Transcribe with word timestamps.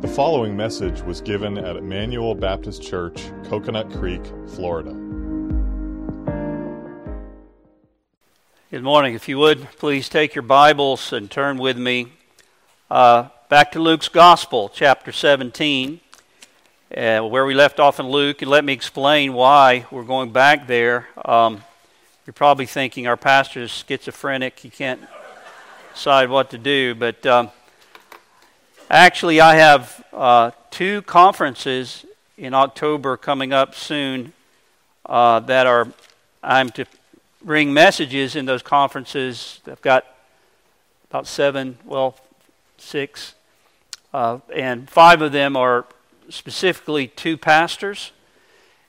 The 0.00 0.06
following 0.06 0.56
message 0.56 1.02
was 1.02 1.20
given 1.20 1.58
at 1.58 1.74
Emmanuel 1.74 2.32
Baptist 2.36 2.80
Church, 2.84 3.32
Coconut 3.46 3.90
Creek, 3.90 4.24
Florida. 4.46 4.92
Good 8.70 8.84
morning. 8.84 9.14
If 9.14 9.28
you 9.28 9.38
would, 9.38 9.68
please 9.72 10.08
take 10.08 10.36
your 10.36 10.42
Bibles 10.42 11.12
and 11.12 11.28
turn 11.28 11.58
with 11.58 11.76
me 11.76 12.12
uh, 12.88 13.30
back 13.48 13.72
to 13.72 13.80
Luke's 13.80 14.06
Gospel, 14.06 14.70
chapter 14.72 15.10
17, 15.10 15.98
uh, 16.96 17.18
where 17.22 17.44
we 17.44 17.54
left 17.54 17.80
off 17.80 17.98
in 17.98 18.06
Luke, 18.06 18.40
and 18.40 18.48
let 18.48 18.64
me 18.64 18.72
explain 18.72 19.32
why 19.32 19.84
we're 19.90 20.04
going 20.04 20.30
back 20.30 20.68
there. 20.68 21.08
Um, 21.24 21.64
you're 22.24 22.34
probably 22.34 22.66
thinking 22.66 23.08
our 23.08 23.16
pastor 23.16 23.62
is 23.62 23.72
schizophrenic, 23.72 24.60
he 24.60 24.70
can't 24.70 25.00
decide 25.92 26.30
what 26.30 26.50
to 26.50 26.58
do, 26.58 26.94
but 26.94 27.26
um, 27.26 27.50
actually, 28.90 29.40
I 29.40 29.56
have 29.56 30.04
uh, 30.12 30.50
two 30.70 31.02
conferences 31.02 32.04
in 32.36 32.54
October 32.54 33.16
coming 33.16 33.52
up 33.52 33.74
soon 33.74 34.32
uh, 35.06 35.40
that 35.40 35.66
are 35.66 35.88
I'm 36.42 36.70
to 36.70 36.86
bring 37.42 37.72
messages 37.72 38.36
in 38.36 38.46
those 38.46 38.62
conferences. 38.62 39.60
I've 39.66 39.82
got 39.82 40.06
about 41.10 41.26
seven, 41.26 41.78
well, 41.84 42.16
six, 42.78 43.34
uh, 44.14 44.38
and 44.54 44.88
five 44.88 45.20
of 45.22 45.32
them 45.32 45.56
are 45.56 45.84
specifically 46.28 47.08
two 47.08 47.36
pastors. 47.36 48.12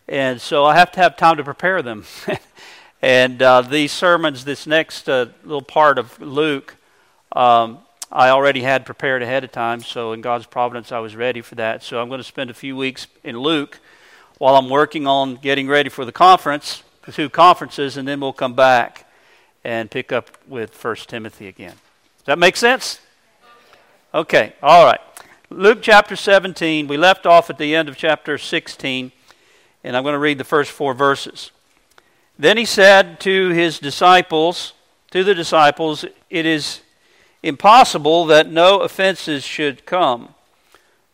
And 0.08 0.40
so 0.42 0.66
I 0.66 0.76
have 0.76 0.92
to 0.94 1.00
have 1.00 1.18
time 1.18 1.38
to 1.38 1.44
prepare 1.44 1.82
them. 1.82 2.06
and 3.02 3.42
uh, 3.42 3.62
these 3.62 3.92
sermons, 3.92 4.46
this 4.46 4.66
next 4.66 5.10
uh, 5.10 5.28
little 5.44 5.62
part 5.62 5.98
of 5.98 6.20
Luke, 6.22 6.76
um, 7.34 7.80
I 8.12 8.30
already 8.30 8.62
had 8.62 8.86
prepared 8.86 9.22
ahead 9.22 9.44
of 9.44 9.52
time. 9.52 9.82
So 9.82 10.14
in 10.14 10.22
God's 10.22 10.48
providence, 10.48 10.92
I 10.92 11.00
was 11.00 11.16
ready 11.16 11.42
for 11.42 11.56
that. 11.56 11.84
So 11.84 12.02
I'm 12.02 12.08
going 12.08 12.20
to 12.20 12.24
spend 12.24 12.50
a 12.50 12.56
few 12.56 12.76
weeks 12.76 13.08
in 13.24 13.38
Luke 13.38 13.80
while 14.40 14.56
I'm 14.56 14.70
working 14.70 15.06
on 15.06 15.36
getting 15.36 15.68
ready 15.68 15.90
for 15.90 16.06
the 16.06 16.12
conference, 16.12 16.84
the 17.06 17.12
two 17.12 17.30
conferences, 17.30 17.98
and 17.98 18.08
then 18.08 18.20
we'll 18.20 18.34
come 18.34 18.54
back 18.54 19.08
and 19.64 19.92
pick 19.92 20.12
up 20.12 20.32
with 20.48 20.72
First 20.72 21.10
Timothy 21.10 21.48
again. 21.48 21.76
Does 22.20 22.26
that 22.26 22.40
make 22.40 22.56
sense? 22.58 23.00
Okay, 24.14 24.54
all 24.64 24.86
right. 24.86 25.02
Luke 25.52 25.80
chapter 25.82 26.16
17. 26.16 26.88
We 26.88 26.98
left 26.98 27.26
off 27.26 27.50
at 27.50 27.58
the 27.58 27.76
end 27.76 27.90
of 27.90 27.98
chapter 27.98 28.38
16, 28.38 29.12
and 29.84 29.98
I'm 29.98 30.04
going 30.04 30.14
to 30.14 30.20
read 30.20 30.38
the 30.38 30.44
first 30.44 30.72
four 30.72 30.94
verses. 30.94 31.52
Then 32.40 32.58
he 32.58 32.66
said 32.66 33.20
to 33.22 33.50
his 33.50 33.78
disciples, 33.78 34.74
to 35.12 35.24
the 35.24 35.36
disciples, 35.36 36.06
It 36.30 36.46
is 36.46 36.82
impossible 37.42 38.26
that 38.26 38.52
no 38.52 38.82
offenses 38.82 39.44
should 39.44 39.86
come, 39.86 40.36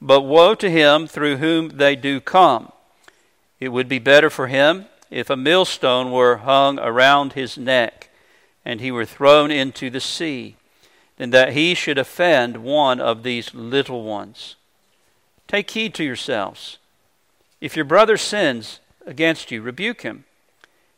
but 0.02 0.22
woe 0.22 0.56
to 0.56 0.70
him 0.70 1.08
through 1.08 1.38
whom 1.38 1.70
they 1.78 1.96
do 1.96 2.20
come. 2.20 2.72
It 3.60 3.70
would 3.70 3.88
be 3.88 4.00
better 4.00 4.30
for 4.30 4.48
him 4.48 4.86
if 5.10 5.30
a 5.30 5.38
millstone 5.38 6.12
were 6.12 6.38
hung 6.38 6.80
around 6.80 7.34
his 7.34 7.58
neck 7.58 8.10
and 8.64 8.82
he 8.82 8.92
were 8.92 9.06
thrown 9.06 9.52
into 9.52 9.90
the 9.90 10.00
sea 10.00 10.56
than 11.18 11.30
that 11.30 11.54
he 11.54 11.74
should 11.74 11.98
offend 11.98 12.58
one 12.58 13.00
of 13.00 13.24
these 13.24 13.54
little 13.54 14.04
ones. 14.04 14.56
Take 15.48 15.70
heed 15.72 15.94
to 15.96 16.04
yourselves. 16.04 16.78
If 17.62 17.76
your 17.76 17.86
brother 17.86 18.18
sins 18.18 18.80
against 19.06 19.52
you, 19.52 19.62
rebuke 19.62 20.02
him. 20.02 20.26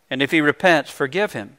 And 0.09 0.22
if 0.22 0.31
he 0.31 0.42
repents, 0.42 0.89
forgive 0.89 1.33
him. 1.33 1.58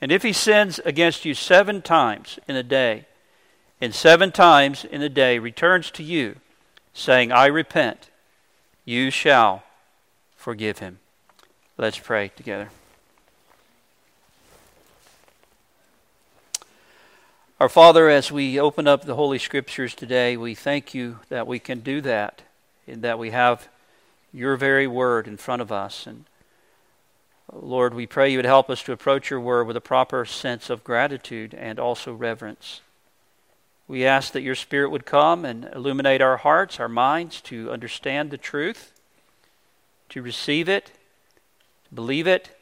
And 0.00 0.12
if 0.12 0.22
he 0.22 0.32
sins 0.32 0.78
against 0.84 1.24
you 1.24 1.34
seven 1.34 1.82
times 1.82 2.38
in 2.46 2.56
a 2.56 2.62
day, 2.62 3.06
and 3.80 3.94
seven 3.94 4.32
times 4.32 4.84
in 4.84 5.02
a 5.02 5.08
day 5.08 5.38
returns 5.38 5.90
to 5.92 6.02
you, 6.02 6.36
saying, 6.92 7.32
I 7.32 7.46
repent, 7.46 8.10
you 8.84 9.10
shall 9.10 9.62
forgive 10.36 10.78
him. 10.78 10.98
Let's 11.76 11.98
pray 11.98 12.28
together. 12.34 12.70
Our 17.60 17.68
Father, 17.68 18.08
as 18.08 18.30
we 18.30 18.60
open 18.60 18.86
up 18.86 19.04
the 19.04 19.16
Holy 19.16 19.38
Scriptures 19.38 19.94
today, 19.94 20.36
we 20.36 20.54
thank 20.54 20.94
you 20.94 21.18
that 21.28 21.48
we 21.48 21.58
can 21.58 21.80
do 21.80 22.00
that, 22.02 22.42
and 22.86 23.02
that 23.02 23.18
we 23.18 23.30
have 23.30 23.68
your 24.32 24.56
very 24.56 24.86
word 24.86 25.26
in 25.26 25.36
front 25.36 25.60
of 25.60 25.72
us. 25.72 26.06
And 26.06 26.24
Lord, 27.52 27.94
we 27.94 28.06
pray 28.06 28.30
you 28.30 28.38
would 28.38 28.44
help 28.44 28.68
us 28.68 28.82
to 28.82 28.92
approach 28.92 29.30
your 29.30 29.40
word 29.40 29.66
with 29.66 29.76
a 29.76 29.80
proper 29.80 30.24
sense 30.24 30.68
of 30.68 30.84
gratitude 30.84 31.54
and 31.54 31.78
also 31.78 32.12
reverence. 32.12 32.82
We 33.86 34.04
ask 34.04 34.32
that 34.32 34.42
your 34.42 34.54
Spirit 34.54 34.90
would 34.90 35.06
come 35.06 35.46
and 35.46 35.64
illuminate 35.74 36.20
our 36.20 36.36
hearts, 36.36 36.78
our 36.78 36.88
minds, 36.88 37.40
to 37.42 37.70
understand 37.70 38.30
the 38.30 38.36
truth, 38.36 38.92
to 40.10 40.20
receive 40.20 40.68
it, 40.68 40.92
to 41.88 41.94
believe 41.94 42.26
it, 42.26 42.54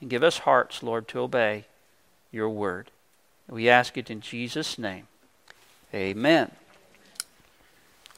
and 0.00 0.08
give 0.08 0.22
us 0.22 0.38
hearts, 0.38 0.82
Lord, 0.82 1.08
to 1.08 1.20
obey 1.20 1.64
your 2.30 2.48
word. 2.48 2.92
We 3.48 3.68
ask 3.68 3.98
it 3.98 4.10
in 4.10 4.20
Jesus' 4.20 4.78
name. 4.78 5.08
Amen. 5.92 6.52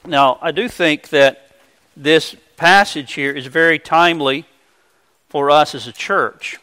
Now, 0.04 0.38
I 0.42 0.50
do 0.50 0.68
think 0.68 1.08
that 1.08 1.52
this 1.96 2.36
passage 2.58 3.14
here 3.14 3.32
is 3.32 3.46
very 3.46 3.78
timely 3.78 4.44
for 5.32 5.50
us 5.50 5.74
as 5.74 5.86
a 5.86 5.92
church. 5.92 6.58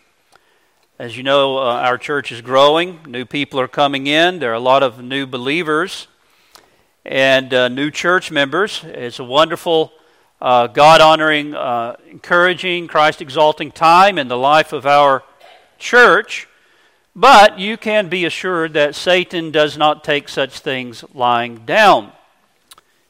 As 0.99 1.17
you 1.17 1.23
know, 1.23 1.57
uh, 1.57 1.61
our 1.61 1.97
church 1.97 2.31
is 2.31 2.39
growing. 2.41 2.99
New 3.07 3.25
people 3.25 3.59
are 3.59 3.67
coming 3.67 4.05
in. 4.05 4.37
There 4.37 4.51
are 4.51 4.53
a 4.53 4.59
lot 4.59 4.83
of 4.83 5.01
new 5.01 5.25
believers 5.25 6.07
and 7.03 7.51
uh, 7.51 7.69
new 7.69 7.89
church 7.89 8.29
members. 8.29 8.83
It's 8.83 9.17
a 9.17 9.23
wonderful, 9.23 9.91
uh, 10.39 10.67
God 10.67 11.01
honoring, 11.01 11.55
uh, 11.55 11.95
encouraging, 12.11 12.85
Christ 12.85 13.23
exalting 13.23 13.71
time 13.71 14.19
in 14.19 14.27
the 14.27 14.37
life 14.37 14.71
of 14.71 14.85
our 14.85 15.23
church. 15.79 16.47
But 17.15 17.57
you 17.57 17.75
can 17.75 18.07
be 18.07 18.23
assured 18.23 18.73
that 18.73 18.93
Satan 18.93 19.49
does 19.49 19.79
not 19.79 20.03
take 20.03 20.29
such 20.29 20.59
things 20.59 21.03
lying 21.15 21.65
down. 21.65 22.11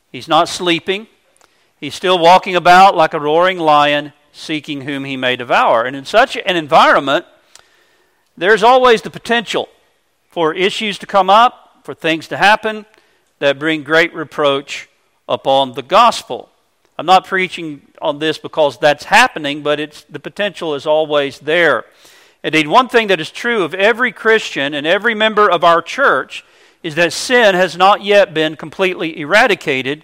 He's 0.10 0.30
not 0.30 0.48
sleeping. 0.48 1.08
He's 1.82 1.96
still 1.96 2.18
walking 2.18 2.56
about 2.56 2.96
like 2.96 3.14
a 3.14 3.20
roaring 3.20 3.58
lion, 3.60 4.14
seeking 4.32 4.82
whom 4.82 5.06
he 5.06 5.18
may 5.18 5.36
devour. 5.36 5.84
And 5.84 5.96
in 5.96 6.06
such 6.06 6.36
an 6.38 6.56
environment, 6.56 7.26
there's 8.38 8.64
always 8.64 9.02
the 9.02 9.10
potential 9.10 9.70
for 10.30 10.54
issues 10.54 10.98
to 11.00 11.06
come 11.06 11.30
up, 11.30 11.82
for 11.84 11.94
things 11.94 12.28
to 12.28 12.38
happen 12.38 12.86
that 13.40 13.60
bring 13.60 13.84
great 13.84 14.14
reproach 14.14 14.90
upon 15.28 15.74
the 15.74 15.82
gospel. 15.82 16.50
I'm 16.98 17.06
not 17.06 17.26
preaching 17.26 17.82
on 18.02 18.20
this 18.20 18.38
because 18.38 18.78
that's 18.78 19.06
happening, 19.06 19.64
but 19.64 19.80
it's, 19.80 20.04
the 20.04 20.20
potential 20.20 20.76
is 20.76 20.86
always 20.86 21.40
there. 21.40 21.86
Indeed, 22.44 22.68
one 22.68 22.90
thing 22.90 23.08
that 23.08 23.20
is 23.20 23.32
true 23.32 23.64
of 23.64 23.74
every 23.74 24.12
Christian 24.12 24.74
and 24.74 24.86
every 24.86 25.14
member 25.14 25.50
of 25.50 25.64
our 25.64 25.82
church 25.82 26.46
is 26.84 26.96
that 26.96 27.14
sin 27.14 27.56
has 27.56 27.76
not 27.76 28.04
yet 28.04 28.34
been 28.34 28.56
completely 28.56 29.20
eradicated 29.20 30.04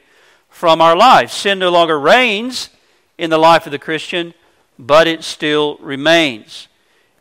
from 0.49 0.81
our 0.81 0.95
lives. 0.95 1.33
Sin 1.33 1.59
no 1.59 1.69
longer 1.69 1.99
reigns 1.99 2.69
in 3.17 3.29
the 3.29 3.37
life 3.37 3.65
of 3.65 3.71
the 3.71 3.79
Christian, 3.79 4.33
but 4.77 5.07
it 5.07 5.23
still 5.23 5.77
remains. 5.77 6.67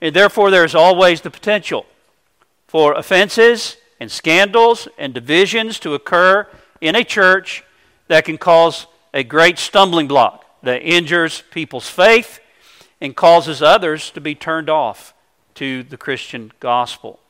And 0.00 0.14
therefore, 0.14 0.50
there 0.50 0.64
is 0.64 0.74
always 0.74 1.20
the 1.20 1.30
potential 1.30 1.86
for 2.66 2.94
offenses 2.94 3.76
and 4.00 4.10
scandals 4.10 4.88
and 4.98 5.14
divisions 5.14 5.78
to 5.80 5.94
occur 5.94 6.46
in 6.80 6.96
a 6.96 7.04
church 7.04 7.64
that 8.08 8.24
can 8.24 8.36
cause 8.36 8.86
a 9.12 9.22
great 9.22 9.58
stumbling 9.58 10.08
block 10.08 10.44
that 10.62 10.82
injures 10.82 11.42
people's 11.50 11.88
faith 11.88 12.40
and 13.00 13.14
causes 13.14 13.62
others 13.62 14.10
to 14.10 14.20
be 14.20 14.34
turned 14.34 14.68
off 14.68 15.14
to 15.54 15.82
the 15.84 15.96
Christian 15.96 16.52
gospel. 16.58 17.20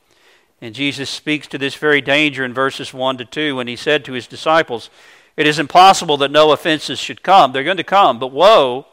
And 0.61 0.73
Jesus 0.73 1.09
speaks 1.09 1.47
to 1.47 1.57
this 1.57 1.75
very 1.75 2.01
danger 2.01 2.43
in 2.43 2.53
verses 2.53 2.93
1 2.93 3.17
to 3.17 3.25
2 3.25 3.55
when 3.55 3.67
he 3.67 3.75
said 3.75 4.03
to 4.05 4.13
his 4.13 4.25
disciples, 4.25 4.89
It 5.37 5.47
is 5.47 5.59
impossible 5.59 6.17
that 6.17 6.31
no 6.31 6.51
offenses 6.51 6.99
should 6.99 7.23
come. 7.23 7.51
They're 7.51 7.63
going 7.63 7.77
to 7.77 7.83
come, 7.83 8.19
but 8.19 8.31
woe 8.31 8.85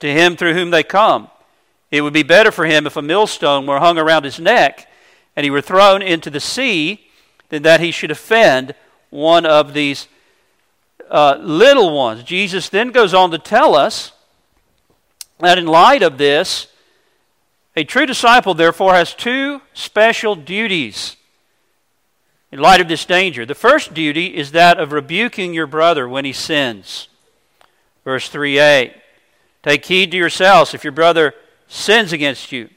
to 0.00 0.10
him 0.10 0.36
through 0.36 0.54
whom 0.54 0.70
they 0.70 0.82
come. 0.82 1.28
It 1.90 2.00
would 2.00 2.12
be 2.12 2.22
better 2.22 2.50
for 2.50 2.64
him 2.64 2.86
if 2.86 2.96
a 2.96 3.02
millstone 3.02 3.66
were 3.66 3.78
hung 3.78 3.98
around 3.98 4.24
his 4.24 4.40
neck 4.40 4.88
and 5.34 5.44
he 5.44 5.50
were 5.50 5.60
thrown 5.60 6.02
into 6.02 6.30
the 6.30 6.40
sea 6.40 7.06
than 7.50 7.62
that 7.62 7.80
he 7.80 7.90
should 7.90 8.10
offend 8.10 8.74
one 9.10 9.46
of 9.46 9.72
these 9.74 10.08
uh, 11.10 11.38
little 11.40 11.94
ones. 11.94 12.24
Jesus 12.24 12.68
then 12.68 12.90
goes 12.90 13.14
on 13.14 13.30
to 13.30 13.38
tell 13.38 13.74
us 13.74 14.12
that 15.38 15.58
in 15.58 15.66
light 15.66 16.02
of 16.02 16.18
this, 16.18 16.66
a 17.76 17.84
true 17.84 18.06
disciple, 18.06 18.54
therefore, 18.54 18.94
has 18.94 19.14
two 19.14 19.60
special 19.74 20.34
duties 20.34 21.16
in 22.52 22.60
light 22.60 22.80
of 22.80 22.88
this 22.88 23.04
danger. 23.04 23.44
The 23.44 23.54
first 23.54 23.94
duty 23.94 24.36
is 24.36 24.52
that 24.52 24.78
of 24.78 24.92
rebuking 24.92 25.54
your 25.54 25.66
brother 25.66 26.08
when 26.08 26.24
he 26.24 26.32
sins. 26.32 27.08
Verse 28.04 28.30
3a 28.30 28.94
Take 29.62 29.84
heed 29.84 30.12
to 30.12 30.16
yourselves. 30.16 30.74
If 30.74 30.84
your 30.84 30.92
brother 30.92 31.34
sins 31.66 32.12
against 32.12 32.52
you, 32.52 32.70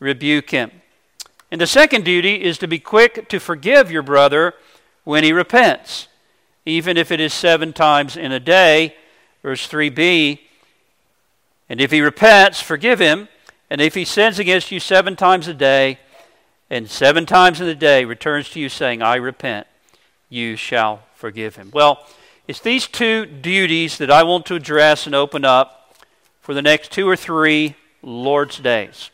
rebuke 0.00 0.50
him. 0.50 0.72
And 1.50 1.60
the 1.60 1.66
second 1.66 2.04
duty 2.04 2.42
is 2.42 2.58
to 2.58 2.66
be 2.66 2.78
quick 2.78 3.28
to 3.28 3.38
forgive 3.38 3.90
your 3.90 4.02
brother 4.02 4.54
when 5.04 5.24
he 5.24 5.32
repents. 5.32 6.08
even 6.66 6.98
if 6.98 7.10
it 7.10 7.18
is 7.18 7.32
seven 7.32 7.72
times 7.72 8.14
in 8.14 8.30
a 8.30 8.40
day. 8.40 8.94
Verse 9.42 9.66
3b 9.66 10.38
And 11.68 11.80
if 11.80 11.90
he 11.90 12.02
repents, 12.02 12.60
forgive 12.60 12.98
him. 12.98 13.28
And 13.70 13.80
if 13.80 13.94
he 13.94 14.04
sins 14.04 14.38
against 14.38 14.70
you 14.70 14.80
seven 14.80 15.16
times 15.16 15.48
a 15.48 15.54
day, 15.54 15.98
and 16.70 16.88
seven 16.88 17.26
times 17.26 17.60
in 17.60 17.66
the 17.66 17.74
day 17.74 18.04
returns 18.04 18.50
to 18.50 18.60
you 18.60 18.68
saying, 18.68 19.02
I 19.02 19.16
repent, 19.16 19.66
you 20.28 20.56
shall 20.56 21.02
forgive 21.14 21.56
him. 21.56 21.70
Well, 21.72 22.06
it's 22.46 22.60
these 22.60 22.86
two 22.86 23.26
duties 23.26 23.98
that 23.98 24.10
I 24.10 24.22
want 24.22 24.46
to 24.46 24.54
address 24.54 25.06
and 25.06 25.14
open 25.14 25.44
up 25.44 25.94
for 26.40 26.54
the 26.54 26.62
next 26.62 26.92
two 26.92 27.08
or 27.08 27.16
three 27.16 27.76
Lord's 28.02 28.58
days. 28.58 29.10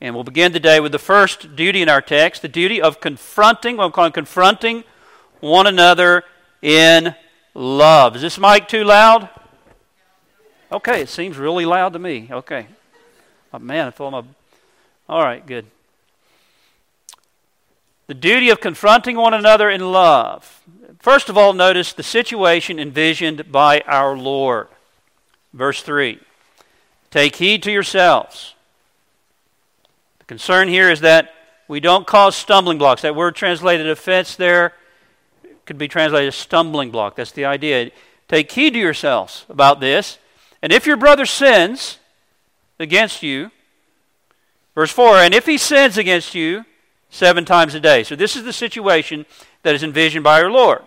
And 0.00 0.14
we'll 0.14 0.24
begin 0.24 0.52
today 0.52 0.80
with 0.80 0.92
the 0.92 0.98
first 0.98 1.56
duty 1.56 1.82
in 1.82 1.88
our 1.88 2.02
text 2.02 2.42
the 2.42 2.48
duty 2.48 2.82
of 2.82 3.00
confronting, 3.00 3.76
what 3.76 3.84
I'm 3.84 3.92
calling 3.92 4.12
confronting 4.12 4.84
one 5.40 5.66
another 5.66 6.24
in 6.62 7.14
love. 7.54 8.16
Is 8.16 8.22
this 8.22 8.38
mic 8.38 8.68
too 8.68 8.84
loud? 8.84 9.28
Okay, 10.70 11.00
it 11.00 11.08
seems 11.08 11.36
really 11.36 11.64
loud 11.64 11.92
to 11.92 11.98
me. 11.98 12.28
Okay. 12.30 12.66
Oh, 13.52 13.58
man, 13.58 13.86
I 13.86 13.90
feel 13.90 14.10
my. 14.10 14.22
All 15.08 15.22
right, 15.22 15.46
good. 15.46 15.66
The 18.06 18.14
duty 18.14 18.50
of 18.50 18.60
confronting 18.60 19.16
one 19.16 19.34
another 19.34 19.68
in 19.68 19.92
love. 19.92 20.62
First 21.00 21.28
of 21.28 21.36
all, 21.36 21.52
notice 21.52 21.92
the 21.92 22.02
situation 22.02 22.78
envisioned 22.78 23.50
by 23.50 23.80
our 23.86 24.16
Lord. 24.16 24.68
Verse 25.52 25.82
3 25.82 26.20
Take 27.10 27.36
heed 27.36 27.62
to 27.64 27.72
yourselves. 27.72 28.54
The 30.20 30.24
concern 30.26 30.68
here 30.68 30.90
is 30.90 31.00
that 31.00 31.32
we 31.68 31.80
don't 31.80 32.06
cause 32.06 32.36
stumbling 32.36 32.78
blocks. 32.78 33.02
That 33.02 33.16
word 33.16 33.34
translated 33.34 33.88
offense 33.88 34.36
there 34.36 34.72
could 35.64 35.78
be 35.78 35.88
translated 35.88 36.32
stumbling 36.32 36.90
block. 36.90 37.16
That's 37.16 37.32
the 37.32 37.44
idea. 37.44 37.90
Take 38.28 38.50
heed 38.52 38.74
to 38.74 38.78
yourselves 38.78 39.44
about 39.48 39.80
this. 39.80 40.18
And 40.62 40.72
if 40.72 40.86
your 40.86 40.96
brother 40.96 41.26
sins 41.26 41.98
against 42.78 43.22
you, 43.22 43.50
verse 44.74 44.92
4, 44.92 45.16
and 45.16 45.34
if 45.34 45.46
he 45.46 45.58
sins 45.58 45.98
against 45.98 46.34
you 46.34 46.64
seven 47.16 47.44
times 47.44 47.74
a 47.74 47.80
day. 47.80 48.04
So 48.04 48.14
this 48.14 48.36
is 48.36 48.44
the 48.44 48.52
situation 48.52 49.26
that 49.62 49.74
is 49.74 49.82
envisioned 49.82 50.24
by 50.24 50.40
our 50.42 50.50
Lord. 50.50 50.82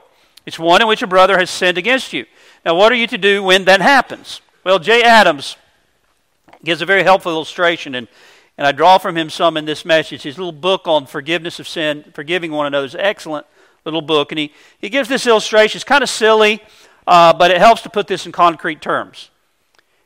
It's 0.46 0.58
one 0.58 0.82
in 0.82 0.88
which 0.88 1.02
a 1.02 1.08
brother 1.08 1.38
has 1.38 1.50
sinned 1.50 1.78
against 1.78 2.14
you. 2.14 2.26
Now, 2.66 2.76
what 2.76 2.92
are 2.92 2.96
you 2.96 3.08
to 3.08 3.18
do 3.18 3.44
when 3.44 3.66
that 3.66 3.82
happens? 3.82 4.42
Well, 4.64 4.80
Jay 4.80 5.04
Adams 5.04 5.58
gives 6.64 6.82
a 6.82 6.86
very 6.86 7.04
helpful 7.04 7.32
illustration, 7.32 7.96
and, 7.96 8.08
and 8.58 8.68
I 8.68 8.72
draw 8.72 8.98
from 8.98 9.18
him 9.18 9.30
some 9.30 9.58
in 9.58 9.66
this 9.66 9.86
message. 9.86 10.24
His 10.24 10.38
little 10.38 10.52
book 10.52 10.88
on 10.88 11.06
forgiveness 11.06 11.60
of 11.60 11.68
sin, 11.68 12.04
forgiving 12.14 12.52
one 12.52 12.66
another, 12.66 12.86
is 12.86 12.96
excellent 12.96 13.46
little 13.86 14.02
book. 14.02 14.32
And 14.32 14.40
he, 14.40 14.54
he 14.80 14.90
gives 14.90 15.10
this 15.10 15.28
illustration. 15.28 15.78
It's 15.78 15.84
kind 15.84 16.04
of 16.04 16.10
silly, 16.10 16.62
uh, 17.08 17.34
but 17.34 17.52
it 17.52 17.60
helps 17.60 17.82
to 17.84 17.90
put 17.90 18.08
this 18.08 18.26
in 18.26 18.32
concrete 18.32 18.82
terms. 18.82 19.30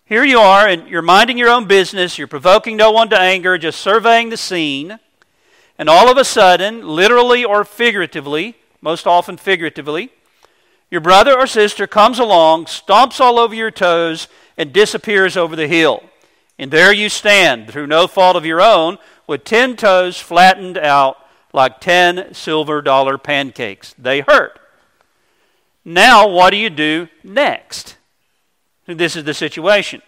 Here 0.05 0.23
you 0.23 0.39
are, 0.39 0.67
and 0.67 0.87
you're 0.87 1.01
minding 1.01 1.37
your 1.37 1.49
own 1.49 1.65
business. 1.65 2.17
You're 2.17 2.27
provoking 2.27 2.77
no 2.77 2.91
one 2.91 3.09
to 3.09 3.19
anger, 3.19 3.57
just 3.57 3.79
surveying 3.79 4.29
the 4.29 4.37
scene. 4.37 4.99
And 5.77 5.89
all 5.89 6.09
of 6.09 6.17
a 6.17 6.23
sudden, 6.23 6.87
literally 6.87 7.43
or 7.43 7.65
figuratively, 7.65 8.55
most 8.81 9.07
often 9.07 9.37
figuratively, 9.37 10.11
your 10.91 11.01
brother 11.01 11.33
or 11.33 11.47
sister 11.47 11.87
comes 11.87 12.19
along, 12.19 12.65
stomps 12.65 13.19
all 13.19 13.39
over 13.39 13.55
your 13.55 13.71
toes, 13.71 14.27
and 14.57 14.71
disappears 14.71 15.35
over 15.35 15.55
the 15.55 15.67
hill. 15.67 16.03
And 16.59 16.69
there 16.69 16.93
you 16.93 17.09
stand, 17.09 17.69
through 17.69 17.87
no 17.87 18.05
fault 18.05 18.35
of 18.35 18.45
your 18.45 18.61
own, 18.61 18.99
with 19.25 19.43
ten 19.43 19.75
toes 19.75 20.19
flattened 20.19 20.77
out 20.77 21.17
like 21.53 21.79
10 21.79 22.33
silver 22.33 22.81
dollar 22.81 23.17
pancakes. 23.17 23.93
They 23.97 24.21
hurt. 24.21 24.59
Now, 25.85 26.27
what 26.27 26.49
do 26.49 26.57
you 26.57 26.69
do 26.69 27.07
next? 27.23 27.97
This 28.87 29.15
is 29.15 29.23
the 29.23 29.33
situation. 29.33 30.01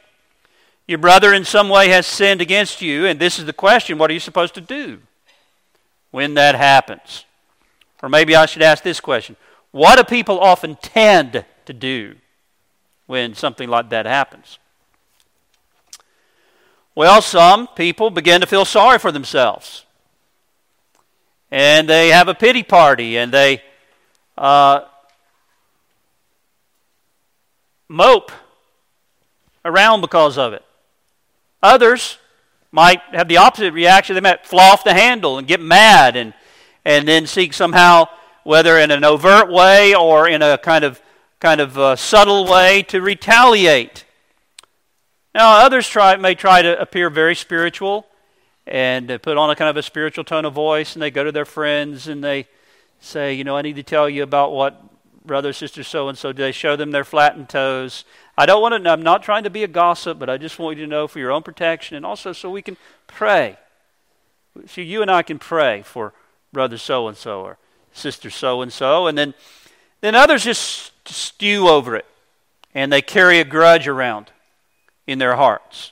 Your 0.88 0.98
brother, 0.98 1.34
in 1.34 1.46
some 1.46 1.70
way, 1.70 1.90
has 1.90 2.06
sinned 2.06 2.42
against 2.42 2.82
you, 2.82 3.06
and 3.06 3.20
this 3.20 3.40
is 3.40 3.46
the 3.46 3.54
question 3.54 3.98
what 3.98 4.10
are 4.10 4.14
you 4.14 4.20
supposed 4.20 4.54
to 4.56 4.62
do 4.62 5.02
when 6.16 6.36
that 6.36 6.56
happens? 6.56 7.26
Or 8.02 8.08
maybe 8.08 8.38
I 8.38 8.46
should 8.46 8.62
ask 8.62 8.82
this 8.82 9.02
question 9.02 9.36
What 9.72 9.98
do 9.98 10.06
people 10.06 10.40
often 10.40 10.78
tend 10.78 11.44
to 11.66 11.74
do 11.74 12.16
when 13.06 13.36
something 13.36 13.68
like 13.68 13.90
that 13.90 14.06
happens? 14.06 14.58
Well, 16.96 17.22
some 17.22 17.68
people 17.68 18.12
begin 18.12 18.40
to 18.40 18.48
feel 18.48 18.64
sorry 18.64 18.98
for 18.98 19.12
themselves 19.12 19.84
and 21.52 21.90
they 21.90 22.08
have 22.08 22.30
a 22.30 22.34
pity 22.34 22.64
party 22.64 23.18
and 23.18 23.34
they 23.34 23.62
uh, 24.38 24.86
mope 27.90 28.32
around 29.66 30.00
because 30.00 30.38
of 30.38 30.54
it. 30.54 30.64
Others 31.62 32.20
might 32.76 33.00
have 33.14 33.30
the 33.30 33.38
opposite 33.38 33.72
reaction. 33.72 34.16
They 34.16 34.22
might 34.22 34.46
fly 34.46 34.70
off 34.70 34.84
the 34.84 34.94
handle 34.94 35.38
and 35.38 35.48
get 35.48 35.62
mad 35.62 36.18
and, 36.18 36.34
and 36.84 37.08
then 37.08 37.26
seek 37.26 37.54
somehow, 37.54 38.08
whether 38.44 38.78
in 38.78 38.92
an 38.92 39.06
overt 39.06 39.50
way 39.50 39.96
or 39.96 40.28
in 40.28 40.42
a 40.42 40.58
kind 40.58 40.84
of, 40.84 41.02
kind 41.40 41.62
of 41.62 41.78
uh, 41.78 41.96
subtle 41.96 42.46
way, 42.46 42.84
to 42.90 43.00
retaliate. 43.00 44.04
Now, 45.34 45.60
others 45.60 45.88
try, 45.88 46.18
may 46.18 46.36
try 46.36 46.62
to 46.62 46.80
appear 46.80 47.10
very 47.10 47.34
spiritual 47.34 48.08
and 48.68 49.08
put 49.22 49.38
on 49.38 49.50
a 49.50 49.56
kind 49.56 49.70
of 49.70 49.78
a 49.78 49.84
spiritual 49.84 50.26
tone 50.26 50.44
of 50.44 50.52
voice, 50.54 50.96
and 50.96 51.02
they 51.02 51.12
go 51.12 51.24
to 51.24 51.32
their 51.32 51.46
friends 51.46 52.10
and 52.10 52.22
they 52.22 52.46
say, 53.00 53.34
you 53.34 53.46
know, 53.46 53.56
I 53.56 53.62
need 53.62 53.78
to 53.78 53.84
tell 53.84 54.10
you 54.10 54.22
about 54.22 54.52
what 54.52 54.84
brother, 55.26 55.54
sister, 55.54 55.82
so 55.82 56.10
and 56.10 56.18
so 56.18 56.34
did. 56.34 56.44
They 56.44 56.52
show 56.52 56.76
them 56.76 56.92
their 56.92 57.06
flattened 57.06 57.48
toes. 57.48 58.04
I 58.38 58.46
don't 58.46 58.62
want 58.62 58.84
to. 58.84 58.90
I'm 58.90 59.04
not 59.04 59.24
trying 59.24 59.44
to 59.44 59.50
be 59.50 59.64
a 59.64 59.68
gossip, 59.68 60.20
but 60.20 60.30
I 60.30 60.38
just 60.38 60.60
want 60.60 60.78
you 60.78 60.84
to 60.84 60.90
know 60.90 61.08
for 61.08 61.20
your 61.20 61.32
own 61.32 61.44
protection, 61.44 61.96
and 61.96 62.06
also 62.06 62.34
so 62.34 62.50
we 62.50 62.62
can 62.62 62.78
pray. 63.08 63.58
See, 64.68 64.84
you 64.84 65.02
and 65.02 65.10
I 65.10 65.22
can 65.22 65.40
pray 65.40 65.82
for 65.84 66.14
brother 66.52 66.78
so 66.78 67.08
and 67.08 67.18
so 67.18 67.42
or 67.42 67.58
sister 67.94 68.30
so 68.30 68.62
and 68.62 68.72
so, 68.72 69.08
and 69.08 69.18
then 69.18 69.34
then 70.02 70.16
others 70.16 70.44
just 70.44 70.92
stew 71.08 71.68
over 71.68 71.96
it, 71.96 72.06
and 72.74 72.92
they 72.92 73.02
carry 73.02 73.40
a 73.40 73.46
grudge 73.46 73.88
around 73.88 74.32
in 75.08 75.20
their 75.20 75.36
hearts. 75.36 75.92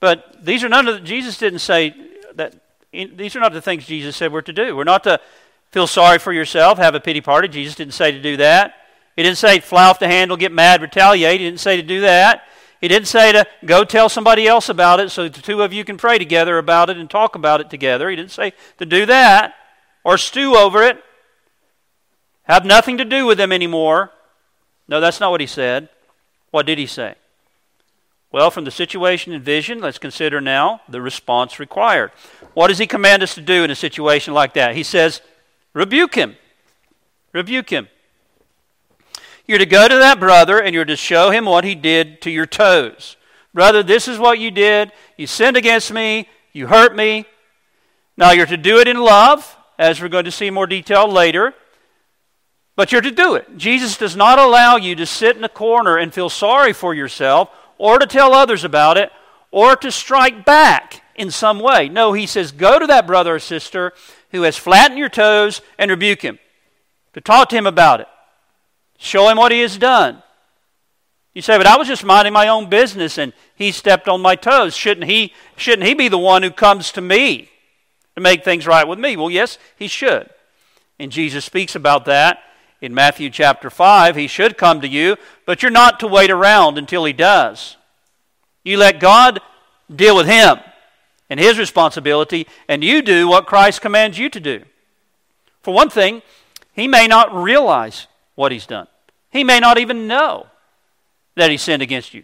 But 0.00 0.44
these 0.44 0.64
are 0.64 0.68
none 0.68 0.88
of 0.88 0.94
the, 0.94 1.00
Jesus 1.00 1.38
didn't 1.38 1.60
say 1.60 1.94
that. 2.34 2.54
These 2.92 3.34
are 3.34 3.40
not 3.40 3.52
the 3.52 3.60
things 3.60 3.86
Jesus 3.86 4.16
said 4.16 4.32
we're 4.32 4.42
to 4.42 4.52
do. 4.52 4.76
We're 4.76 4.84
not 4.84 5.02
to 5.04 5.20
feel 5.72 5.88
sorry 5.88 6.20
for 6.20 6.32
yourself, 6.32 6.78
have 6.78 6.94
a 6.94 7.00
pity 7.00 7.20
party. 7.20 7.48
Jesus 7.48 7.74
didn't 7.74 7.94
say 7.94 8.12
to 8.12 8.22
do 8.22 8.36
that. 8.36 8.74
He 9.16 9.22
didn't 9.22 9.38
say 9.38 9.60
fly 9.60 9.86
off 9.86 9.98
the 9.98 10.08
handle, 10.08 10.36
get 10.36 10.52
mad, 10.52 10.82
retaliate. 10.82 11.40
He 11.40 11.46
didn't 11.46 11.60
say 11.60 11.76
to 11.76 11.82
do 11.82 12.00
that. 12.00 12.42
He 12.80 12.88
didn't 12.88 13.08
say 13.08 13.32
to 13.32 13.46
go 13.64 13.84
tell 13.84 14.08
somebody 14.08 14.46
else 14.46 14.68
about 14.68 15.00
it 15.00 15.10
so 15.10 15.28
the 15.28 15.40
two 15.40 15.62
of 15.62 15.72
you 15.72 15.84
can 15.84 15.96
pray 15.96 16.18
together 16.18 16.58
about 16.58 16.90
it 16.90 16.98
and 16.98 17.08
talk 17.08 17.34
about 17.34 17.60
it 17.60 17.70
together. 17.70 18.10
He 18.10 18.16
didn't 18.16 18.32
say 18.32 18.52
to 18.78 18.84
do 18.84 19.06
that 19.06 19.54
or 20.04 20.18
stew 20.18 20.56
over 20.56 20.82
it. 20.82 21.02
Have 22.42 22.66
nothing 22.66 22.98
to 22.98 23.04
do 23.04 23.24
with 23.24 23.38
them 23.38 23.52
anymore. 23.52 24.10
No, 24.86 25.00
that's 25.00 25.18
not 25.18 25.30
what 25.30 25.40
he 25.40 25.46
said. 25.46 25.88
What 26.50 26.66
did 26.66 26.78
he 26.78 26.86
say? 26.86 27.14
Well, 28.30 28.50
from 28.50 28.64
the 28.64 28.70
situation 28.70 29.32
and 29.32 29.42
vision, 29.42 29.80
let's 29.80 29.98
consider 29.98 30.40
now 30.40 30.80
the 30.88 31.00
response 31.00 31.58
required. 31.58 32.10
What 32.52 32.66
does 32.66 32.78
he 32.78 32.86
command 32.86 33.22
us 33.22 33.34
to 33.36 33.40
do 33.40 33.64
in 33.64 33.70
a 33.70 33.76
situation 33.76 34.34
like 34.34 34.54
that? 34.54 34.74
He 34.74 34.82
says, 34.82 35.22
rebuke 35.72 36.16
him. 36.16 36.36
Rebuke 37.32 37.70
him. 37.70 37.88
You're 39.46 39.58
to 39.58 39.66
go 39.66 39.86
to 39.86 39.96
that 39.96 40.20
brother 40.20 40.58
and 40.58 40.74
you're 40.74 40.84
to 40.84 40.96
show 40.96 41.30
him 41.30 41.44
what 41.44 41.64
he 41.64 41.74
did 41.74 42.22
to 42.22 42.30
your 42.30 42.46
toes. 42.46 43.16
Brother, 43.52 43.82
this 43.82 44.08
is 44.08 44.18
what 44.18 44.38
you 44.38 44.50
did. 44.50 44.90
You 45.16 45.26
sinned 45.26 45.56
against 45.56 45.92
me. 45.92 46.28
You 46.52 46.66
hurt 46.66 46.96
me. 46.96 47.26
Now 48.16 48.32
you're 48.32 48.46
to 48.46 48.56
do 48.56 48.78
it 48.78 48.88
in 48.88 48.98
love, 48.98 49.56
as 49.78 50.00
we're 50.00 50.08
going 50.08 50.24
to 50.24 50.30
see 50.30 50.50
more 50.50 50.66
detail 50.66 51.08
later. 51.08 51.52
But 52.76 52.90
you're 52.90 53.00
to 53.00 53.10
do 53.10 53.34
it. 53.34 53.56
Jesus 53.56 53.96
does 53.96 54.16
not 54.16 54.38
allow 54.38 54.76
you 54.76 54.94
to 54.96 55.06
sit 55.06 55.36
in 55.36 55.44
a 55.44 55.48
corner 55.48 55.96
and 55.96 56.12
feel 56.12 56.28
sorry 56.28 56.72
for 56.72 56.94
yourself 56.94 57.50
or 57.78 57.98
to 57.98 58.06
tell 58.06 58.34
others 58.34 58.64
about 58.64 58.96
it, 58.96 59.10
or 59.50 59.76
to 59.76 59.90
strike 59.90 60.44
back 60.44 61.02
in 61.16 61.30
some 61.30 61.60
way. 61.60 61.88
No, 61.88 62.12
he 62.12 62.26
says, 62.26 62.52
go 62.52 62.78
to 62.78 62.86
that 62.86 63.06
brother 63.06 63.34
or 63.34 63.38
sister 63.38 63.92
who 64.30 64.42
has 64.42 64.56
flattened 64.56 64.98
your 64.98 65.08
toes 65.08 65.60
and 65.78 65.90
rebuke 65.90 66.22
him. 66.22 66.38
To 67.14 67.20
talk 67.20 67.48
to 67.50 67.56
him 67.56 67.66
about 67.66 68.00
it. 68.00 68.08
Show 69.04 69.28
him 69.28 69.36
what 69.36 69.52
he 69.52 69.60
has 69.60 69.76
done. 69.76 70.22
You 71.34 71.42
say, 71.42 71.58
but 71.58 71.66
I 71.66 71.76
was 71.76 71.86
just 71.86 72.04
minding 72.04 72.32
my 72.32 72.48
own 72.48 72.70
business 72.70 73.18
and 73.18 73.34
he 73.54 73.70
stepped 73.70 74.08
on 74.08 74.22
my 74.22 74.34
toes. 74.34 74.74
Shouldn't 74.74 75.10
he, 75.10 75.34
shouldn't 75.56 75.86
he 75.86 75.92
be 75.92 76.08
the 76.08 76.16
one 76.16 76.42
who 76.42 76.50
comes 76.50 76.90
to 76.92 77.02
me 77.02 77.50
to 78.14 78.22
make 78.22 78.42
things 78.42 78.66
right 78.66 78.88
with 78.88 78.98
me? 78.98 79.14
Well, 79.18 79.30
yes, 79.30 79.58
he 79.76 79.88
should. 79.88 80.30
And 80.98 81.12
Jesus 81.12 81.44
speaks 81.44 81.74
about 81.74 82.06
that 82.06 82.38
in 82.80 82.94
Matthew 82.94 83.28
chapter 83.28 83.68
5. 83.68 84.16
He 84.16 84.26
should 84.26 84.56
come 84.56 84.80
to 84.80 84.88
you, 84.88 85.18
but 85.44 85.62
you're 85.62 85.70
not 85.70 86.00
to 86.00 86.08
wait 86.08 86.30
around 86.30 86.78
until 86.78 87.04
he 87.04 87.12
does. 87.12 87.76
You 88.62 88.78
let 88.78 89.00
God 89.00 89.38
deal 89.94 90.16
with 90.16 90.26
him 90.26 90.60
and 91.28 91.38
his 91.38 91.58
responsibility, 91.58 92.46
and 92.70 92.82
you 92.82 93.02
do 93.02 93.28
what 93.28 93.44
Christ 93.44 93.82
commands 93.82 94.18
you 94.18 94.30
to 94.30 94.40
do. 94.40 94.62
For 95.60 95.74
one 95.74 95.90
thing, 95.90 96.22
he 96.72 96.88
may 96.88 97.06
not 97.06 97.34
realize 97.34 98.06
what 98.34 98.50
he's 98.50 98.64
done. 98.64 98.86
He 99.34 99.42
may 99.42 99.58
not 99.58 99.78
even 99.78 100.06
know 100.06 100.46
that 101.34 101.50
he 101.50 101.56
sinned 101.56 101.82
against 101.82 102.14
you. 102.14 102.22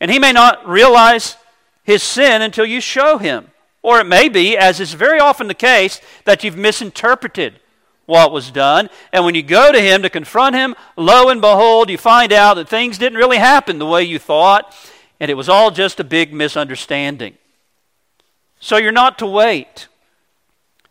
And 0.00 0.10
he 0.10 0.18
may 0.18 0.32
not 0.32 0.66
realize 0.66 1.36
his 1.84 2.02
sin 2.02 2.40
until 2.40 2.64
you 2.64 2.80
show 2.80 3.18
him. 3.18 3.50
Or 3.82 4.00
it 4.00 4.06
may 4.06 4.30
be, 4.30 4.56
as 4.56 4.80
is 4.80 4.94
very 4.94 5.20
often 5.20 5.46
the 5.46 5.54
case, 5.54 6.00
that 6.24 6.42
you've 6.42 6.56
misinterpreted 6.56 7.60
what 8.06 8.32
was 8.32 8.50
done. 8.50 8.88
And 9.12 9.26
when 9.26 9.34
you 9.34 9.42
go 9.42 9.70
to 9.70 9.80
him 9.80 10.00
to 10.00 10.08
confront 10.08 10.56
him, 10.56 10.74
lo 10.96 11.28
and 11.28 11.42
behold, 11.42 11.90
you 11.90 11.98
find 11.98 12.32
out 12.32 12.54
that 12.54 12.66
things 12.66 12.96
didn't 12.96 13.18
really 13.18 13.36
happen 13.36 13.78
the 13.78 13.84
way 13.84 14.02
you 14.02 14.18
thought, 14.18 14.74
and 15.20 15.30
it 15.30 15.34
was 15.34 15.50
all 15.50 15.70
just 15.70 16.00
a 16.00 16.04
big 16.04 16.32
misunderstanding. 16.32 17.36
So 18.58 18.78
you're 18.78 18.90
not 18.90 19.18
to 19.18 19.26
wait. 19.26 19.88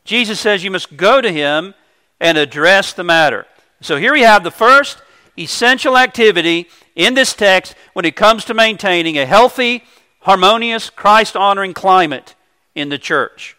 Jesus 0.06 0.40
says 0.40 0.64
you 0.64 0.70
must 0.70 0.96
go 0.96 1.20
to 1.20 1.32
him 1.32 1.74
and 2.20 2.38
address 2.38 2.94
the 2.94 3.04
matter. 3.04 3.48
So 3.82 3.98
here 3.98 4.14
we 4.14 4.22
have 4.22 4.44
the 4.44 4.52
first 4.52 5.02
essential 5.38 5.98
activity 5.98 6.67
in 6.96 7.13
this 7.13 7.34
text 7.34 7.75
when 7.94 8.06
it 8.06 8.15
comes 8.15 8.46
to 8.46 8.53
maintaining 8.53 9.17
a 9.17 9.25
healthy, 9.25 9.84
harmonious, 10.22 10.89
Christ 10.89 11.36
honoring 11.36 11.74
climate 11.74 12.36
in 12.75 12.89
the 12.89 12.98
church, 12.98 13.56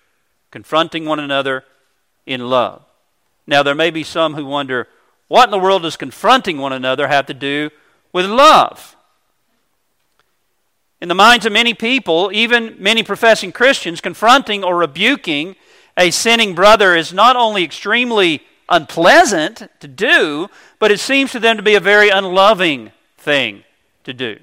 confronting 0.51 1.05
one 1.05 1.21
another 1.21 1.65
in 2.27 2.49
love. 2.49 2.83
Now, 3.47 3.63
there 3.63 3.75
may 3.75 3.91
be 3.91 4.05
some 4.05 4.35
who 4.35 4.45
wonder 4.45 4.89
what 5.29 5.45
in 5.45 5.51
the 5.51 5.59
world 5.59 5.83
does 5.83 5.97
confronting 5.97 6.59
one 6.59 6.73
another 6.73 7.09
have 7.09 7.27
to 7.27 7.35
do 7.35 7.71
with 8.13 8.27
love? 8.27 8.97
In 11.01 11.09
the 11.09 11.15
minds 11.15 11.47
of 11.47 11.53
many 11.53 11.75
people, 11.75 12.31
even 12.33 12.77
many 12.79 13.03
professing 13.03 13.53
Christians, 13.53 14.01
confronting 14.01 14.65
or 14.65 14.77
rebuking 14.77 15.55
a 15.97 16.11
sinning 16.11 16.55
brother 16.55 16.97
is 16.97 17.13
not 17.13 17.37
only 17.37 17.63
extremely 17.63 18.43
unpleasant 18.69 19.69
to 19.81 19.89
do, 19.89 20.49
but 20.79 20.91
it 20.91 21.01
seems 21.01 21.33
to 21.33 21.41
them 21.41 21.57
to 21.57 21.63
be 21.63 21.75
a 21.75 21.81
very 21.81 22.09
unloving 22.09 22.93
thing 23.17 23.65
to 24.05 24.13
do. 24.13 24.39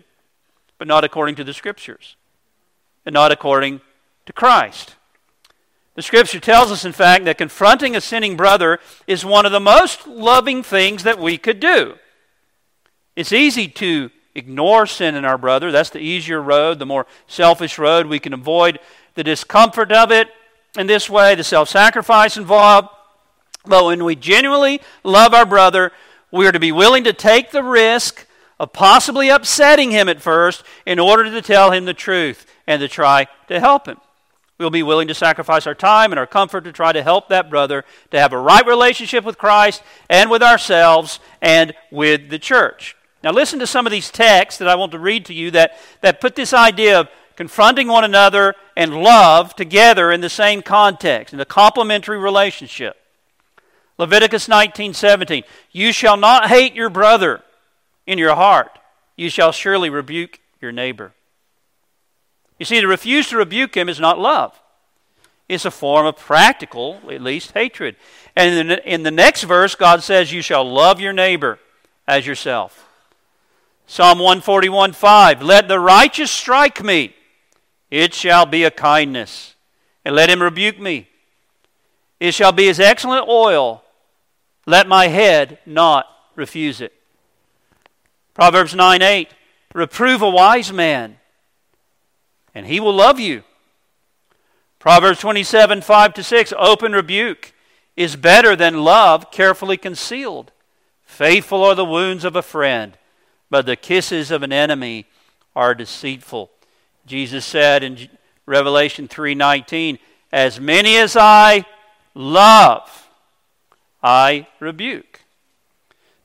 But 0.78 0.88
not 0.88 1.04
according 1.04 1.36
to 1.36 1.44
the 1.44 1.54
Scriptures, 1.54 2.16
and 3.06 3.14
not 3.14 3.32
according 3.32 3.82
to 4.26 4.34
Christ. 4.34 4.96
The 5.96 6.02
Scripture 6.02 6.40
tells 6.40 6.72
us, 6.72 6.84
in 6.84 6.92
fact, 6.92 7.26
that 7.26 7.38
confronting 7.38 7.96
a 7.96 8.02
sinning 8.02 8.36
brother 8.36 8.80
is 9.08 9.24
one 9.24 9.46
of 9.46 9.52
the 9.52 9.60
most 9.60 10.06
loving 10.08 10.62
things 10.62 11.04
that 11.04 11.20
we 11.20 11.38
could 11.38 11.60
do. 11.60 11.96
It's 13.16 13.32
easy 13.32 13.70
to 13.70 14.12
ignore 14.34 14.86
sin 14.86 15.16
in 15.16 15.24
our 15.24 15.38
brother. 15.38 15.72
That's 15.72 15.90
the 15.90 16.00
easier 16.00 16.42
road, 16.42 16.80
the 16.80 16.86
more 16.86 17.08
selfish 17.28 17.78
road. 17.78 18.08
We 18.08 18.20
can 18.20 18.34
avoid 18.34 18.80
the 19.14 19.24
discomfort 19.24 19.94
of 19.94 20.12
it 20.12 20.28
in 20.78 20.88
this 20.88 21.10
way, 21.10 21.36
the 21.36 21.44
self 21.44 21.70
sacrifice 21.70 22.36
involved. 22.36 22.90
But 23.66 23.86
when 23.86 24.04
we 24.04 24.16
genuinely 24.16 24.82
love 25.04 25.34
our 25.34 25.46
brother, 25.46 25.92
we 26.32 26.48
are 26.48 26.52
to 26.52 26.60
be 26.60 26.72
willing 26.72 27.04
to 27.06 27.14
take 27.14 27.52
the 27.52 27.64
risk 27.64 28.28
of 28.60 28.74
possibly 28.74 29.30
upsetting 29.30 29.92
him 29.92 30.08
at 30.10 30.22
first 30.22 30.64
in 30.86 31.00
order 31.00 31.24
to 31.26 31.42
tell 31.42 31.72
him 31.72 31.86
the 31.86 31.94
truth 31.94 32.46
and 32.68 32.80
to 32.80 32.88
try 32.88 33.28
to 33.48 33.60
help 33.60 33.88
him. 33.88 33.98
We'll 34.58 34.70
be 34.70 34.84
willing 34.84 35.10
to 35.10 35.14
sacrifice 35.14 35.68
our 35.68 35.76
time 35.76 36.14
and 36.14 36.20
our 36.20 36.28
comfort 36.28 36.64
to 36.64 36.72
try 36.72 36.94
to 36.94 37.04
help 37.04 37.28
that 37.28 37.50
brother 37.50 37.84
to 38.12 38.20
have 38.20 38.32
a 38.32 38.38
right 38.38 38.66
relationship 38.66 39.26
with 39.26 39.38
Christ 39.38 39.84
and 40.10 40.30
with 40.30 40.42
ourselves 40.42 41.20
and 41.42 41.74
with 41.92 42.30
the 42.30 42.40
church. 42.40 42.96
Now, 43.22 43.32
listen 43.32 43.60
to 43.60 43.68
some 43.68 43.86
of 43.86 43.92
these 43.92 44.10
texts 44.10 44.60
that 44.60 44.68
I 44.68 44.76
want 44.76 44.94
to 44.94 45.00
read 45.00 45.26
to 45.26 45.34
you 45.34 45.52
that, 45.52 45.78
that 46.02 46.22
put 46.22 46.36
this 46.36 46.54
idea 46.54 47.00
of 47.00 47.10
confronting 47.36 47.88
one 47.88 48.06
another 48.06 48.56
and 48.78 48.94
love 48.94 49.56
together 49.56 50.12
in 50.12 50.22
the 50.22 50.30
same 50.30 50.62
context, 50.62 51.34
in 51.34 51.40
a 51.40 51.46
complementary 51.46 52.18
relationship. 52.18 52.96
Leviticus 53.98 54.48
19:17 54.48 55.44
You 55.72 55.92
shall 55.92 56.18
not 56.18 56.48
hate 56.50 56.74
your 56.74 56.90
brother 56.90 57.42
in 58.06 58.18
your 58.18 58.36
heart. 58.36 58.78
You 59.16 59.30
shall 59.30 59.52
surely 59.52 59.90
rebuke 59.90 60.40
your 60.62 60.72
neighbor. 60.72 61.14
You 62.60 62.66
see 62.66 62.82
to 62.82 62.88
refuse 62.88 63.30
to 63.30 63.38
rebuke 63.38 63.76
him 63.76 63.90
is 63.90 64.00
not 64.00 64.20
love. 64.20 64.60
It's 65.48 65.66
a 65.66 65.72
form 65.72 66.06
of 66.06 66.18
practical 66.18 67.00
at 67.10 67.22
least 67.22 67.52
hatred. 67.52 67.96
And 68.36 68.56
in 68.56 68.68
the, 68.68 68.94
in 68.94 69.04
the 69.04 69.12
next 69.12 69.44
verse 69.44 69.76
God 69.76 70.04
says 70.04 70.34
you 70.34 70.42
shall 70.42 70.70
love 70.70 71.00
your 71.00 71.14
neighbor 71.14 71.60
as 72.08 72.28
yourself. 72.28 72.82
Psalm 73.88 74.20
141:5 74.20 75.42
Let 75.42 75.68
the 75.68 75.80
righteous 75.80 76.32
strike 76.32 76.84
me. 76.84 77.16
It 77.90 78.14
shall 78.14 78.46
be 78.46 78.64
a 78.64 78.72
kindness. 78.72 79.56
And 80.04 80.16
let 80.16 80.30
him 80.30 80.42
rebuke 80.42 80.80
me. 80.80 81.08
It 82.20 82.34
shall 82.34 82.52
be 82.52 82.68
as 82.70 82.80
excellent 82.80 83.28
oil 83.28 83.84
let 84.66 84.88
my 84.88 85.08
head 85.08 85.60
not 85.66 86.08
refuse 86.36 86.82
it. 86.82 86.94
Proverbs 88.34 88.76
9 88.76 89.02
8. 89.02 89.30
Reprove 89.74 90.22
a 90.22 90.30
wise 90.30 90.72
man, 90.72 91.18
and 92.54 92.66
he 92.66 92.80
will 92.80 92.94
love 92.94 93.20
you. 93.20 93.44
Proverbs 94.80 95.20
27 95.20 95.82
5 95.82 96.14
to 96.14 96.24
6. 96.24 96.54
Open 96.58 96.94
rebuke 96.94 97.54
is 97.96 98.16
better 98.16 98.56
than 98.56 98.84
love 98.84 99.32
carefully 99.32 99.78
concealed. 99.78 100.52
Faithful 101.06 101.64
are 101.64 101.76
the 101.76 101.86
wounds 101.86 102.24
of 102.24 102.36
a 102.36 102.42
friend, 102.42 102.98
but 103.50 103.66
the 103.66 103.76
kisses 103.76 104.32
of 104.32 104.44
an 104.44 104.54
enemy 104.54 105.08
are 105.56 105.74
deceitful. 105.74 106.52
Jesus 107.06 107.46
said 107.46 107.84
in 107.84 108.10
Revelation 108.46 109.08
3:19, 109.08 109.98
"As 110.32 110.60
many 110.60 110.98
as 110.98 111.16
I 111.16 111.66
love, 112.14 113.05
I 114.06 114.46
rebuke. 114.60 115.22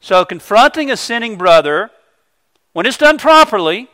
So, 0.02 0.26
confronting 0.26 0.90
a 0.90 0.98
sinning 0.98 1.36
brother, 1.36 1.90
when 2.74 2.84
it's 2.84 2.98
done 2.98 3.16
properly 3.16 3.88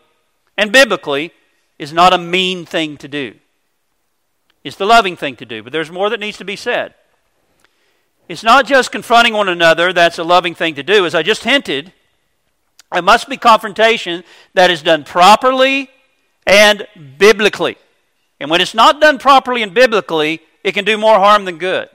and 0.59 0.73
biblically, 0.73 1.33
is 1.79 1.93
not 1.93 2.13
a 2.13 2.19
mean 2.19 2.67
thing 2.67 2.97
to 2.97 3.07
do. 3.07 3.37
It's 4.65 4.77
the 4.77 4.87
loving 4.87 5.17
thing 5.17 5.37
to 5.37 5.45
do, 5.45 5.63
but 5.63 5.73
there's 5.73 5.93
more 5.93 6.11
that 6.11 6.19
needs 6.19 6.37
to 6.39 6.45
be 6.45 6.57
said. 6.57 6.95
It's 8.29 8.43
not 8.43 8.67
just 8.67 8.91
confronting 8.91 9.35
one 9.35 9.49
another 9.49 9.93
that's 9.93 10.19
a 10.19 10.25
loving 10.25 10.57
thing 10.57 10.75
to 10.75 10.83
do. 10.83 11.07
As 11.07 11.15
I 11.15 11.23
just 11.23 11.45
hinted, 11.45 11.93
it 12.93 13.05
must 13.05 13.29
be 13.29 13.37
confrontation 13.37 14.25
that 14.55 14.69
is 14.69 14.83
done 14.83 15.05
properly 15.05 15.91
and 16.45 16.89
biblically. 17.19 17.77
And 18.41 18.51
when 18.51 18.61
it's 18.61 18.75
not 18.75 19.01
done 19.01 19.19
properly 19.19 19.63
and 19.63 19.73
biblically, 19.73 20.41
it 20.65 20.73
can 20.73 20.85
do 20.85 20.99
more 20.99 21.21
harm 21.21 21.45
than 21.45 21.59
good. 21.59 21.89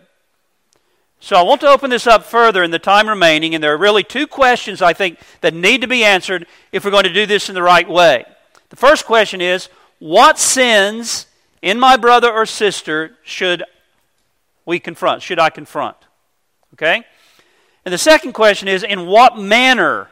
So 1.24 1.36
I 1.36 1.44
want 1.44 1.62
to 1.62 1.68
open 1.68 1.92
this 1.92 2.08
up 2.08 2.24
further 2.24 2.64
in 2.64 2.72
the 2.72 2.80
time 2.80 3.08
remaining, 3.08 3.54
and 3.54 3.64
there 3.64 3.72
are 3.72 3.78
really 3.78 4.04
two 4.04 4.26
questions 4.26 4.82
I 4.82 4.94
think 4.94 5.20
that 5.42 5.54
need 5.54 5.82
to 5.82 5.88
be 5.88 6.04
answered 6.04 6.48
if 6.72 6.84
we're 6.84 6.90
going 6.90 7.04
to 7.04 7.14
do 7.14 7.28
this 7.28 7.48
in 7.48 7.54
the 7.54 7.62
right 7.62 7.88
way. 7.88 8.26
The 8.70 8.76
first 8.76 9.06
question 9.06 9.40
is 9.40 9.70
what 10.00 10.40
sins 10.40 11.28
in 11.62 11.80
my 11.80 11.96
brother 11.96 12.32
or 12.32 12.48
sister 12.48 13.18
should 13.24 13.64
we 14.66 14.80
confront? 14.80 15.22
Should 15.22 15.38
I 15.38 15.52
confront? 15.52 15.96
Okay? 16.74 17.04
And 17.86 17.94
the 17.94 18.00
second 18.00 18.34
question 18.34 18.68
is 18.68 18.82
in 18.82 19.06
what 19.06 19.38
manner 19.38 20.10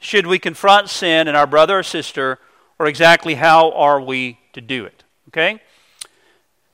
should 0.00 0.26
we 0.26 0.40
confront 0.40 0.88
sin 0.88 1.28
in 1.28 1.36
our 1.36 1.46
brother 1.46 1.78
or 1.78 1.82
sister, 1.84 2.40
or 2.80 2.86
exactly 2.88 3.34
how 3.34 3.70
are 3.72 4.00
we 4.00 4.40
to 4.54 4.60
do 4.60 4.84
it? 4.84 5.04
Okay? 5.28 5.60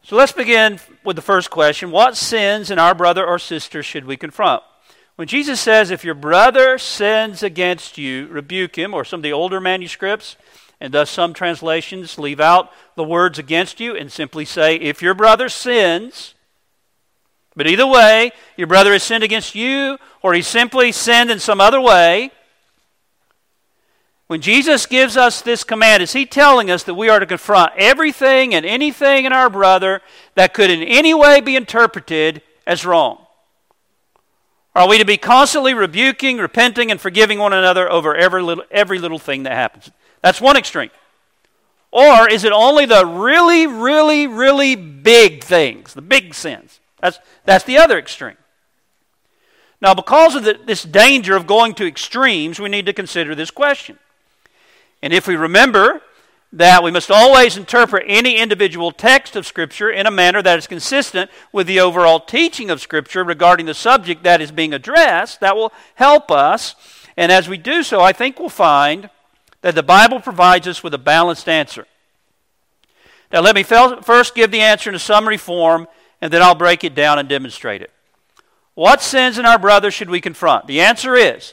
So 0.07 0.17
let's 0.17 0.33
begin 0.33 0.81
with 1.03 1.17
the 1.17 1.23
first 1.23 1.49
question 1.49 1.91
What 1.91 2.15
sins 2.15 2.71
in 2.71 2.79
our 2.79 2.95
brother 2.95 3.25
or 3.25 3.39
sister 3.39 3.83
should 3.83 4.05
we 4.05 4.19
confront? 4.19 4.63
When 5.17 5.27
Jesus 5.27 5.63
says, 5.63 5.91
If 5.91 6.05
your 6.05 6.15
brother 6.15 6.77
sins 6.77 7.43
against 7.43 7.97
you, 7.97 8.27
rebuke 8.27 8.77
him, 8.77 8.93
or 8.93 9.07
some 9.07 9.21
of 9.21 9.23
the 9.23 9.33
older 9.33 9.63
manuscripts, 9.63 10.37
and 10.79 10.93
thus 10.93 11.09
some 11.09 11.33
translations 11.33 12.19
leave 12.19 12.39
out 12.39 12.71
the 12.97 13.03
words 13.03 13.39
against 13.39 13.81
you 13.81 13.97
and 13.97 14.13
simply 14.13 14.45
say, 14.45 14.77
If 14.77 15.01
your 15.01 15.15
brother 15.15 15.49
sins, 15.49 16.35
but 17.57 17.67
either 17.67 17.87
way, 17.87 18.33
your 18.59 18.67
brother 18.67 18.93
has 18.93 19.03
sinned 19.03 19.25
against 19.25 19.55
you, 19.55 19.97
or 20.21 20.35
he 20.35 20.43
simply 20.43 20.93
sinned 20.93 21.31
in 21.31 21.41
some 21.41 21.63
other 21.63 21.81
way, 21.81 22.31
when 24.27 24.41
Jesus 24.41 24.87
gives 24.87 25.17
us 25.17 25.43
this 25.43 25.65
command, 25.65 26.03
is 26.03 26.15
he 26.15 26.25
telling 26.25 26.71
us 26.71 26.83
that 26.85 26.95
we 26.95 27.11
are 27.11 27.21
to 27.21 27.27
confront 27.27 27.73
everything 27.77 28.55
and 28.55 28.65
anything 28.65 29.27
in 29.27 29.33
our 29.33 29.51
brother 29.51 30.01
that 30.35 30.55
could 30.55 30.71
in 30.71 30.83
any 30.83 31.13
way 31.13 31.41
be 31.41 31.57
interpreted 31.57 32.41
as 32.67 32.87
wrong? 32.87 33.19
Are 34.75 34.89
we 34.89 34.99
to 34.99 35.05
be 35.05 35.19
constantly 35.19 35.75
rebuking, 35.75 36.39
repenting, 36.39 36.91
and 36.91 37.01
forgiving 37.01 37.39
one 37.39 37.53
another 37.53 37.91
over 37.91 38.17
every 38.17 38.43
little, 38.43 38.65
every 38.71 38.99
little 38.99 39.19
thing 39.19 39.45
that 39.45 39.53
happens? 39.53 39.91
That's 40.23 40.41
one 40.41 40.57
extreme. 40.57 40.91
Or 41.93 42.29
is 42.29 42.43
it 42.43 42.51
only 42.51 42.87
the 42.87 43.07
really, 43.07 43.69
really, 43.69 44.27
really 44.27 44.75
big 44.75 45.45
things, 45.45 45.95
the 45.95 46.03
big 46.03 46.35
sins? 46.35 46.81
That's, 47.01 47.21
that's 47.45 47.65
the 47.65 47.79
other 47.79 47.99
extreme. 47.99 48.37
Now, 49.81 49.95
because 49.95 50.35
of 50.35 50.45
the, 50.45 50.59
this 50.65 50.83
danger 50.83 51.37
of 51.37 51.47
going 51.47 51.75
to 51.75 51.87
extremes, 51.87 52.59
we 52.59 52.71
need 52.71 52.87
to 52.87 52.93
consider 52.93 53.35
this 53.35 53.51
question. 53.51 53.99
And 55.05 55.13
if 55.13 55.29
we 55.29 55.37
remember 55.37 56.01
that 56.51 56.83
we 56.83 56.91
must 56.91 57.11
always 57.11 57.59
interpret 57.59 58.05
any 58.07 58.39
individual 58.39 58.91
text 58.91 59.37
of 59.37 59.47
Scripture 59.47 59.91
in 59.91 60.07
a 60.07 60.11
manner 60.11 60.41
that 60.41 60.59
is 60.59 60.67
consistent 60.67 61.31
with 61.53 61.67
the 61.67 61.79
overall 61.79 62.19
teaching 62.19 62.71
of 62.71 62.81
Scripture 62.81 63.23
regarding 63.23 63.67
the 63.67 63.75
subject 63.75 64.23
that 64.23 64.41
is 64.41 64.51
being 64.51 64.73
addressed. 64.73 65.41
That 65.41 65.57
will 65.57 65.75
help 65.97 66.31
us. 66.31 66.75
And 67.19 67.31
as 67.31 67.51
we 67.51 67.59
do 67.59 67.83
so, 67.83 68.01
I 68.01 68.15
think 68.15 68.39
we'll 68.39 68.49
find 68.49 69.11
that 69.61 69.75
the 69.75 69.83
Bible 69.83 70.21
provides 70.21 70.67
us 70.67 70.83
with 70.83 70.95
a 70.95 70.99
balanced 70.99 71.51
answer. 71.51 71.87
Now, 73.31 73.43
let 73.43 73.55
me 73.55 73.63
first 73.63 74.35
give 74.35 74.51
the 74.51 74.63
answer 74.63 74.89
in 74.89 74.97
a 74.97 74.99
summary 74.99 75.37
form, 75.37 75.87
and 76.23 76.33
then 76.33 76.41
I'll 76.41 76.55
break 76.55 76.83
it 76.83 76.95
down 76.95 77.19
and 77.19 77.29
demonstrate 77.29 77.83
it. 77.83 77.91
What 78.73 79.03
sins 79.03 79.37
in 79.37 79.45
our 79.45 79.59
brother 79.59 79.91
should 79.91 80.09
we 80.09 80.23
confront? 80.23 80.67
The 80.67 80.81
answer 80.81 81.15
is 81.15 81.53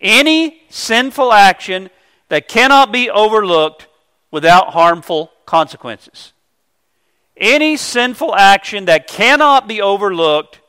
any 0.00 0.62
sinful 0.70 1.32
action 1.32 1.90
that 2.32 2.48
cannot 2.48 2.90
be 2.90 3.10
overlooked 3.10 3.88
without 4.30 4.68
harmful 4.68 5.30
consequences. 5.44 6.32
Any 7.36 7.76
sinful 7.76 8.34
action 8.34 8.86
that 8.86 9.06
cannot 9.06 9.68
be 9.68 9.82
overlooked 9.82 10.60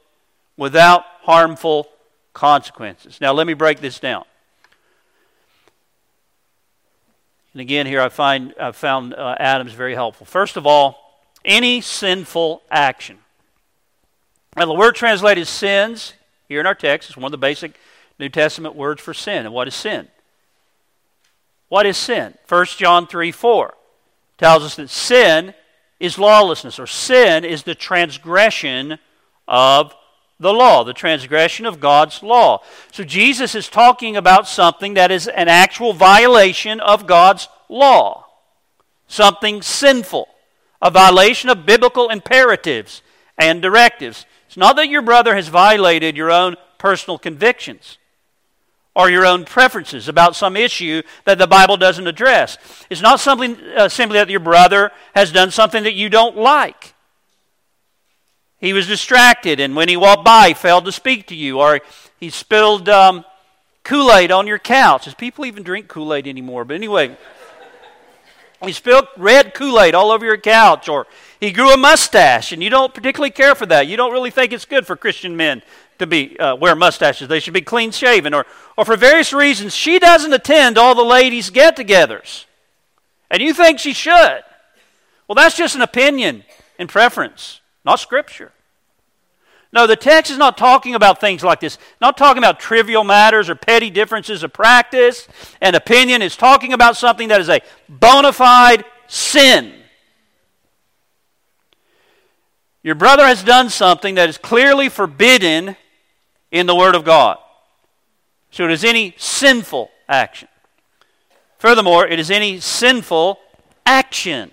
without 0.57 1.05
harmful 1.21 1.87
consequences. 2.33 3.21
Now, 3.21 3.31
let 3.31 3.47
me 3.47 3.53
break 3.53 3.79
this 3.79 3.97
down. 3.97 4.25
And 7.53 7.61
again, 7.61 7.85
here 7.85 8.01
I 8.01 8.09
find 8.09 8.53
I 8.59 8.73
found 8.73 9.13
uh, 9.13 9.37
Adams 9.39 9.71
very 9.71 9.95
helpful. 9.95 10.25
First 10.25 10.57
of 10.57 10.67
all, 10.67 11.23
any 11.45 11.79
sinful 11.79 12.61
action. 12.69 13.19
Now, 14.57 14.65
the 14.65 14.73
word 14.73 14.95
translated 14.95 15.47
sins 15.47 16.11
here 16.49 16.59
in 16.59 16.65
our 16.65 16.75
text 16.75 17.09
is 17.09 17.15
one 17.15 17.27
of 17.27 17.31
the 17.31 17.37
basic 17.37 17.79
New 18.19 18.27
Testament 18.27 18.75
words 18.75 19.01
for 19.01 19.13
sin. 19.13 19.45
And 19.45 19.53
what 19.53 19.69
is 19.69 19.75
sin? 19.75 20.09
What 21.73 21.87
is 21.87 21.97
sin? 21.97 22.35
1 22.47 22.65
John 22.77 23.07
3 23.07 23.31
4 23.31 23.73
tells 24.37 24.61
us 24.61 24.75
that 24.75 24.91
sin 24.91 25.55
is 25.99 26.19
lawlessness, 26.19 26.77
or 26.77 26.85
sin 26.85 27.43
is 27.43 27.63
the 27.63 27.73
transgression 27.73 28.99
of 29.47 29.95
the 30.39 30.53
law, 30.53 30.83
the 30.83 30.93
transgression 30.93 31.65
of 31.65 31.79
God's 31.79 32.21
law. 32.21 32.61
So 32.91 33.03
Jesus 33.03 33.55
is 33.55 33.69
talking 33.69 34.15
about 34.15 34.47
something 34.47 34.93
that 34.93 35.09
is 35.09 35.27
an 35.27 35.47
actual 35.47 35.93
violation 35.93 36.79
of 36.79 37.07
God's 37.07 37.47
law, 37.69 38.27
something 39.07 39.63
sinful, 39.63 40.27
a 40.79 40.91
violation 40.91 41.49
of 41.49 41.65
biblical 41.65 42.09
imperatives 42.09 43.01
and 43.35 43.63
directives. 43.63 44.27
It's 44.45 44.57
not 44.57 44.75
that 44.75 44.89
your 44.89 45.01
brother 45.01 45.33
has 45.33 45.47
violated 45.47 46.17
your 46.17 46.29
own 46.29 46.55
personal 46.77 47.17
convictions 47.17 47.97
or 48.95 49.09
your 49.09 49.25
own 49.25 49.43
preferences 49.43 50.07
about 50.07 50.35
some 50.35 50.55
issue 50.55 51.01
that 51.25 51.37
the 51.37 51.47
Bible 51.47 51.77
doesn't 51.77 52.07
address. 52.07 52.57
It's 52.89 53.01
not 53.01 53.19
something 53.19 53.57
uh, 53.75 53.89
simply 53.89 54.19
that 54.19 54.29
your 54.29 54.39
brother 54.39 54.91
has 55.15 55.31
done 55.31 55.51
something 55.51 55.83
that 55.83 55.93
you 55.93 56.09
don't 56.09 56.37
like. 56.37 56.93
He 58.59 58.71
was 58.71 58.87
distracted, 58.87 59.59
and 59.59 59.75
when 59.75 59.89
he 59.89 59.97
walked 59.97 60.23
by, 60.23 60.53
failed 60.53 60.85
to 60.85 60.91
speak 60.91 61.27
to 61.27 61.35
you, 61.35 61.59
or 61.59 61.81
he 62.19 62.29
spilled 62.29 62.87
um, 62.87 63.25
Kool 63.83 64.13
Aid 64.13 64.31
on 64.31 64.47
your 64.47 64.59
couch. 64.59 65.05
Does 65.05 65.15
people 65.15 65.45
even 65.45 65.63
drink 65.63 65.89
Kool 65.89 66.13
Aid 66.13 66.27
anymore? 66.27 66.63
But 66.63 66.75
anyway, 66.75 67.17
he 68.63 68.71
spilled 68.71 69.07
red 69.17 69.53
Kool 69.53 69.81
Aid 69.81 69.95
all 69.95 70.11
over 70.11 70.23
your 70.23 70.37
couch, 70.37 70.87
or 70.87 71.07
he 71.41 71.51
grew 71.51 71.73
a 71.73 71.77
mustache, 71.77 72.53
and 72.53 72.63
you 72.63 72.69
don't 72.69 72.93
particularly 72.93 73.31
care 73.31 73.55
for 73.55 73.65
that. 73.65 73.87
You 73.87 73.97
don't 73.97 74.13
really 74.13 74.31
think 74.31 74.53
it's 74.53 74.65
good 74.65 74.87
for 74.87 74.95
Christian 74.95 75.35
men 75.35 75.61
to 76.03 76.07
be 76.07 76.37
uh, 76.39 76.55
wear 76.55 76.75
mustaches. 76.75 77.27
They 77.27 77.39
should 77.39 77.53
be 77.53 77.61
clean 77.61 77.91
shaven, 77.91 78.33
or 78.33 78.45
or 78.77 78.85
for 78.85 78.95
various 78.95 79.33
reasons 79.33 79.75
she 79.75 79.99
doesn't 79.99 80.33
attend 80.33 80.77
all 80.77 80.95
the 80.95 81.03
ladies' 81.03 81.49
get-togethers, 81.49 82.45
and 83.31 83.41
you 83.41 83.53
think 83.53 83.79
she 83.79 83.93
should. 83.93 84.43
Well, 85.27 85.35
that's 85.35 85.57
just 85.57 85.75
an 85.75 85.81
opinion 85.81 86.43
and 86.77 86.89
preference, 86.89 87.61
not 87.85 87.99
Scripture. 87.99 88.51
No, 89.71 89.87
the 89.87 89.95
text 89.95 90.31
is 90.31 90.37
not 90.37 90.55
talking 90.55 90.93
about 90.93 91.19
things 91.19 91.43
like 91.43 91.59
this. 91.59 91.79
Not 91.99 92.15
talking 92.15 92.37
about 92.37 92.59
trivial 92.59 93.03
matters 93.03 93.49
or 93.49 93.55
petty 93.55 93.89
differences 93.89 94.43
of 94.43 94.53
practice 94.53 95.27
and 95.61 95.75
opinion. 95.75 96.21
It's 96.21 96.35
talking 96.37 96.73
about 96.73 96.95
something 96.95 97.29
that 97.29 97.41
is 97.41 97.49
a 97.49 97.59
bona 97.89 98.33
fide 98.33 98.85
sin. 99.07 99.73
Your 102.83 102.93
brother 102.93 103.25
has 103.25 103.43
done 103.43 103.69
something 103.69 104.15
that 104.15 104.29
is 104.29 104.37
clearly 104.37 104.89
forbidden 104.89 105.75
in 106.53 106.67
the 106.67 106.75
Word 106.75 106.95
of 106.95 107.03
God. 107.03 107.39
So 108.51 108.63
it 108.63 108.71
is 108.71 108.85
any 108.85 109.15
sinful 109.17 109.89
action. 110.07 110.47
Furthermore, 111.57 112.05
it 112.07 112.19
is 112.19 112.29
any 112.29 112.59
sinful 112.59 113.39
action. 113.85 114.51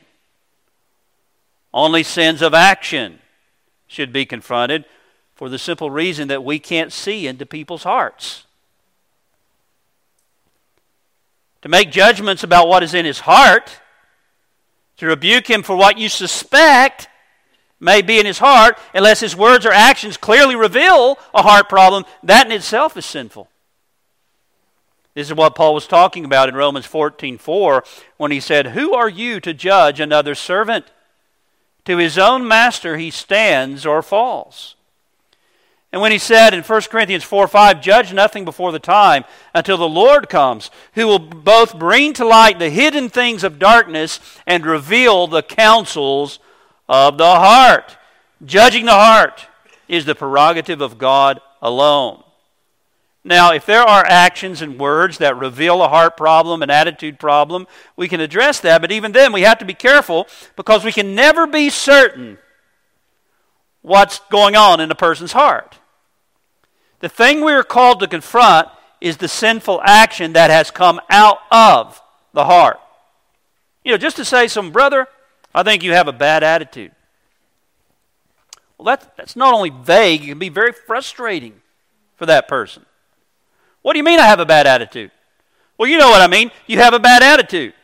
Only 1.74 2.02
sins 2.02 2.40
of 2.40 2.54
action 2.54 3.18
should 3.86 4.12
be 4.12 4.24
confronted 4.24 4.86
for 5.34 5.50
the 5.50 5.58
simple 5.58 5.90
reason 5.90 6.28
that 6.28 6.42
we 6.42 6.58
can't 6.58 6.90
see 6.90 7.26
into 7.26 7.44
people's 7.44 7.82
hearts. 7.82 8.44
To 11.60 11.68
make 11.68 11.90
judgments 11.90 12.42
about 12.42 12.66
what 12.66 12.82
is 12.82 12.94
in 12.94 13.04
his 13.04 13.20
heart, 13.20 13.78
to 14.96 15.06
rebuke 15.06 15.48
him 15.48 15.62
for 15.62 15.76
what 15.76 15.98
you 15.98 16.08
suspect, 16.08 17.09
may 17.80 18.02
be 18.02 18.20
in 18.20 18.26
his 18.26 18.38
heart, 18.38 18.78
unless 18.94 19.20
his 19.20 19.34
words 19.34 19.64
or 19.64 19.72
actions 19.72 20.16
clearly 20.16 20.54
reveal 20.54 21.18
a 21.34 21.42
heart 21.42 21.68
problem, 21.68 22.04
that 22.22 22.46
in 22.46 22.52
itself 22.52 22.96
is 22.96 23.06
sinful. 23.06 23.48
This 25.14 25.28
is 25.28 25.34
what 25.34 25.56
Paul 25.56 25.74
was 25.74 25.88
talking 25.88 26.24
about 26.24 26.48
in 26.48 26.54
Romans 26.54 26.86
14 26.86 27.38
4 27.38 27.84
when 28.16 28.30
he 28.30 28.38
said, 28.38 28.68
Who 28.68 28.94
are 28.94 29.08
you 29.08 29.40
to 29.40 29.52
judge 29.52 29.98
another 29.98 30.34
servant? 30.34 30.86
To 31.86 31.96
his 31.96 32.18
own 32.18 32.46
master 32.46 32.96
he 32.96 33.10
stands 33.10 33.84
or 33.84 34.02
falls. 34.02 34.76
And 35.92 36.00
when 36.00 36.12
he 36.12 36.18
said 36.18 36.54
in 36.54 36.62
1 36.62 36.82
Corinthians 36.82 37.24
4 37.24 37.48
5, 37.48 37.80
Judge 37.80 38.12
nothing 38.12 38.44
before 38.44 38.70
the 38.70 38.78
time 38.78 39.24
until 39.52 39.76
the 39.76 39.88
Lord 39.88 40.28
comes, 40.28 40.70
who 40.94 41.08
will 41.08 41.18
both 41.18 41.76
bring 41.76 42.12
to 42.12 42.24
light 42.24 42.60
the 42.60 42.70
hidden 42.70 43.08
things 43.08 43.42
of 43.42 43.58
darkness 43.58 44.20
and 44.46 44.64
reveal 44.64 45.26
the 45.26 45.42
counsels 45.42 46.38
of 46.90 47.16
the 47.16 47.24
heart. 47.24 47.96
Judging 48.44 48.84
the 48.84 48.90
heart 48.90 49.46
is 49.86 50.04
the 50.04 50.14
prerogative 50.14 50.80
of 50.80 50.98
God 50.98 51.40
alone. 51.62 52.24
Now, 53.22 53.52
if 53.52 53.64
there 53.64 53.82
are 53.82 54.04
actions 54.04 54.60
and 54.60 54.78
words 54.78 55.18
that 55.18 55.36
reveal 55.36 55.82
a 55.82 55.88
heart 55.88 56.16
problem, 56.16 56.62
an 56.62 56.70
attitude 56.70 57.20
problem, 57.20 57.66
we 57.94 58.08
can 58.08 58.20
address 58.20 58.58
that, 58.60 58.80
but 58.80 58.90
even 58.90 59.12
then 59.12 59.32
we 59.32 59.42
have 59.42 59.58
to 59.58 59.64
be 59.64 59.74
careful 59.74 60.26
because 60.56 60.84
we 60.84 60.90
can 60.90 61.14
never 61.14 61.46
be 61.46 61.70
certain 61.70 62.38
what's 63.82 64.18
going 64.30 64.56
on 64.56 64.80
in 64.80 64.90
a 64.90 64.94
person's 64.96 65.32
heart. 65.32 65.78
The 66.98 67.08
thing 67.08 67.44
we 67.44 67.52
are 67.52 67.62
called 67.62 68.00
to 68.00 68.08
confront 68.08 68.68
is 69.00 69.18
the 69.18 69.28
sinful 69.28 69.80
action 69.84 70.32
that 70.32 70.50
has 70.50 70.70
come 70.70 71.00
out 71.08 71.38
of 71.52 72.02
the 72.32 72.46
heart. 72.46 72.80
You 73.84 73.92
know, 73.92 73.98
just 73.98 74.16
to 74.16 74.24
say, 74.24 74.48
some 74.48 74.72
brother, 74.72 75.06
I 75.54 75.62
think 75.62 75.82
you 75.82 75.92
have 75.92 76.08
a 76.08 76.12
bad 76.12 76.42
attitude. 76.42 76.92
Well, 78.78 78.84
that's, 78.86 79.06
that's 79.16 79.36
not 79.36 79.52
only 79.52 79.70
vague, 79.70 80.22
it 80.22 80.28
can 80.28 80.38
be 80.38 80.48
very 80.48 80.72
frustrating 80.72 81.60
for 82.16 82.26
that 82.26 82.48
person. 82.48 82.86
What 83.82 83.94
do 83.94 83.98
you 83.98 84.04
mean 84.04 84.18
I 84.18 84.26
have 84.26 84.40
a 84.40 84.46
bad 84.46 84.66
attitude? 84.66 85.10
Well, 85.76 85.88
you 85.88 85.98
know 85.98 86.10
what 86.10 86.20
I 86.20 86.26
mean. 86.26 86.50
You 86.66 86.78
have 86.78 86.94
a 86.94 86.98
bad 86.98 87.22
attitude. 87.22 87.74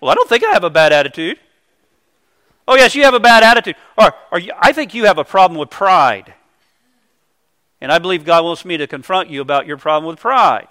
Well, 0.00 0.10
I 0.10 0.14
don't 0.14 0.28
think 0.28 0.44
I 0.44 0.50
have 0.50 0.64
a 0.64 0.70
bad 0.70 0.92
attitude. 0.92 1.38
Oh, 2.68 2.74
yes, 2.74 2.94
you 2.94 3.04
have 3.04 3.14
a 3.14 3.20
bad 3.20 3.42
attitude. 3.44 3.76
Or, 3.96 4.12
or 4.32 4.38
you, 4.38 4.52
I 4.58 4.72
think 4.72 4.94
you 4.94 5.04
have 5.06 5.18
a 5.18 5.24
problem 5.24 5.58
with 5.58 5.70
pride. 5.70 6.34
And 7.80 7.92
I 7.92 7.98
believe 7.98 8.24
God 8.24 8.44
wants 8.44 8.64
me 8.64 8.76
to 8.76 8.86
confront 8.86 9.30
you 9.30 9.40
about 9.40 9.66
your 9.66 9.76
problem 9.76 10.08
with 10.08 10.18
pride. 10.18 10.66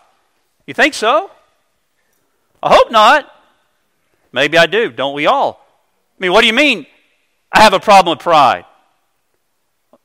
You 0.68 0.74
think 0.74 0.94
so? 0.94 1.32
I 2.62 2.74
hope 2.74 2.92
not. 2.92 3.32
Maybe 4.32 4.58
I 4.58 4.66
do. 4.66 4.92
Don't 4.92 5.14
we 5.14 5.26
all? 5.26 5.65
I 6.18 6.24
mean, 6.24 6.32
what 6.32 6.42
do 6.42 6.48
you 6.48 6.54
mean 6.54 6.86
I 7.52 7.62
have 7.62 7.74
a 7.74 7.80
problem 7.80 8.16
with 8.16 8.24
pride? 8.24 8.66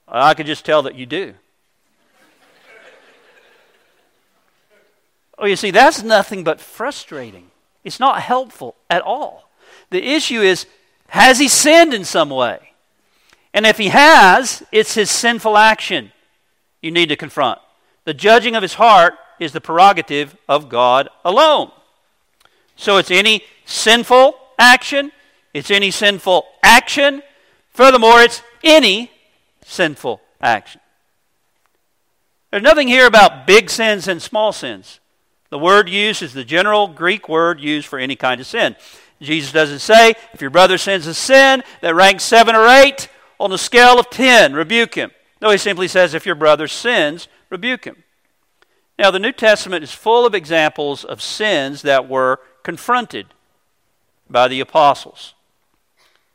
I 0.09 0.35
could 0.35 0.47
just 0.47 0.65
tell 0.65 0.83
that 0.83 0.97
you 0.97 1.07
do. 1.07 1.35
oh, 5.39 5.47
you 5.47 5.57
see, 5.57 5.71
that's 5.71 6.03
nothing 6.03 6.43
but 6.43 6.61
frustrating. 6.61 7.51
It's 7.85 8.01
not 8.01 8.21
helpful 8.23 8.75
at 8.89 9.03
all. 9.03 9.49
The 9.91 10.03
issue 10.03 10.41
is 10.41 10.67
has 11.09 11.39
he 11.39 11.49
sinned 11.49 11.93
in 11.93 12.05
some 12.05 12.31
way? 12.31 12.73
And 13.53 13.67
if 13.67 13.79
he 13.79 13.89
has, 13.89 14.63
it's 14.71 14.95
his 14.95 15.11
sinful 15.11 15.57
action 15.57 16.13
you 16.81 16.91
need 16.91 17.09
to 17.09 17.17
confront. 17.17 17.59
The 18.05 18.15
judging 18.15 18.55
of 18.55 18.63
his 18.63 18.75
heart 18.75 19.15
is 19.41 19.53
the 19.53 19.61
prerogative 19.61 20.37
of 20.49 20.69
God 20.69 21.09
alone. 21.25 21.73
So 22.77 22.97
it's 22.97 23.11
any 23.11 23.43
sinful 23.65 24.37
action 24.59 25.13
it's 25.53 25.71
any 25.71 25.91
sinful 25.91 26.47
action. 26.63 27.23
Furthermore, 27.73 28.21
it's 28.21 28.43
any 28.63 29.11
sinful 29.65 30.21
action. 30.41 30.81
There's 32.51 32.63
nothing 32.63 32.89
here 32.89 33.07
about 33.07 33.47
big 33.47 33.71
sins 33.71 34.09
and 34.09 34.21
small 34.21 34.53
sins. 34.53 35.01
The 35.51 35.59
word 35.59 35.89
used 35.89 36.23
is 36.23 36.33
the 36.33 36.45
general 36.45 36.89
Greek 36.89 37.29
word 37.29 37.61
used 37.61 37.87
for 37.87 37.99
any 37.99 38.17
kind 38.17 38.41
of 38.41 38.47
sin. 38.47 38.77
Jesus 39.21 39.53
doesn't 39.53 39.81
say, 39.81 40.15
if 40.33 40.41
your 40.41 40.51
brother 40.51 40.79
sins 40.79 41.07
a 41.07 41.15
sin 41.15 41.63
that 41.83 41.95
ranks 41.95 42.25
7 42.25 42.55
or 42.55 42.67
8 42.67 43.09
on 43.39 43.51
the 43.51 43.59
scale 43.59 43.99
of 43.99 44.11
10, 44.11 44.55
rebuke 44.55 44.95
him. 44.95 45.11
No, 45.43 45.51
he 45.51 45.59
simply 45.59 45.89
says, 45.89 46.15
if 46.15 46.27
your 46.27 46.35
brother 46.35 46.69
sins, 46.69 47.29
rebuke 47.51 47.85
him. 47.85 48.03
Now, 48.99 49.11
the 49.11 49.19
New 49.19 49.33
Testament 49.33 49.83
is 49.83 49.93
full 49.93 50.27
of 50.27 50.35
examples 50.35 51.05
of 51.05 51.23
sins 51.23 51.83
that 51.83 52.09
were 52.09 52.41
confronted 52.63 53.27
by 54.29 54.49
the 54.49 54.61
apostles 54.61 55.35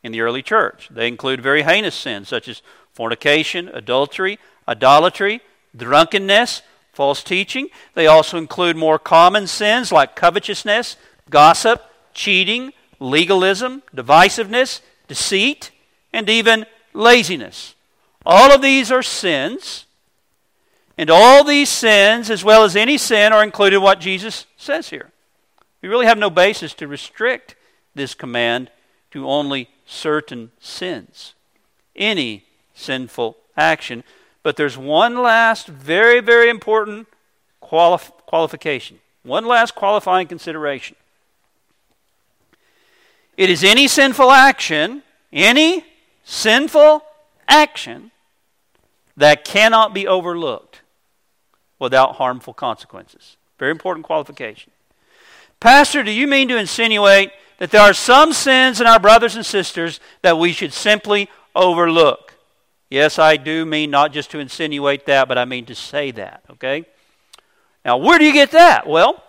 in 0.06 0.12
the 0.12 0.20
early 0.20 0.42
church. 0.42 0.88
They 0.90 1.08
include 1.08 1.42
very 1.42 1.64
heinous 1.64 1.94
sins 1.94 2.28
such 2.28 2.48
as 2.48 2.62
fornication, 2.92 3.68
adultery, 3.68 4.38
idolatry, 4.66 5.40
drunkenness, 5.76 6.62
false 6.92 7.22
teaching. 7.22 7.68
They 7.94 8.06
also 8.06 8.38
include 8.38 8.76
more 8.76 8.98
common 8.98 9.46
sins 9.48 9.92
like 9.92 10.16
covetousness, 10.16 10.96
gossip, 11.28 11.82
cheating, 12.14 12.72
legalism, 13.00 13.82
divisiveness, 13.94 14.80
deceit, 15.08 15.72
and 16.12 16.30
even 16.30 16.64
laziness. 16.94 17.74
All 18.24 18.52
of 18.52 18.62
these 18.62 18.90
are 18.90 19.02
sins. 19.02 19.86
And 20.96 21.10
all 21.10 21.44
these 21.44 21.68
sins, 21.68 22.30
as 22.30 22.42
well 22.42 22.64
as 22.64 22.74
any 22.74 22.96
sin, 22.96 23.32
are 23.32 23.42
included 23.42 23.76
in 23.76 23.82
what 23.82 24.00
Jesus 24.00 24.46
says 24.56 24.88
here. 24.88 25.10
We 25.82 25.88
really 25.88 26.06
have 26.06 26.16
no 26.16 26.30
basis 26.30 26.72
to 26.74 26.88
restrict 26.88 27.56
this 27.94 28.14
command 28.14 28.70
to 29.10 29.28
only 29.28 29.68
certain 29.86 30.50
sins. 30.60 31.34
Any 31.94 32.44
sinful 32.74 33.36
action. 33.56 34.04
But 34.42 34.56
there's 34.56 34.76
one 34.76 35.22
last 35.22 35.66
very, 35.66 36.20
very 36.20 36.50
important 36.50 37.08
qualif- 37.62 38.12
qualification, 38.26 38.98
one 39.22 39.46
last 39.46 39.74
qualifying 39.74 40.28
consideration. 40.28 40.96
It 43.36 43.50
is 43.50 43.64
any 43.64 43.88
sinful 43.88 44.30
action, 44.30 45.02
any 45.32 45.84
sinful 46.24 47.02
action 47.48 48.10
that 49.16 49.44
cannot 49.44 49.94
be 49.94 50.06
overlooked 50.06 50.80
without 51.78 52.16
harmful 52.16 52.54
consequences. 52.54 53.36
Very 53.58 53.70
important 53.70 54.04
qualification. 54.06 54.72
Pastor, 55.60 56.02
do 56.02 56.10
you 56.10 56.26
mean 56.26 56.48
to 56.48 56.56
insinuate 56.56 57.30
that 57.58 57.70
there 57.70 57.80
are 57.80 57.94
some 57.94 58.32
sins 58.32 58.80
in 58.80 58.86
our 58.86 58.98
brothers 58.98 59.36
and 59.36 59.44
sisters 59.44 60.00
that 60.22 60.38
we 60.38 60.52
should 60.52 60.72
simply 60.72 61.28
overlook? 61.54 62.34
Yes, 62.90 63.18
I 63.18 63.36
do 63.36 63.64
mean 63.64 63.90
not 63.90 64.12
just 64.12 64.30
to 64.30 64.38
insinuate 64.38 65.06
that, 65.06 65.28
but 65.28 65.38
I 65.38 65.44
mean 65.44 65.64
to 65.66 65.74
say 65.74 66.10
that, 66.12 66.42
okay? 66.50 66.84
Now, 67.84 67.96
where 67.96 68.18
do 68.18 68.24
you 68.24 68.32
get 68.32 68.52
that? 68.52 68.86
Well, 68.86 69.22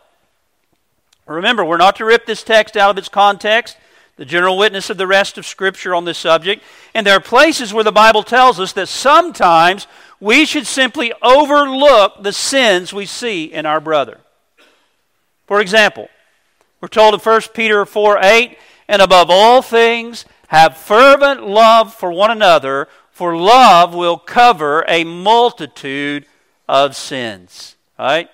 remember, 1.26 1.66
we're 1.66 1.78
not 1.78 1.96
to 1.98 2.06
rip 2.06 2.26
this 2.26 2.44
text 2.44 2.78
out 2.78 2.92
of 2.92 2.98
its 2.98 3.10
context 3.10 3.78
the 4.18 4.26
general 4.26 4.58
witness 4.58 4.90
of 4.90 4.98
the 4.98 5.08
rest 5.08 5.38
of 5.38 5.46
Scripture 5.46 5.96
on 5.96 6.04
this 6.04 6.18
subject. 6.18 6.64
And 6.94 7.06
there 7.06 7.16
are 7.16 7.22
places 7.22 7.74
where 7.74 7.84
the 7.84 7.92
Bible 7.92 8.24
tells 8.24 8.60
us 8.60 8.74
that 8.74 8.90
sometimes 8.90 9.88
we 10.20 10.46
should 10.46 10.66
simply 10.66 11.14
overlook 11.22 12.24
the 12.24 12.34
sins 12.34 12.92
we 12.92 13.06
see 13.06 13.46
in 13.46 13.66
our 13.66 13.80
brother. 13.80 14.20
For 15.46 15.62
example, 15.62 16.10
we're 16.82 16.88
told 16.88 17.14
in 17.14 17.20
1 17.20 17.42
Peter 17.54 17.86
4 17.86 18.20
8, 18.22 18.58
and 18.88 19.02
above 19.02 19.30
all 19.30 19.62
things, 19.62 20.26
have 20.48 20.78
fervent 20.78 21.44
love 21.44 21.94
for 21.94 22.12
one 22.12 22.32
another, 22.32 22.88
for 23.12 23.36
love 23.36 23.94
will 23.94 24.18
cover 24.18 24.86
a 24.88 25.04
multitude 25.04 26.26
of 26.68 26.96
sins. 26.96 27.76
Right? 27.98 28.30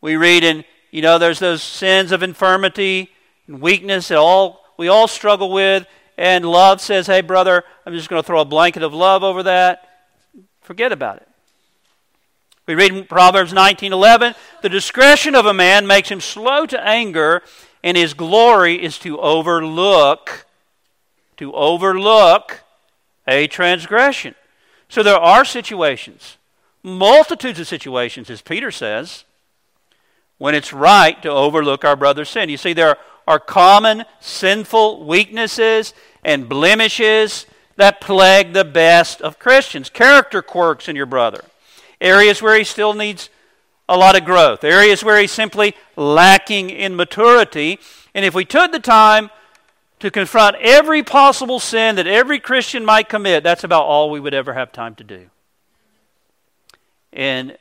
We 0.00 0.16
read 0.16 0.44
in, 0.44 0.64
you 0.90 1.02
know, 1.02 1.18
there's 1.18 1.38
those 1.38 1.62
sins 1.62 2.12
of 2.12 2.22
infirmity 2.22 3.10
and 3.46 3.60
weakness 3.60 4.08
that 4.08 4.18
all 4.18 4.64
we 4.76 4.88
all 4.88 5.08
struggle 5.08 5.50
with, 5.50 5.86
and 6.18 6.44
love 6.44 6.80
says, 6.80 7.06
hey, 7.06 7.22
brother, 7.22 7.64
I'm 7.84 7.94
just 7.94 8.08
going 8.08 8.22
to 8.22 8.26
throw 8.26 8.40
a 8.40 8.44
blanket 8.44 8.82
of 8.82 8.92
love 8.92 9.22
over 9.22 9.42
that. 9.44 9.88
Forget 10.60 10.92
about 10.92 11.16
it. 11.18 11.28
We 12.66 12.74
read 12.74 12.92
in 12.92 13.04
Proverbs 13.04 13.52
19:11, 13.52 14.34
"The 14.62 14.68
discretion 14.68 15.34
of 15.34 15.46
a 15.46 15.54
man 15.54 15.86
makes 15.86 16.08
him 16.08 16.20
slow 16.20 16.66
to 16.66 16.80
anger, 16.80 17.42
and 17.84 17.96
his 17.96 18.12
glory 18.12 18.82
is 18.82 18.98
to 19.00 19.20
overlook 19.20 20.46
to 21.36 21.54
overlook 21.54 22.62
a 23.28 23.46
transgression." 23.46 24.34
So 24.88 25.02
there 25.02 25.18
are 25.18 25.44
situations, 25.44 26.38
multitudes 26.82 27.60
of 27.60 27.68
situations 27.68 28.30
as 28.30 28.40
Peter 28.42 28.70
says, 28.70 29.24
when 30.38 30.54
it's 30.54 30.72
right 30.72 31.20
to 31.22 31.28
overlook 31.28 31.84
our 31.84 31.96
brother's 31.96 32.30
sin. 32.30 32.48
You 32.48 32.56
see 32.56 32.72
there 32.72 32.98
are 33.28 33.38
common 33.38 34.04
sinful 34.20 35.04
weaknesses 35.04 35.94
and 36.24 36.48
blemishes 36.48 37.46
that 37.76 38.00
plague 38.00 38.52
the 38.52 38.64
best 38.64 39.20
of 39.20 39.38
Christians. 39.38 39.90
Character 39.90 40.42
quirks 40.42 40.88
in 40.88 40.96
your 40.96 41.06
brother, 41.06 41.44
areas 42.00 42.42
where 42.42 42.56
he 42.56 42.64
still 42.64 42.94
needs 42.94 43.30
a 43.88 43.96
lot 43.96 44.16
of 44.16 44.24
growth, 44.24 44.64
areas 44.64 45.04
where 45.04 45.20
he's 45.20 45.32
simply 45.32 45.74
lacking 45.94 46.70
in 46.70 46.96
maturity. 46.96 47.78
And 48.14 48.24
if 48.24 48.34
we 48.34 48.44
took 48.44 48.72
the 48.72 48.80
time 48.80 49.30
to 50.00 50.10
confront 50.10 50.56
every 50.56 51.02
possible 51.02 51.58
sin 51.60 51.96
that 51.96 52.06
every 52.06 52.40
Christian 52.40 52.84
might 52.84 53.08
commit, 53.08 53.44
that's 53.44 53.64
about 53.64 53.84
all 53.84 54.10
we 54.10 54.20
would 54.20 54.34
ever 54.34 54.54
have 54.54 54.72
time 54.72 54.94
to 54.96 55.04
do. 55.04 55.30
And 57.12 57.56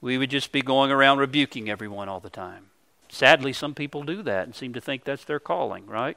we 0.00 0.18
would 0.18 0.30
just 0.30 0.52
be 0.52 0.62
going 0.62 0.90
around 0.90 1.18
rebuking 1.18 1.68
everyone 1.68 2.08
all 2.08 2.20
the 2.20 2.30
time. 2.30 2.66
Sadly, 3.08 3.52
some 3.52 3.74
people 3.74 4.02
do 4.02 4.22
that 4.22 4.44
and 4.44 4.54
seem 4.54 4.72
to 4.74 4.80
think 4.80 5.04
that's 5.04 5.24
their 5.24 5.40
calling, 5.40 5.86
right? 5.86 6.16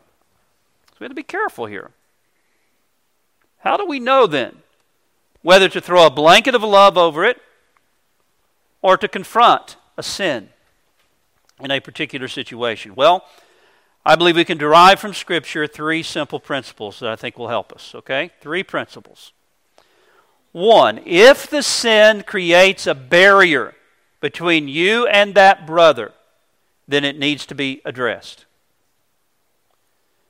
So 0.92 0.98
we 1.00 1.06
have 1.06 1.12
to 1.12 1.16
be 1.16 1.24
careful 1.24 1.66
here. 1.66 1.92
How 3.60 3.78
do 3.78 3.86
we 3.86 4.00
know 4.00 4.28
then 4.28 4.58
whether 5.42 5.70
to 5.70 5.82
throw 5.82 6.06
a 6.06 6.12
blanket 6.12 6.56
of 6.56 6.64
love 6.64 6.98
over 6.98 7.26
it 7.26 7.42
or 8.82 8.98
to 8.98 9.08
confront 9.08 9.76
a 9.98 10.04
sin 10.04 10.50
in 11.60 11.72
a 11.72 11.80
particular 11.80 12.28
situation? 12.28 12.96
Well, 12.96 13.26
I 14.06 14.16
believe 14.16 14.36
we 14.36 14.46
can 14.46 14.58
derive 14.58 15.00
from 15.00 15.14
Scripture 15.14 15.68
three 15.68 16.02
simple 16.02 16.40
principles 16.40 17.00
that 17.00 17.10
I 17.10 17.16
think 17.16 17.38
will 17.38 17.50
help 17.50 17.72
us, 17.72 17.94
okay? 17.94 18.32
Three 18.42 18.64
principles. 18.64 19.32
One, 20.52 21.00
if 21.06 21.48
the 21.50 21.62
sin 21.62 22.24
creates 22.24 22.88
a 22.88 22.96
barrier 22.96 23.76
between 24.20 24.68
you 24.68 25.08
and 25.08 25.36
that 25.36 25.66
brother, 25.66 26.12
then 26.88 27.06
it 27.06 27.18
needs 27.18 27.46
to 27.46 27.56
be 27.56 27.82
addressed. 27.86 28.46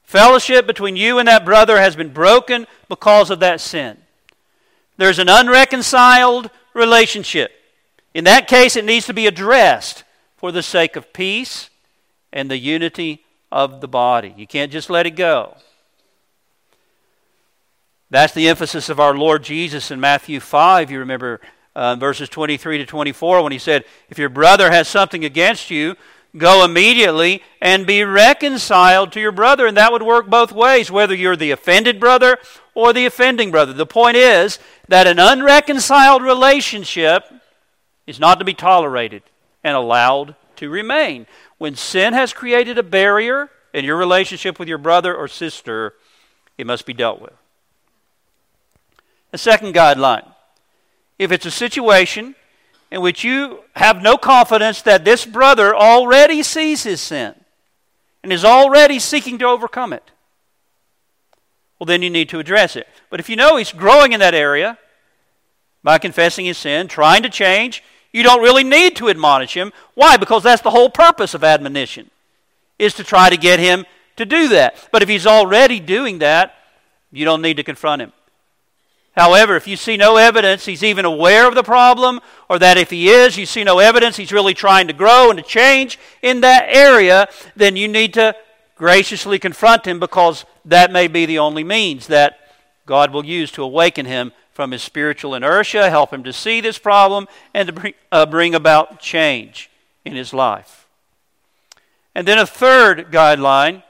Fellowship 0.04 0.68
between 0.68 0.98
you 0.98 1.18
and 1.18 1.28
that 1.28 1.46
brother 1.46 1.80
has 1.80 1.96
been 1.96 2.12
broken 2.12 2.68
because 2.90 3.30
of 3.30 3.40
that 3.40 3.62
sin. 3.62 3.98
There's 5.02 5.18
an 5.18 5.30
unreconciled 5.30 6.52
relationship. 6.76 7.52
In 8.14 8.26
that 8.26 8.48
case, 8.48 8.76
it 8.76 8.86
needs 8.86 9.08
to 9.08 9.16
be 9.16 9.26
addressed 9.26 10.04
for 10.38 10.52
the 10.52 10.62
sake 10.62 10.96
of 10.96 11.12
peace 11.12 11.72
and 12.32 12.52
the 12.52 12.60
unity 12.60 13.26
of 13.52 13.82
the 13.82 13.88
body. 13.88 14.32
You 14.38 14.46
can't 14.46 14.72
just 14.72 14.92
let 14.92 15.08
it 15.08 15.16
go. 15.16 15.58
That's 18.12 18.36
the 18.36 18.48
emphasis 18.48 18.90
of 18.90 19.00
our 19.00 19.16
Lord 19.16 19.42
Jesus 19.42 19.90
in 19.90 20.00
Matthew 20.00 20.40
5. 20.40 20.92
You 20.92 21.00
remember 21.00 21.42
uh, 21.76 21.96
verses 21.96 22.30
23 22.30 22.78
to 22.78 22.86
24 22.86 23.42
when 23.42 23.52
he 23.52 23.58
said, 23.58 23.86
If 24.08 24.20
your 24.20 24.30
brother 24.30 24.70
has 24.70 24.88
something 24.88 25.26
against 25.26 25.72
you, 25.72 25.96
go 26.38 26.64
immediately 26.64 27.42
and 27.60 27.88
be 27.88 28.04
reconciled 28.04 29.14
to 29.14 29.20
your 29.20 29.32
brother. 29.32 29.66
And 29.66 29.78
that 29.78 29.92
would 29.92 30.04
work 30.04 30.28
both 30.28 30.52
ways, 30.52 30.92
whether 30.92 31.16
you're 31.16 31.36
the 31.36 31.50
offended 31.50 32.00
brother 32.00 32.38
or 32.74 32.94
the 32.94 33.06
offending 33.06 33.52
brother. 33.52 33.74
The 33.74 33.86
point 33.86 34.18
is 34.18 34.60
that 34.88 35.08
an 35.08 35.20
unreconciled 35.20 36.22
relationship 36.22 37.26
is 38.08 38.20
not 38.20 38.40
to 38.40 38.46
be 38.46 38.54
tolerated 38.54 39.24
and 39.64 39.76
allowed 39.76 40.36
to 40.58 40.70
remain. 40.70 41.28
When 41.58 41.76
sin 41.76 42.14
has 42.14 42.34
created 42.34 42.78
a 42.78 42.84
barrier 42.84 43.50
in 43.74 43.86
your 43.86 43.98
relationship 43.98 44.60
with 44.60 44.68
your 44.68 44.78
brother 44.78 45.16
or 45.16 45.28
sister, 45.28 45.94
it 46.58 46.68
must 46.68 46.86
be 46.86 46.94
dealt 46.94 47.22
with. 47.22 47.34
The 49.32 49.38
second 49.38 49.74
guideline 49.74 50.32
if 51.22 51.32
it's 51.32 51.46
a 51.46 51.52
situation 51.52 52.34
in 52.90 53.00
which 53.00 53.24
you 53.24 53.60
have 53.76 54.02
no 54.02 54.18
confidence 54.18 54.82
that 54.82 55.06
this 55.06 55.24
brother 55.24 55.76
already 55.76 56.42
sees 56.42 56.82
his 56.82 57.00
sin 57.00 57.36
and 58.24 58.34
is 58.34 58.44
already 58.44 58.98
seeking 58.98 59.38
to 59.38 59.46
overcome 59.46 59.94
it, 59.94 60.10
well, 61.82 61.88
then 61.88 62.04
you 62.04 62.12
need 62.12 62.30
to 62.30 62.38
address 62.38 62.76
it. 62.76 62.88
But 63.10 63.20
if 63.20 63.28
you 63.28 63.36
know 63.36 63.58
he's 63.58 63.72
growing 63.72 64.12
in 64.12 64.20
that 64.20 64.36
area 64.36 64.78
by 65.82 65.98
confessing 65.98 66.46
his 66.46 66.60
sin, 66.60 66.88
trying 66.88 67.24
to 67.24 67.30
change, 67.30 67.84
you 68.14 68.22
don't 68.22 68.44
really 68.44 68.64
need 68.64 68.96
to 68.98 69.10
admonish 69.10 69.58
him. 69.58 69.74
Why? 69.96 70.16
Because 70.16 70.44
that's 70.44 70.62
the 70.62 70.70
whole 70.70 70.92
purpose 70.92 71.34
of 71.34 71.44
admonition, 71.44 72.12
is 72.78 72.94
to 72.94 73.04
try 73.04 73.32
to 73.32 73.36
get 73.36 73.60
him 73.60 73.88
to 74.18 74.28
do 74.28 74.50
that. 74.50 74.90
But 74.92 75.02
if 75.02 75.10
he's 75.10 75.26
already 75.26 75.80
doing 75.80 76.20
that, 76.20 76.54
you 77.12 77.26
don't 77.26 77.42
need 77.42 77.58
to 77.58 77.64
confront 77.64 78.04
him. 78.04 78.14
However, 79.18 79.56
if 79.56 79.68
you 79.68 79.76
see 79.76 79.98
no 79.98 80.18
evidence 80.18 80.66
he's 80.66 80.84
even 80.84 81.04
aware 81.04 81.48
of 81.48 81.56
the 81.56 81.64
problem, 81.64 82.20
or 82.48 82.60
that 82.60 82.78
if 82.78 82.92
he 82.92 83.10
is, 83.10 83.38
you 83.38 83.48
see 83.48 83.64
no 83.64 83.80
evidence 83.80 84.18
he's 84.18 84.32
really 84.32 84.54
trying 84.54 84.86
to 84.86 84.94
grow 84.94 85.32
and 85.32 85.40
to 85.40 85.44
change 85.44 85.98
in 86.22 86.42
that 86.42 86.68
area, 86.70 87.28
then 87.56 87.76
you 87.76 87.88
need 87.88 88.14
to 88.14 88.36
graciously 88.82 89.38
confront 89.38 89.86
him 89.86 90.00
because 90.00 90.44
that 90.66 90.92
may 90.92 91.08
be 91.08 91.28
the 91.28 91.38
only 91.38 91.64
means 91.64 92.08
that 92.08 92.40
God 92.88 93.14
will 93.14 93.24
use 93.24 93.52
to 93.52 93.62
awaken 93.62 94.08
him 94.08 94.32
from 94.54 94.72
his 94.72 94.82
spiritual 94.82 95.36
inertia, 95.36 95.92
help 95.92 96.12
him 96.12 96.24
to 96.24 96.34
see 96.34 96.62
this 96.62 96.80
problem, 96.80 97.28
and 97.54 97.68
to 97.68 97.74
bring, 97.74 97.94
uh, 98.12 98.26
bring 98.26 98.56
about 98.56 99.00
change 99.00 99.70
in 100.04 100.16
his 100.16 100.34
life. 100.34 100.88
And 102.16 102.28
then 102.28 102.40
a 102.40 102.48
third 102.48 103.12
guideline 103.12 103.84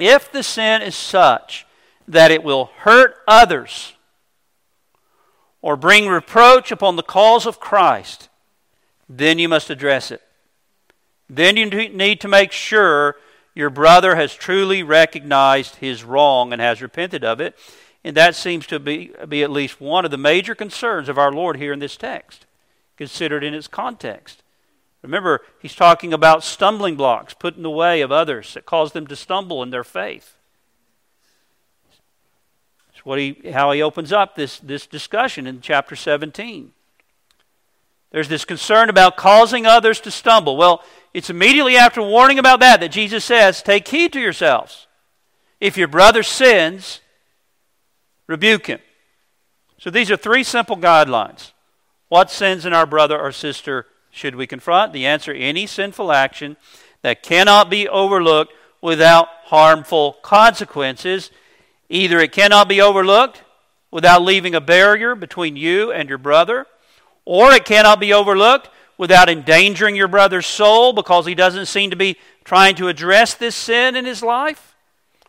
if 0.00 0.32
the 0.32 0.42
sin 0.42 0.80
is 0.80 0.96
such 0.96 1.66
that 2.08 2.30
it 2.30 2.42
will 2.42 2.70
hurt 2.78 3.16
others 3.28 3.92
or 5.60 5.76
bring 5.76 6.08
reproach 6.08 6.72
upon 6.72 6.96
the 6.96 7.02
cause 7.02 7.44
of 7.44 7.60
Christ, 7.60 8.30
then 9.10 9.38
you 9.38 9.46
must 9.46 9.68
address 9.68 10.10
it. 10.10 10.22
Then 11.28 11.58
you 11.58 11.66
need 11.66 12.22
to 12.22 12.28
make 12.28 12.50
sure 12.50 13.16
your 13.54 13.70
brother 13.70 14.16
has 14.16 14.34
truly 14.34 14.82
recognized 14.82 15.76
his 15.76 16.02
wrong 16.02 16.52
and 16.52 16.60
has 16.60 16.82
repented 16.82 17.24
of 17.24 17.40
it. 17.40 17.56
And 18.02 18.16
that 18.16 18.34
seems 18.34 18.66
to 18.66 18.78
be, 18.78 19.12
be 19.28 19.42
at 19.42 19.50
least 19.50 19.80
one 19.80 20.04
of 20.04 20.10
the 20.10 20.18
major 20.18 20.54
concerns 20.54 21.08
of 21.08 21.18
our 21.18 21.32
Lord 21.32 21.56
here 21.56 21.72
in 21.72 21.78
this 21.78 21.96
text, 21.96 22.44
considered 22.96 23.42
in 23.42 23.54
its 23.54 23.68
context. 23.68 24.42
Remember, 25.02 25.42
he's 25.60 25.74
talking 25.74 26.12
about 26.12 26.42
stumbling 26.42 26.96
blocks 26.96 27.34
put 27.34 27.56
in 27.56 27.62
the 27.62 27.70
way 27.70 28.00
of 28.00 28.10
others 28.10 28.54
that 28.54 28.66
cause 28.66 28.92
them 28.92 29.06
to 29.06 29.16
stumble 29.16 29.62
in 29.62 29.70
their 29.70 29.84
faith. 29.84 30.36
It's 32.92 33.04
what 33.04 33.18
he, 33.18 33.50
how 33.52 33.70
he 33.72 33.82
opens 33.82 34.12
up 34.12 34.34
this, 34.34 34.58
this 34.58 34.86
discussion 34.86 35.46
in 35.46 35.60
chapter 35.60 35.94
17. 35.94 36.72
There's 38.10 38.28
this 38.28 38.44
concern 38.44 38.88
about 38.88 39.16
causing 39.16 39.66
others 39.66 40.00
to 40.00 40.10
stumble. 40.10 40.56
Well, 40.56 40.84
it's 41.14 41.30
immediately 41.30 41.76
after 41.76 42.02
warning 42.02 42.40
about 42.40 42.58
that 42.60 42.80
that 42.80 42.90
Jesus 42.90 43.24
says, 43.24 43.62
Take 43.62 43.86
heed 43.86 44.12
to 44.12 44.20
yourselves. 44.20 44.88
If 45.60 45.78
your 45.78 45.88
brother 45.88 46.24
sins, 46.24 47.00
rebuke 48.26 48.66
him. 48.66 48.80
So 49.78 49.90
these 49.90 50.10
are 50.10 50.16
three 50.16 50.42
simple 50.42 50.76
guidelines. 50.76 51.52
What 52.08 52.30
sins 52.30 52.66
in 52.66 52.72
our 52.72 52.86
brother 52.86 53.18
or 53.18 53.30
sister 53.32 53.86
should 54.10 54.34
we 54.34 54.46
confront? 54.46 54.92
The 54.92 55.06
answer 55.06 55.32
any 55.32 55.66
sinful 55.66 56.10
action 56.10 56.56
that 57.02 57.22
cannot 57.22 57.70
be 57.70 57.88
overlooked 57.88 58.52
without 58.80 59.28
harmful 59.44 60.14
consequences. 60.22 61.30
Either 61.88 62.18
it 62.18 62.32
cannot 62.32 62.68
be 62.68 62.80
overlooked 62.80 63.42
without 63.90 64.22
leaving 64.22 64.54
a 64.54 64.60
barrier 64.60 65.14
between 65.14 65.56
you 65.56 65.92
and 65.92 66.08
your 66.08 66.18
brother, 66.18 66.66
or 67.24 67.52
it 67.52 67.64
cannot 67.64 68.00
be 68.00 68.12
overlooked 68.12 68.68
without 69.04 69.28
endangering 69.28 69.94
your 69.94 70.08
brother's 70.08 70.46
soul 70.46 70.94
because 70.94 71.26
he 71.26 71.34
doesn't 71.34 71.66
seem 71.66 71.90
to 71.90 71.96
be 71.96 72.16
trying 72.42 72.74
to 72.74 72.88
address 72.88 73.34
this 73.34 73.54
sin 73.54 73.96
in 73.96 74.06
his 74.06 74.22
life, 74.22 74.74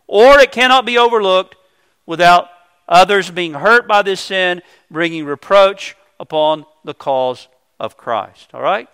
or 0.07 0.39
it 0.39 0.53
cannot 0.53 0.85
be 0.85 0.97
overlooked 0.97 1.57
without 2.05 2.47
others 2.87 3.29
being 3.29 3.55
hurt 3.55 3.85
by 3.85 4.01
this 4.01 4.21
sin, 4.21 4.61
bringing 4.89 5.25
reproach 5.25 5.97
upon 6.21 6.65
the 6.85 6.93
cause 6.93 7.49
of 7.77 7.97
Christ. 7.97 8.51
All 8.53 8.61
right? 8.61 8.87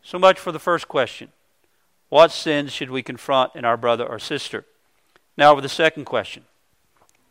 So 0.00 0.16
much 0.16 0.38
for 0.38 0.52
the 0.52 0.60
first 0.60 0.86
question. 0.86 1.32
What 2.08 2.30
sins 2.30 2.72
should 2.72 2.90
we 2.90 3.02
confront 3.02 3.56
in 3.56 3.64
our 3.64 3.76
brother 3.76 4.06
or 4.06 4.20
sister? 4.20 4.64
Now, 5.36 5.56
for 5.56 5.60
the 5.60 5.68
second 5.68 6.04
question. 6.04 6.44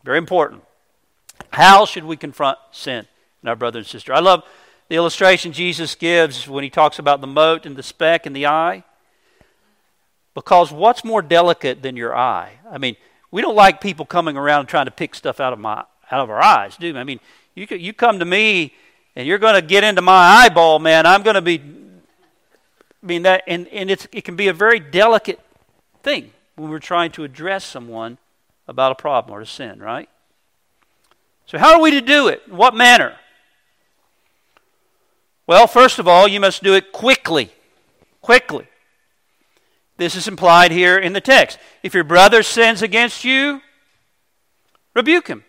Very 0.04 0.18
important. 0.18 0.64
How 1.48 1.86
should 1.86 2.04
we 2.04 2.18
confront 2.18 2.58
sin 2.72 3.06
in 3.42 3.48
our 3.48 3.56
brother 3.56 3.78
and 3.78 3.88
sister? 3.88 4.12
I 4.12 4.20
love 4.20 4.44
the 4.88 4.96
illustration 4.96 5.52
Jesus 5.52 5.94
gives 5.94 6.48
when 6.48 6.64
he 6.64 6.70
talks 6.70 6.98
about 6.98 7.20
the 7.20 7.26
mote 7.26 7.66
and 7.66 7.76
the 7.76 7.82
speck 7.82 8.26
in 8.26 8.32
the 8.32 8.46
eye. 8.46 8.84
Because 10.34 10.72
what's 10.72 11.04
more 11.04 11.20
delicate 11.20 11.82
than 11.82 11.96
your 11.96 12.16
eye? 12.16 12.58
I 12.70 12.78
mean, 12.78 12.96
we 13.30 13.42
don't 13.42 13.56
like 13.56 13.80
people 13.80 14.06
coming 14.06 14.36
around 14.36 14.66
trying 14.66 14.86
to 14.86 14.90
pick 14.90 15.14
stuff 15.14 15.40
out 15.40 15.52
of 15.52 15.58
my 15.58 15.84
out 16.10 16.20
of 16.20 16.30
our 16.30 16.42
eyes, 16.42 16.76
do 16.76 16.92
we? 16.92 16.98
I 16.98 17.04
mean, 17.04 17.20
you 17.54 17.66
you 17.76 17.92
come 17.92 18.18
to 18.18 18.24
me 18.24 18.72
and 19.14 19.26
you're 19.26 19.38
going 19.38 19.56
to 19.56 19.62
get 19.62 19.84
into 19.84 20.00
my 20.00 20.12
eyeball, 20.12 20.78
man. 20.78 21.06
I'm 21.06 21.22
going 21.22 21.34
to 21.34 21.42
be. 21.42 21.60
I 23.02 23.06
mean 23.06 23.22
that, 23.22 23.42
and 23.46 23.68
and 23.68 23.90
it's 23.90 24.06
it 24.12 24.24
can 24.24 24.36
be 24.36 24.48
a 24.48 24.52
very 24.52 24.80
delicate 24.80 25.40
thing 26.02 26.30
when 26.56 26.70
we're 26.70 26.78
trying 26.78 27.10
to 27.12 27.24
address 27.24 27.64
someone 27.64 28.18
about 28.66 28.92
a 28.92 28.94
problem 28.94 29.36
or 29.36 29.40
a 29.40 29.46
sin, 29.46 29.80
right? 29.80 30.08
So 31.46 31.58
how 31.58 31.74
are 31.74 31.80
we 31.80 31.90
to 31.90 32.00
do 32.00 32.28
it? 32.28 32.42
What 32.48 32.74
manner? 32.74 33.16
Well, 35.48 35.66
first 35.66 35.98
of 35.98 36.06
all, 36.06 36.28
you 36.28 36.40
must 36.40 36.62
do 36.62 36.74
it 36.74 36.92
quickly. 36.92 37.50
Quickly. 38.20 38.68
This 39.96 40.14
is 40.14 40.28
implied 40.28 40.70
here 40.70 40.98
in 40.98 41.14
the 41.14 41.22
text. 41.22 41.58
If 41.82 41.94
your 41.94 42.04
brother 42.04 42.42
sins 42.42 42.82
against 42.82 43.24
you, 43.24 43.62
rebuke 44.94 45.26
him. 45.26 45.44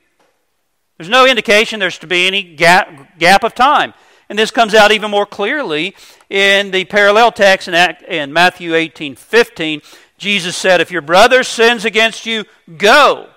There's 0.98 1.10
no 1.10 1.28
indication 1.28 1.82
there's 1.82 2.00
to 2.00 2.08
be 2.08 2.28
any 2.28 2.44
gap, 2.44 3.20
gap 3.20 3.44
of 3.44 3.54
time. 3.54 3.94
And 4.30 4.40
this 4.40 4.52
comes 4.52 4.74
out 4.74 4.94
even 4.94 5.12
more 5.12 5.26
clearly 5.26 5.94
in 6.30 6.72
the 6.72 6.86
parallel 6.86 7.34
text 7.34 7.68
in, 7.68 7.74
Act, 7.74 8.02
in 8.04 8.32
Matthew 8.32 8.76
18 8.76 9.16
15. 9.16 9.82
Jesus 10.18 10.56
said, 10.56 10.80
If 10.80 10.92
your 10.92 11.02
brother 11.02 11.44
sins 11.44 11.84
against 11.84 12.26
you, 12.26 12.46
go 12.78 13.30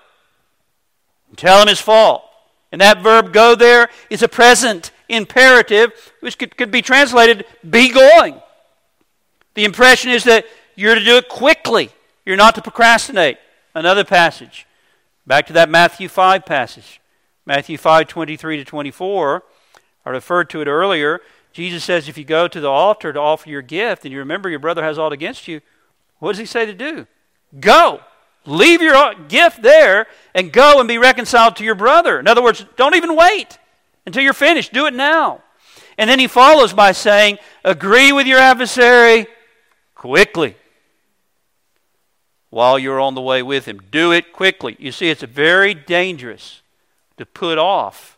and 1.27 1.37
tell 1.37 1.61
him 1.61 1.67
his 1.67 1.81
fault. 1.81 2.23
And 2.71 2.79
that 2.79 3.01
verb 3.01 3.33
go 3.33 3.53
there 3.53 3.89
is 4.09 4.23
a 4.23 4.29
present 4.29 4.92
imperative, 5.09 6.13
which 6.19 6.37
could, 6.37 6.57
could 6.57 6.71
be 6.71 6.81
translated 6.81 7.45
be 7.67 7.89
going. 7.89 8.41
The 9.53 9.65
impression 9.65 10.11
is 10.11 10.23
that 10.23 10.45
you're 10.75 10.95
to 10.95 11.03
do 11.03 11.17
it 11.17 11.29
quickly. 11.29 11.89
You're 12.25 12.37
not 12.37 12.55
to 12.55 12.61
procrastinate. 12.61 13.37
Another 13.75 14.03
passage. 14.03 14.67
Back 15.25 15.47
to 15.47 15.53
that 15.53 15.69
Matthew 15.69 16.07
5 16.07 16.45
passage. 16.45 17.01
Matthew 17.45 17.77
5 17.77 18.07
23 18.07 18.57
to 18.57 18.65
24. 18.65 19.43
I 20.05 20.09
referred 20.09 20.49
to 20.51 20.61
it 20.61 20.67
earlier. 20.67 21.21
Jesus 21.51 21.83
says 21.83 22.09
if 22.09 22.17
you 22.17 22.23
go 22.23 22.47
to 22.47 22.59
the 22.59 22.69
altar 22.69 23.13
to 23.13 23.19
offer 23.19 23.49
your 23.49 23.61
gift 23.61 24.05
and 24.05 24.11
you 24.11 24.19
remember 24.19 24.49
your 24.49 24.59
brother 24.59 24.83
has 24.83 24.97
aught 24.97 25.13
against 25.13 25.47
you, 25.47 25.61
what 26.19 26.31
does 26.31 26.39
he 26.39 26.45
say 26.45 26.65
to 26.65 26.73
do? 26.73 27.07
Go. 27.59 28.01
Leave 28.45 28.81
your 28.81 29.13
gift 29.27 29.61
there 29.61 30.07
and 30.33 30.51
go 30.51 30.79
and 30.79 30.87
be 30.87 30.97
reconciled 30.97 31.55
to 31.57 31.63
your 31.63 31.75
brother. 31.75 32.19
In 32.19 32.27
other 32.27 32.43
words, 32.43 32.65
don't 32.75 32.95
even 32.95 33.15
wait 33.15 33.57
until 34.05 34.23
you're 34.23 34.33
finished. 34.33 34.73
Do 34.73 34.85
it 34.85 34.93
now. 34.93 35.41
And 35.97 36.09
then 36.09 36.19
he 36.19 36.27
follows 36.27 36.73
by 36.73 36.91
saying, 36.91 37.37
Agree 37.63 38.11
with 38.11 38.27
your 38.27 38.39
adversary 38.39 39.27
quickly 39.95 40.55
while 42.49 42.77
you're 42.77 42.99
on 42.99 43.15
the 43.15 43.21
way 43.21 43.41
with 43.41 43.65
him. 43.65 43.81
Do 43.91 44.11
it 44.11 44.33
quickly. 44.33 44.75
You 44.79 44.91
see, 44.91 45.09
it's 45.09 45.23
very 45.23 45.73
dangerous 45.73 46.61
to 47.17 47.25
put 47.25 47.57
off 47.57 48.17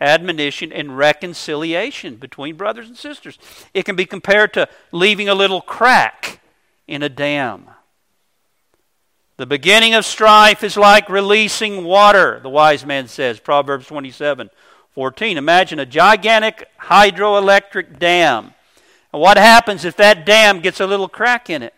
admonition 0.00 0.72
and 0.72 0.96
reconciliation 0.96 2.16
between 2.16 2.56
brothers 2.56 2.88
and 2.88 2.96
sisters. 2.96 3.38
It 3.72 3.84
can 3.84 3.96
be 3.96 4.04
compared 4.04 4.52
to 4.54 4.68
leaving 4.92 5.28
a 5.28 5.34
little 5.34 5.60
crack 5.60 6.40
in 6.86 7.02
a 7.02 7.08
dam. 7.08 7.68
The 9.36 9.46
beginning 9.46 9.94
of 9.94 10.04
strife 10.04 10.64
is 10.64 10.76
like 10.76 11.08
releasing 11.08 11.84
water, 11.84 12.40
the 12.42 12.48
wise 12.48 12.86
man 12.86 13.08
says, 13.08 13.38
Proverbs 13.38 13.86
27 13.86 14.50
14. 14.92 15.36
Imagine 15.36 15.78
a 15.78 15.84
gigantic 15.84 16.68
hydroelectric 16.80 17.98
dam. 17.98 18.54
And 19.12 19.20
what 19.20 19.36
happens 19.36 19.84
if 19.84 19.96
that 19.96 20.24
dam 20.24 20.60
gets 20.60 20.80
a 20.80 20.86
little 20.86 21.08
crack 21.08 21.50
in 21.50 21.62
it? 21.62 21.74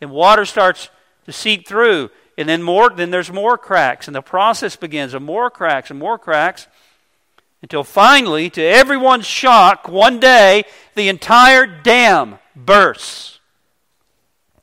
and 0.00 0.10
water 0.10 0.44
starts 0.44 0.90
to 1.26 1.32
seep 1.32 1.66
through, 1.66 2.10
and 2.36 2.48
then 2.48 2.62
more, 2.62 2.90
then 2.90 3.10
there's 3.10 3.32
more 3.32 3.58
cracks, 3.58 4.06
and 4.06 4.14
the 4.14 4.22
process 4.22 4.76
begins 4.76 5.14
of 5.14 5.22
more 5.22 5.50
cracks 5.50 5.90
and 5.90 5.98
more 5.98 6.18
cracks, 6.18 6.66
until 7.62 7.82
finally, 7.82 8.48
to 8.50 8.62
everyone's 8.62 9.26
shock, 9.26 9.88
one 9.88 10.20
day 10.20 10.64
the 10.94 11.08
entire 11.08 11.66
dam 11.66 12.38
bursts, 12.54 13.40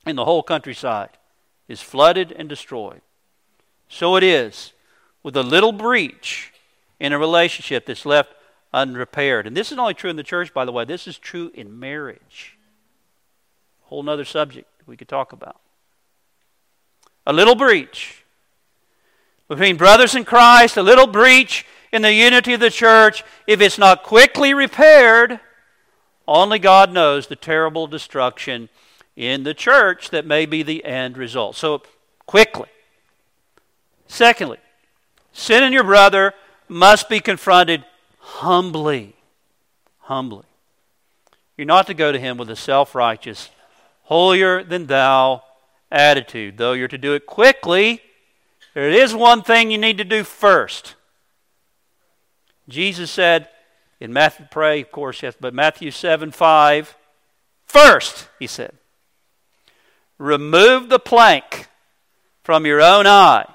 and 0.06 0.18
the 0.18 0.26
whole 0.26 0.44
countryside 0.44 1.10
is 1.68 1.82
flooded 1.82 2.32
and 2.32 2.48
destroyed. 2.48 3.02
So 3.90 4.16
it 4.16 4.24
is 4.24 4.74
with 5.24 5.36
a 5.36 5.44
little 5.44 5.72
breach 5.72 6.54
in 7.00 7.14
a 7.14 7.20
relationship 7.20 7.86
that's 7.86 8.06
left 8.06 8.34
unrepaired. 8.74 9.48
And 9.48 9.56
this 9.56 9.72
is 9.72 9.78
only 9.78 9.94
true 9.94 10.10
in 10.10 10.16
the 10.16 10.24
church, 10.24 10.54
by 10.54 10.66
the 10.66 10.72
way, 10.72 10.86
this 10.86 11.08
is 11.08 11.18
true 11.18 11.52
in 11.54 11.80
marriage. 11.80 12.58
A 13.86 13.90
Whole 13.90 14.08
other 14.10 14.26
subject 14.26 14.68
we 14.86 14.98
could 14.98 15.08
talk 15.08 15.32
about. 15.32 15.60
A 17.26 17.34
little 17.34 17.56
breach 17.56 18.24
between 19.48 19.78
brothers 19.78 20.16
in 20.16 20.26
Christ, 20.26 20.78
a 20.78 20.84
little 20.84 21.08
breach 21.08 21.66
in 21.92 22.02
the 22.02 22.14
unity 22.14 22.54
of 22.54 22.60
the 22.60 22.70
church, 22.70 23.24
if 23.48 23.62
it's 23.62 23.78
not 23.78 24.04
quickly 24.04 24.54
repaired, 24.54 25.40
only 26.28 26.60
God 26.60 26.92
knows 26.92 27.28
the 27.28 27.36
terrible 27.36 27.88
destruction 27.88 28.70
in 29.16 29.44
the 29.44 29.54
church 29.54 30.10
that 30.10 30.26
may 30.26 30.46
be 30.46 30.64
the 30.64 30.84
end 30.86 31.18
result. 31.18 31.56
So, 31.56 31.82
quickly. 32.26 32.70
Secondly, 34.08 34.60
sin 35.32 35.64
in 35.64 35.74
your 35.74 35.84
brother 35.84 36.34
must 36.68 37.10
be 37.10 37.20
confronted 37.20 37.84
humbly. 38.20 39.16
Humbly. 40.00 40.46
You're 41.58 41.66
not 41.66 41.88
to 41.88 41.94
go 41.94 42.12
to 42.12 42.20
him 42.20 42.38
with 42.38 42.50
a 42.50 42.56
self 42.56 42.94
righteous, 42.94 43.50
holier 44.04 44.64
than 44.64 44.88
thou 44.88 45.44
attitude. 45.92 46.58
Though 46.58 46.74
you're 46.74 46.88
to 46.88 46.98
do 46.98 47.14
it 47.14 47.26
quickly, 47.26 48.02
there 48.74 48.90
is 48.90 49.16
one 49.16 49.42
thing 49.42 49.72
you 49.72 49.78
need 49.78 49.98
to 49.98 50.04
do 50.04 50.24
first. 50.24 50.96
Jesus 52.68 53.10
said 53.10 53.48
in 54.00 54.12
Matthew, 54.12 54.48
pray, 54.52 54.82
of 54.82 54.92
course, 54.92 55.24
yes, 55.24 55.36
but 55.40 55.54
Matthew 55.54 55.92
7 55.92 56.32
5, 56.32 56.96
first, 57.66 58.28
he 58.40 58.48
said, 58.48 58.74
remove 60.18 60.90
the 60.90 61.00
plank 61.00 61.68
from 62.44 62.66
your 62.66 62.82
own 62.82 63.08
eye, 63.08 63.46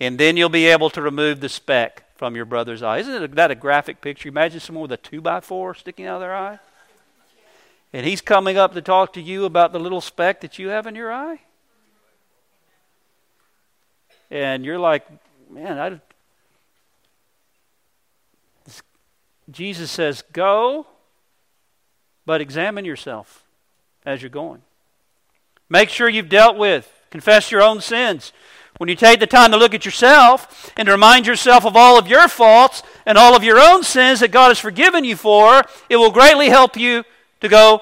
and 0.00 0.18
then 0.18 0.36
you'll 0.36 0.48
be 0.48 0.66
able 0.66 0.90
to 0.90 1.02
remove 1.02 1.40
the 1.40 1.48
speck 1.48 2.04
from 2.16 2.36
your 2.36 2.44
brother's 2.44 2.82
eye. 2.82 2.98
Isn't 2.98 3.34
that 3.34 3.50
a 3.50 3.54
graphic 3.54 4.00
picture? 4.00 4.28
Imagine 4.28 4.60
someone 4.60 4.82
with 4.82 4.92
a 4.92 4.96
two 4.96 5.20
by 5.20 5.40
four 5.40 5.74
sticking 5.74 6.06
out 6.06 6.16
of 6.16 6.20
their 6.20 6.34
eye. 6.34 6.58
And 7.92 8.06
he's 8.06 8.20
coming 8.20 8.56
up 8.56 8.74
to 8.74 8.82
talk 8.82 9.12
to 9.14 9.20
you 9.20 9.44
about 9.44 9.72
the 9.72 9.80
little 9.80 10.00
speck 10.00 10.40
that 10.40 10.58
you 10.58 10.68
have 10.68 10.86
in 10.86 10.94
your 10.94 11.12
eye. 11.12 11.40
And 14.30 14.64
you're 14.64 14.78
like, 14.78 15.06
man, 15.50 15.78
I. 15.78 16.00
Jesus 19.50 19.90
says, 19.90 20.22
go, 20.32 20.86
but 22.24 22.40
examine 22.40 22.84
yourself 22.84 23.44
as 24.06 24.22
you're 24.22 24.30
going. 24.30 24.62
Make 25.72 25.88
sure 25.88 26.06
you've 26.06 26.28
dealt 26.28 26.58
with, 26.58 26.86
confess 27.10 27.50
your 27.50 27.62
own 27.62 27.80
sins. 27.80 28.34
When 28.76 28.90
you 28.90 28.94
take 28.94 29.20
the 29.20 29.26
time 29.26 29.52
to 29.52 29.56
look 29.56 29.72
at 29.72 29.86
yourself 29.86 30.70
and 30.76 30.84
to 30.84 30.92
remind 30.92 31.26
yourself 31.26 31.64
of 31.64 31.76
all 31.76 31.98
of 31.98 32.06
your 32.06 32.28
faults 32.28 32.82
and 33.06 33.16
all 33.16 33.34
of 33.34 33.42
your 33.42 33.58
own 33.58 33.82
sins 33.82 34.20
that 34.20 34.32
God 34.32 34.48
has 34.48 34.58
forgiven 34.58 35.02
you 35.02 35.16
for, 35.16 35.62
it 35.88 35.96
will 35.96 36.10
greatly 36.10 36.50
help 36.50 36.76
you 36.76 37.04
to 37.40 37.48
go 37.48 37.80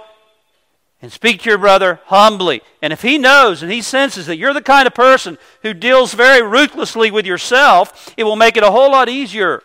and 1.03 1.11
speak 1.11 1.43
to 1.43 1.49
your 1.49 1.59
brother 1.59 1.99
humbly. 2.05 2.63
And 2.81 2.93
if 2.93 3.03
he 3.03 3.19
knows 3.19 3.61
and 3.61 3.73
he 3.73 3.83
senses 3.83 4.27
that 4.27 4.37
you're 4.37 4.55
the 4.55 4.63
kind 4.63 4.87
of 4.87 4.95
person 4.95 5.37
who 5.63 5.75
deals 5.75 6.15
very 6.15 6.43
ruthlessly 6.43 7.11
with 7.11 7.27
yourself, 7.27 8.15
it 8.17 8.23
will 8.23 8.37
make 8.37 8.57
it 8.57 8.63
a 8.63 8.71
whole 8.71 8.93
lot 8.93 9.09
easier 9.09 9.65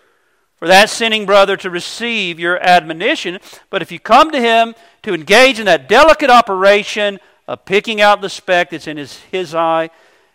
for 0.57 0.67
that 0.67 0.89
sinning 0.89 1.27
brother 1.27 1.55
to 1.57 1.69
receive 1.69 2.39
your 2.39 2.59
admonition. 2.59 3.37
But 3.69 3.83
if 3.83 3.91
you 3.91 3.99
come 3.99 4.31
to 4.31 4.41
him 4.41 4.73
to 5.03 5.13
engage 5.13 5.59
in 5.59 5.67
that 5.67 5.87
delicate 5.87 6.31
operation 6.31 7.19
of 7.47 7.65
picking 7.65 8.01
out 8.01 8.21
the 8.21 8.29
speck 8.29 8.71
that's 8.71 8.87
in 8.87 8.97
his, 8.97 9.19
his 9.31 9.53
eye, 9.53 9.89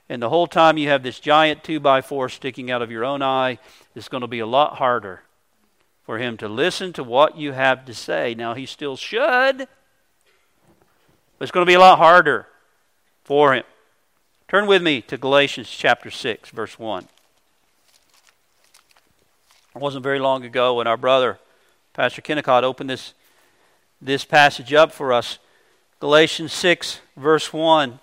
and 0.09 0.21
the 0.21 0.29
whole 0.29 0.47
time 0.47 0.77
you 0.77 0.89
have 0.89 1.03
this 1.03 1.21
giant 1.21 1.63
two 1.65 1.81
by 1.81 2.01
four 2.01 2.29
sticking 2.29 2.71
out 2.71 2.83
of 2.83 2.91
your 2.91 3.05
own 3.05 3.23
eye, 3.23 3.59
it's 3.95 4.09
going 4.09 4.23
to 4.23 4.27
be 4.27 4.41
a 4.41 4.47
lot 4.47 4.77
harder 4.77 5.23
for 6.05 6.19
him 6.19 6.37
to 6.37 6.49
listen 6.49 6.93
to 6.93 7.05
what 7.05 7.37
you 7.37 7.53
have 7.53 7.85
to 7.85 7.95
say. 7.95 8.35
Now, 8.35 8.55
he 8.55 8.67
still 8.67 8.97
should, 8.97 9.59
but 9.59 9.69
it's 11.39 11.53
going 11.53 11.65
to 11.65 11.71
be 11.71 11.75
a 11.75 11.81
lot 11.81 11.99
harder 11.99 12.49
for 13.23 13.55
him. 13.55 13.65
Turn 14.49 14.67
with 14.67 14.83
me 14.83 15.01
to 15.03 15.17
Galatians 15.17 15.71
chapter 15.71 16.11
6, 16.11 16.51
verse 16.51 16.77
1. 16.77 17.07
It 19.77 19.81
wasn't 19.81 20.03
very 20.03 20.19
long 20.19 20.45
ago 20.45 20.75
when 20.75 20.89
our 20.89 20.97
brother, 20.97 21.39
Pastor 21.93 22.21
Kennicott, 22.21 22.65
opened 22.65 22.91
this, 22.91 23.15
this 24.03 24.25
passage 24.25 24.75
up 24.75 24.91
for 24.91 25.13
us. 25.13 25.39
Galatians 26.01 26.53
6, 26.55 27.01
verse 27.17 27.53
1. 27.53 28.01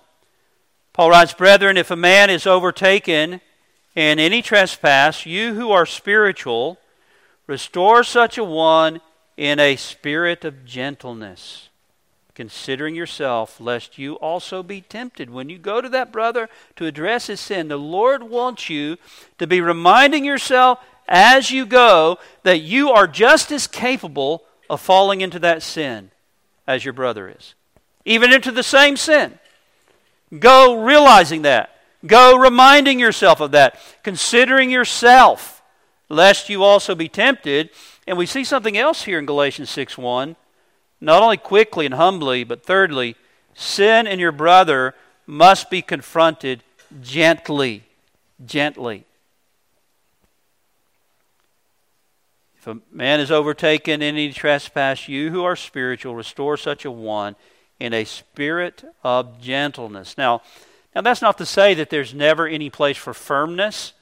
Paul 0.93 1.09
writes, 1.09 1.33
Brethren, 1.33 1.77
if 1.77 1.91
a 1.91 1.95
man 1.95 2.29
is 2.29 2.47
overtaken 2.47 3.41
in 3.95 4.19
any 4.19 4.43
trespass, 4.43 5.25
you 5.25 5.55
who 5.55 5.71
are 5.71 5.85
spiritual, 5.85 6.77
restore 7.47 8.03
such 8.03 8.37
a 8.37 8.43
one 8.43 9.01
in 9.35 9.59
a 9.59 9.75
spirit 9.75 10.45
of 10.45 10.63
gentleness, 10.63 11.69
considering 12.35 12.93
yourself, 12.93 13.59
lest 13.59 13.97
you 13.97 14.13
also 14.15 14.61
be 14.61 14.81
tempted. 14.81 15.31
When 15.31 15.49
you 15.49 15.57
go 15.57 15.81
to 15.81 15.89
that 15.89 16.11
brother 16.11 16.49
to 16.75 16.85
address 16.85 17.27
his 17.27 17.39
sin, 17.39 17.67
the 17.67 17.77
Lord 17.77 18.21
wants 18.21 18.69
you 18.69 18.97
to 19.39 19.47
be 19.47 19.59
reminding 19.59 20.23
yourself 20.23 20.79
as 21.07 21.49
you 21.49 21.65
go 21.65 22.19
that 22.43 22.59
you 22.59 22.91
are 22.91 23.07
just 23.07 23.51
as 23.51 23.65
capable 23.65 24.43
of 24.69 24.81
falling 24.81 25.21
into 25.21 25.39
that 25.39 25.63
sin 25.63 26.11
as 26.67 26.83
your 26.83 26.93
brother 26.93 27.33
is, 27.35 27.55
even 28.07 28.31
into 28.31 28.53
the 28.53 28.63
same 28.63 28.95
sin. 28.95 29.37
Go 30.39 30.81
realizing 30.81 31.41
that. 31.41 31.77
Go 32.05 32.37
reminding 32.37 32.99
yourself 32.99 33.41
of 33.41 33.51
that. 33.51 33.77
Considering 34.01 34.69
yourself, 34.69 35.61
lest 36.07 36.47
you 36.47 36.63
also 36.63 36.95
be 36.95 37.09
tempted. 37.09 37.69
And 38.07 38.17
we 38.17 38.25
see 38.25 38.45
something 38.45 38.77
else 38.77 39.03
here 39.03 39.19
in 39.19 39.25
Galatians 39.25 39.69
6 39.69 39.97
1. 39.97 40.37
Not 41.01 41.21
only 41.21 41.35
quickly 41.35 41.85
and 41.85 41.95
humbly, 41.95 42.45
but 42.45 42.63
thirdly, 42.65 43.17
sin 43.53 44.07
in 44.07 44.19
your 44.19 44.31
brother 44.31 44.95
must 45.25 45.69
be 45.69 45.81
confronted 45.81 46.63
gently. 47.01 47.83
Gently. 48.45 49.03
If 52.57 52.67
a 52.67 52.77
man 52.89 53.19
is 53.19 53.31
overtaken 53.31 54.01
in 54.01 54.15
any 54.15 54.31
trespass, 54.31 55.09
you 55.09 55.29
who 55.29 55.43
are 55.43 55.57
spiritual, 55.57 56.15
restore 56.15 56.55
such 56.55 56.85
a 56.85 56.91
one 56.91 57.35
in 57.79 57.93
a 57.93 58.05
spirit 58.05 58.83
of 59.03 59.39
gentleness. 59.41 60.17
Now, 60.17 60.41
now 60.95 61.01
that's 61.01 61.21
not 61.21 61.37
to 61.37 61.45
say 61.45 61.73
that 61.75 61.89
there's 61.89 62.13
never 62.13 62.47
any 62.47 62.69
place 62.69 62.97
for 62.97 63.13
firmness, 63.13 63.93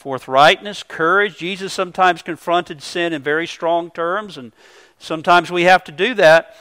forthrightness, 0.00 0.86
courage. 0.86 1.38
Jesus 1.38 1.72
sometimes 1.72 2.22
confronted 2.22 2.82
sin 2.82 3.12
in 3.12 3.22
very 3.22 3.46
strong 3.46 3.90
terms, 3.90 4.38
and 4.38 4.52
sometimes 4.98 5.50
we 5.50 5.64
have 5.64 5.82
to 5.84 5.92
do 5.92 6.14
that. 6.14 6.56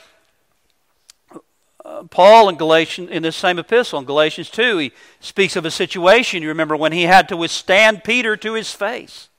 Uh, 1.84 2.04
Paul 2.04 2.50
in 2.50 2.56
Galatians 2.56 3.12
in 3.12 3.22
this 3.22 3.36
same 3.36 3.60
epistle 3.60 4.00
in 4.00 4.06
Galatians 4.06 4.50
2 4.50 4.80
he 4.80 4.92
speaks 5.20 5.56
of 5.56 5.66
a 5.66 5.72
situation 5.72 6.42
you 6.42 6.48
remember 6.48 6.76
when 6.76 6.92
he 6.92 7.04
had 7.04 7.30
to 7.30 7.38
withstand 7.38 8.04
Peter 8.04 8.36
to 8.38 8.54
his 8.54 8.72
face 8.72 9.30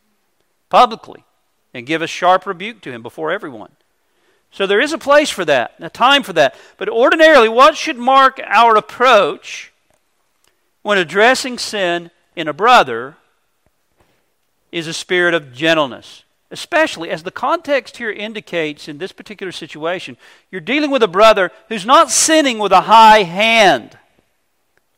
publicly 0.69 1.25
and 1.75 1.87
give 1.87 2.03
a 2.03 2.07
sharp 2.07 2.47
rebuke 2.47 2.81
to 2.83 2.93
him 2.93 3.03
before 3.03 3.33
everyone. 3.33 3.73
So 4.51 4.67
there 4.67 4.81
is 4.81 4.93
a 4.93 4.99
place 4.99 5.31
for 5.31 5.45
that, 5.45 5.75
a 5.81 5.91
time 5.91 6.23
for 6.23 6.33
that. 6.33 6.55
But 6.79 6.89
ordinarily, 6.89 7.49
what 7.49 7.77
should 7.77 7.99
mark 7.99 8.41
our 8.47 8.77
approach 8.77 9.73
when 10.83 10.99
addressing 10.99 11.59
sin 11.59 12.11
in 12.37 12.49
a 12.49 12.53
brother 12.53 13.17
is 14.71 14.87
a 14.87 14.93
spirit 14.93 15.35
of 15.35 15.53
gentleness. 15.53 16.23
Especially 16.51 17.11
as 17.11 17.25
the 17.25 17.31
context 17.31 17.97
here 17.97 18.13
indicates 18.13 18.87
in 18.87 18.99
this 18.99 19.11
particular 19.11 19.51
situation, 19.51 20.17
you're 20.51 20.61
dealing 20.61 20.91
with 20.91 21.03
a 21.03 21.09
brother 21.09 21.51
who's 21.69 21.85
not 21.85 22.11
sinning 22.11 22.59
with 22.59 22.73
a 22.73 22.83
high 22.83 23.25
hand 23.25 23.99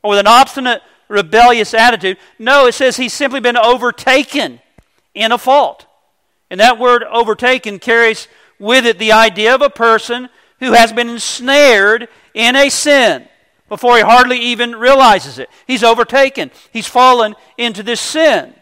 or 0.03 0.11
with 0.11 0.19
an 0.19 0.27
obstinate, 0.27 0.83
rebellious 1.09 1.73
attitude. 1.73 2.19
No, 2.39 2.67
it 2.67 2.75
says 2.75 2.97
he's 2.97 3.15
simply 3.15 3.41
been 3.41 3.57
overtaken 3.57 4.61
in 5.15 5.33
a 5.33 5.39
fault. 5.39 5.87
And 6.51 6.61
that 6.61 6.79
word 6.79 7.03
overtaken 7.05 7.79
carries 7.79 8.29
with 8.59 8.87
it 8.87 8.99
the 8.99 9.13
idea 9.13 9.55
of 9.55 9.63
a 9.63 9.71
person 9.71 10.29
who 10.61 10.73
has 10.73 10.93
been 10.93 11.09
ensnared 11.09 12.09
in 12.35 12.57
a 12.57 12.69
sin 12.69 13.29
before 13.69 13.97
he 13.97 14.03
hardly 14.03 14.39
even 14.39 14.75
realizes 14.75 15.39
it. 15.39 15.51
He's 15.67 15.85
overtaken, 15.85 16.51
he's 16.73 16.87
fallen 16.87 17.35
into 17.57 17.83
this 17.83 18.01
sin. 18.01 18.55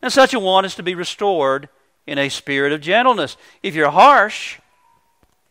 And 0.00 0.12
such 0.12 0.34
a 0.34 0.38
one 0.38 0.64
is 0.64 0.74
to 0.76 0.82
be 0.82 0.94
restored 0.94 1.68
in 2.06 2.18
a 2.18 2.28
spirit 2.28 2.72
of 2.72 2.80
gentleness. 2.80 3.36
If 3.62 3.74
you're 3.74 3.90
harsh, 3.90 4.58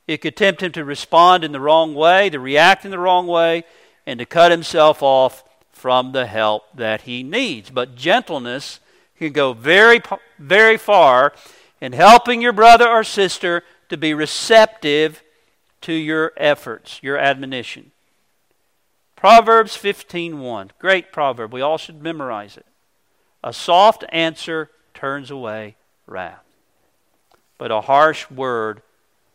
it 0.08 0.18
could 0.18 0.36
tempt 0.36 0.62
him 0.62 0.74
to 0.74 0.84
respond 0.84 1.44
in 1.44 1.54
the 1.54 1.60
wrong 1.62 1.96
way, 1.96 2.30
to 2.30 2.40
react 2.40 2.84
in 2.84 2.92
the 2.92 3.00
wrong 3.00 3.28
way, 3.28 3.64
and 4.06 4.20
to 4.20 4.26
cut 4.26 4.52
himself 4.52 5.02
off 5.02 5.44
from 5.72 6.12
the 6.12 6.26
help 6.26 6.64
that 6.76 7.02
he 7.02 7.24
needs. 7.24 7.70
But 7.70 7.96
gentleness 7.96 8.82
can 9.18 9.32
go 9.32 9.54
very, 9.54 10.02
very 10.38 10.78
far 10.78 11.34
in 11.82 11.94
helping 11.94 12.42
your 12.42 12.54
brother 12.54 12.88
or 12.88 13.04
sister 13.04 13.64
to 13.90 13.98
be 13.98 14.14
receptive 14.14 15.24
to 15.82 15.94
your 15.94 16.32
efforts, 16.38 17.02
your 17.02 17.18
admonition. 17.18 17.92
Proverbs 19.16 19.76
15:1. 19.76 20.72
Great 20.80 21.12
proverb. 21.12 21.52
We 21.52 21.62
all 21.62 21.78
should 21.78 22.02
memorize 22.02 22.56
it. 22.56 22.66
A 23.44 23.52
soft 23.52 24.06
answer 24.10 24.70
turns 24.94 25.32
away 25.32 25.76
wrath, 26.06 26.46
but 27.58 27.72
a 27.72 27.82
harsh 27.82 28.30
word 28.30 28.84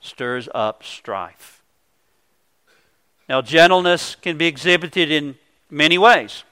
stirs 0.01 0.49
up 0.55 0.85
strife. 0.85 1.63
Now, 3.29 3.43
gentleness 3.43 4.15
can 4.15 4.39
be 4.39 4.47
exhibited 4.47 5.11
in 5.11 5.37
many 5.69 5.99
ways. 5.99 6.45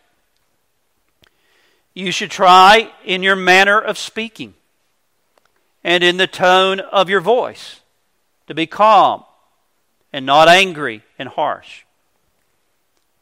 You 1.92 2.11
should 2.11 2.32
try 2.32 2.92
in 3.05 3.22
your 3.22 3.36
manner 3.36 3.80
of 3.80 3.97
speaking 3.97 4.55
and 5.85 6.03
in 6.03 6.16
the 6.16 6.26
tone 6.26 6.80
of 6.80 7.11
your 7.11 7.20
voice, 7.20 7.80
to 8.49 8.55
be 8.55 8.66
calm 8.66 9.24
and 10.12 10.24
not 10.24 10.49
angry 10.49 11.03
and 11.18 11.28
harsh. 11.28 11.85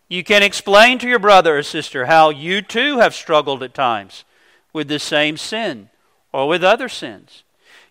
You 0.09 0.23
can 0.23 0.43
explain 0.43 0.99
to 0.99 1.09
your 1.09 1.19
brother 1.19 1.59
or 1.59 1.63
sister 1.63 2.07
how 2.07 2.31
you 2.31 2.63
too 2.63 2.99
have 2.99 3.15
struggled 3.15 3.63
at 3.63 3.75
times 3.75 4.25
with 4.73 4.89
the 4.89 4.99
same 4.99 5.37
sin 5.37 5.91
or 6.33 6.47
with 6.49 6.63
other 6.63 6.89
sins. 6.89 7.45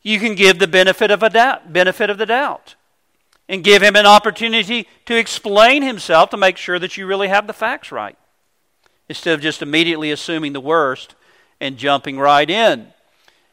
You 0.03 0.19
can 0.19 0.35
give 0.35 0.59
the 0.59 0.67
benefit 0.67 1.11
of 1.11 1.23
a 1.23 1.29
doubt, 1.29 1.73
benefit 1.73 2.09
of 2.09 2.17
the 2.17 2.25
doubt 2.25 2.75
and 3.49 3.63
give 3.63 3.81
him 3.81 3.95
an 3.95 4.05
opportunity 4.05 4.87
to 5.05 5.17
explain 5.17 5.83
himself 5.83 6.29
to 6.29 6.37
make 6.37 6.57
sure 6.57 6.79
that 6.79 6.95
you 6.95 7.05
really 7.05 7.27
have 7.27 7.47
the 7.47 7.53
facts 7.53 7.91
right. 7.91 8.17
instead 9.09 9.33
of 9.33 9.41
just 9.41 9.61
immediately 9.61 10.11
assuming 10.11 10.53
the 10.53 10.61
worst 10.61 11.15
and 11.59 11.77
jumping 11.77 12.17
right 12.17 12.49
in. 12.49 12.93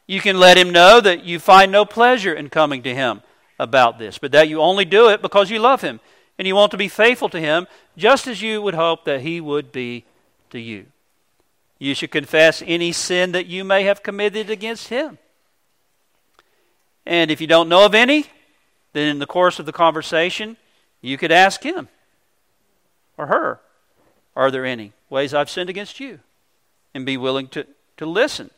You 0.09 0.21
can 0.21 0.39
let 0.39 0.57
him 0.57 0.71
know 0.71 0.99
that 1.01 1.23
you 1.23 1.37
find 1.37 1.71
no 1.71 1.85
pleasure 1.85 2.33
in 2.33 2.49
coming 2.49 2.81
to 2.81 2.95
him 2.95 3.21
about 3.59 3.99
this, 3.99 4.17
but 4.17 4.31
that 4.31 4.49
you 4.49 4.59
only 4.59 4.83
do 4.83 5.07
it 5.07 5.21
because 5.21 5.51
you 5.51 5.59
love 5.59 5.81
him 5.81 5.99
and 6.39 6.47
you 6.47 6.55
want 6.55 6.71
to 6.71 6.77
be 6.77 6.87
faithful 6.87 7.29
to 7.29 7.39
him 7.39 7.67
just 7.95 8.25
as 8.25 8.41
you 8.41 8.59
would 8.59 8.73
hope 8.73 9.05
that 9.05 9.21
he 9.21 9.39
would 9.39 9.71
be 9.71 10.05
to 10.49 10.57
you. 10.57 10.87
You 11.77 11.93
should 11.93 12.09
confess 12.09 12.63
any 12.65 12.91
sin 12.91 13.33
that 13.33 13.45
you 13.45 13.63
may 13.63 13.83
have 13.83 14.01
committed 14.01 14.49
against 14.49 14.87
him. 14.87 15.19
And 17.05 17.29
if 17.29 17.39
you 17.39 17.45
don't 17.45 17.69
know 17.69 17.85
of 17.85 17.93
any, 17.93 18.25
then 18.93 19.09
in 19.09 19.19
the 19.19 19.27
course 19.27 19.59
of 19.59 19.67
the 19.67 19.71
conversation, 19.71 20.57
you 21.01 21.19
could 21.19 21.31
ask 21.31 21.61
him 21.61 21.87
or 23.15 23.27
her, 23.27 23.59
Are 24.35 24.49
there 24.49 24.65
any 24.65 24.93
ways 25.07 25.35
I've 25.35 25.51
sinned 25.51 25.69
against 25.69 25.99
you? 25.99 26.17
And 26.95 27.05
be 27.05 27.15
willing 27.15 27.47
to, 27.49 27.67
to 27.97 28.07
listen. 28.07 28.49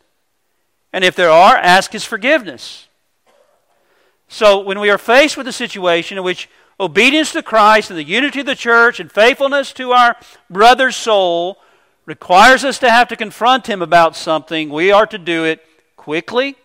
And 0.93 1.03
if 1.03 1.15
there 1.15 1.29
are, 1.29 1.55
ask 1.55 1.91
his 1.91 2.03
forgiveness. 2.03 2.87
So 4.27 4.59
when 4.59 4.79
we 4.79 4.89
are 4.89 4.97
faced 4.97 5.37
with 5.37 5.47
a 5.47 5.53
situation 5.53 6.17
in 6.17 6.23
which 6.23 6.49
obedience 6.79 7.31
to 7.33 7.43
Christ 7.43 7.89
and 7.89 7.99
the 7.99 8.03
unity 8.03 8.39
of 8.39 8.45
the 8.45 8.55
church 8.55 8.99
and 8.99 9.11
faithfulness 9.11 9.71
to 9.73 9.91
our 9.91 10.17
brother's 10.49 10.95
soul 10.95 11.57
requires 12.05 12.63
us 12.63 12.79
to 12.79 12.89
have 12.89 13.07
to 13.09 13.15
confront 13.15 13.67
him 13.67 13.81
about 13.81 14.15
something, 14.15 14.69
we 14.69 14.91
are 14.91 15.05
to 15.05 15.17
do 15.17 15.45
it 15.45 15.63
quickly, 15.95 16.55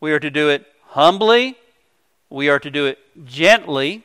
we 0.00 0.12
are 0.12 0.20
to 0.20 0.30
do 0.30 0.48
it 0.48 0.64
humbly, 0.88 1.56
we 2.30 2.48
are 2.48 2.60
to 2.60 2.70
do 2.70 2.86
it 2.86 2.98
gently. 3.26 4.04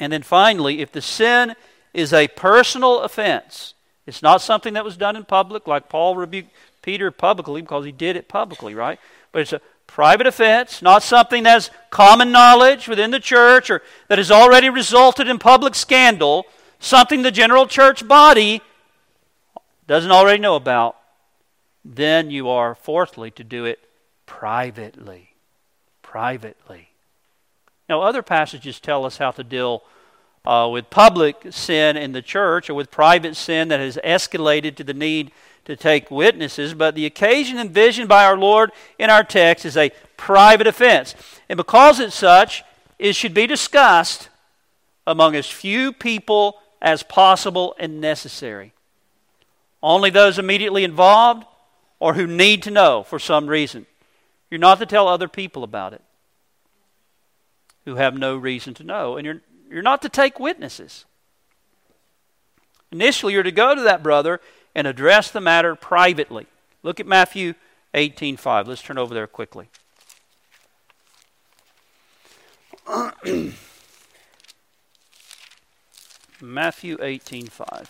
And 0.00 0.12
then 0.12 0.22
finally, 0.22 0.80
if 0.80 0.90
the 0.90 1.02
sin 1.02 1.54
is 1.92 2.12
a 2.12 2.28
personal 2.28 3.00
offense, 3.00 3.74
it's 4.06 4.22
not 4.22 4.40
something 4.40 4.74
that 4.74 4.84
was 4.84 4.96
done 4.96 5.16
in 5.16 5.24
public, 5.24 5.66
like 5.66 5.88
Paul 5.88 6.16
rebuked 6.16 6.50
Peter 6.84 7.10
publicly 7.10 7.62
because 7.62 7.84
he 7.84 7.92
did 7.92 8.16
it 8.16 8.28
publicly, 8.28 8.74
right? 8.74 9.00
But 9.32 9.42
it's 9.42 9.52
a 9.52 9.60
private 9.86 10.26
offense, 10.26 10.82
not 10.82 11.02
something 11.02 11.42
that's 11.42 11.70
common 11.90 12.30
knowledge 12.30 12.88
within 12.88 13.10
the 13.10 13.20
church 13.20 13.70
or 13.70 13.82
that 14.08 14.18
has 14.18 14.30
already 14.30 14.68
resulted 14.68 15.28
in 15.28 15.38
public 15.38 15.74
scandal, 15.74 16.44
something 16.78 17.22
the 17.22 17.30
general 17.30 17.66
church 17.66 18.06
body 18.06 18.60
doesn't 19.86 20.10
already 20.10 20.40
know 20.40 20.56
about, 20.56 20.96
then 21.84 22.30
you 22.30 22.48
are, 22.48 22.74
fourthly, 22.74 23.30
to 23.32 23.44
do 23.44 23.64
it 23.64 23.78
privately 24.26 25.34
privately. 26.14 26.90
Now, 27.88 28.02
other 28.02 28.22
passages 28.22 28.78
tell 28.78 29.04
us 29.04 29.18
how 29.18 29.32
to 29.32 29.42
deal 29.42 29.82
uh, 30.44 30.68
with 30.72 30.88
public 30.88 31.46
sin 31.50 31.96
in 31.96 32.12
the 32.12 32.22
church 32.22 32.70
or 32.70 32.74
with 32.74 32.88
private 32.92 33.34
sin 33.34 33.66
that 33.66 33.80
has 33.80 33.98
escalated 34.04 34.76
to 34.76 34.84
the 34.84 34.94
need 34.94 35.32
to 35.64 35.76
take 35.76 36.10
witnesses, 36.10 36.74
but 36.74 36.94
the 36.94 37.06
occasion 37.06 37.58
envisioned 37.58 38.08
by 38.08 38.24
our 38.24 38.36
Lord 38.36 38.70
in 38.98 39.10
our 39.10 39.24
text 39.24 39.64
is 39.64 39.76
a 39.76 39.92
private 40.16 40.66
offense. 40.66 41.14
And 41.48 41.56
because 41.56 42.00
it's 42.00 42.14
such, 42.14 42.62
it 42.98 43.14
should 43.14 43.34
be 43.34 43.46
discussed 43.46 44.28
among 45.06 45.34
as 45.34 45.46
few 45.46 45.92
people 45.92 46.60
as 46.80 47.02
possible 47.02 47.74
and 47.78 48.00
necessary. 48.00 48.72
Only 49.82 50.10
those 50.10 50.38
immediately 50.38 50.84
involved 50.84 51.44
or 51.98 52.14
who 52.14 52.26
need 52.26 52.62
to 52.64 52.70
know 52.70 53.02
for 53.02 53.18
some 53.18 53.46
reason. 53.46 53.86
You're 54.50 54.58
not 54.58 54.78
to 54.78 54.86
tell 54.86 55.08
other 55.08 55.28
people 55.28 55.64
about 55.64 55.92
it 55.94 56.02
who 57.84 57.96
have 57.96 58.16
no 58.16 58.36
reason 58.36 58.74
to 58.74 58.84
know. 58.84 59.16
And 59.16 59.26
you're, 59.26 59.40
you're 59.70 59.82
not 59.82 60.02
to 60.02 60.08
take 60.08 60.40
witnesses. 60.40 61.04
Initially, 62.92 63.32
you're 63.32 63.42
to 63.42 63.50
go 63.50 63.74
to 63.74 63.82
that 63.82 64.02
brother 64.02 64.40
and 64.74 64.86
address 64.86 65.30
the 65.30 65.40
matter 65.40 65.74
privately. 65.74 66.46
Look 66.82 67.00
at 67.00 67.06
Matthew 67.06 67.54
18:5. 67.94 68.66
Let's 68.66 68.82
turn 68.82 68.98
over 68.98 69.14
there 69.14 69.26
quickly. 69.26 69.68
Matthew 76.40 76.98
18:5. 76.98 77.86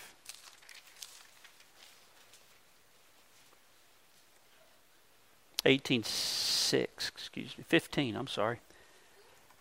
18:6, 5.65 6.87
excuse 7.07 7.57
me, 7.57 7.63
15, 7.67 8.15
I'm 8.15 8.27
sorry. 8.27 8.59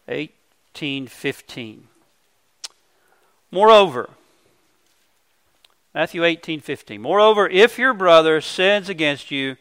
18:15. 0.06 1.84
Moreover, 3.50 4.10
Matthew 5.94 6.24
18:15. 6.24 7.00
Moreover, 7.00 7.48
if 7.48 7.78
your 7.78 7.94
brother 7.94 8.40
sins 8.40 8.88
against 8.88 9.30
you, 9.30 9.56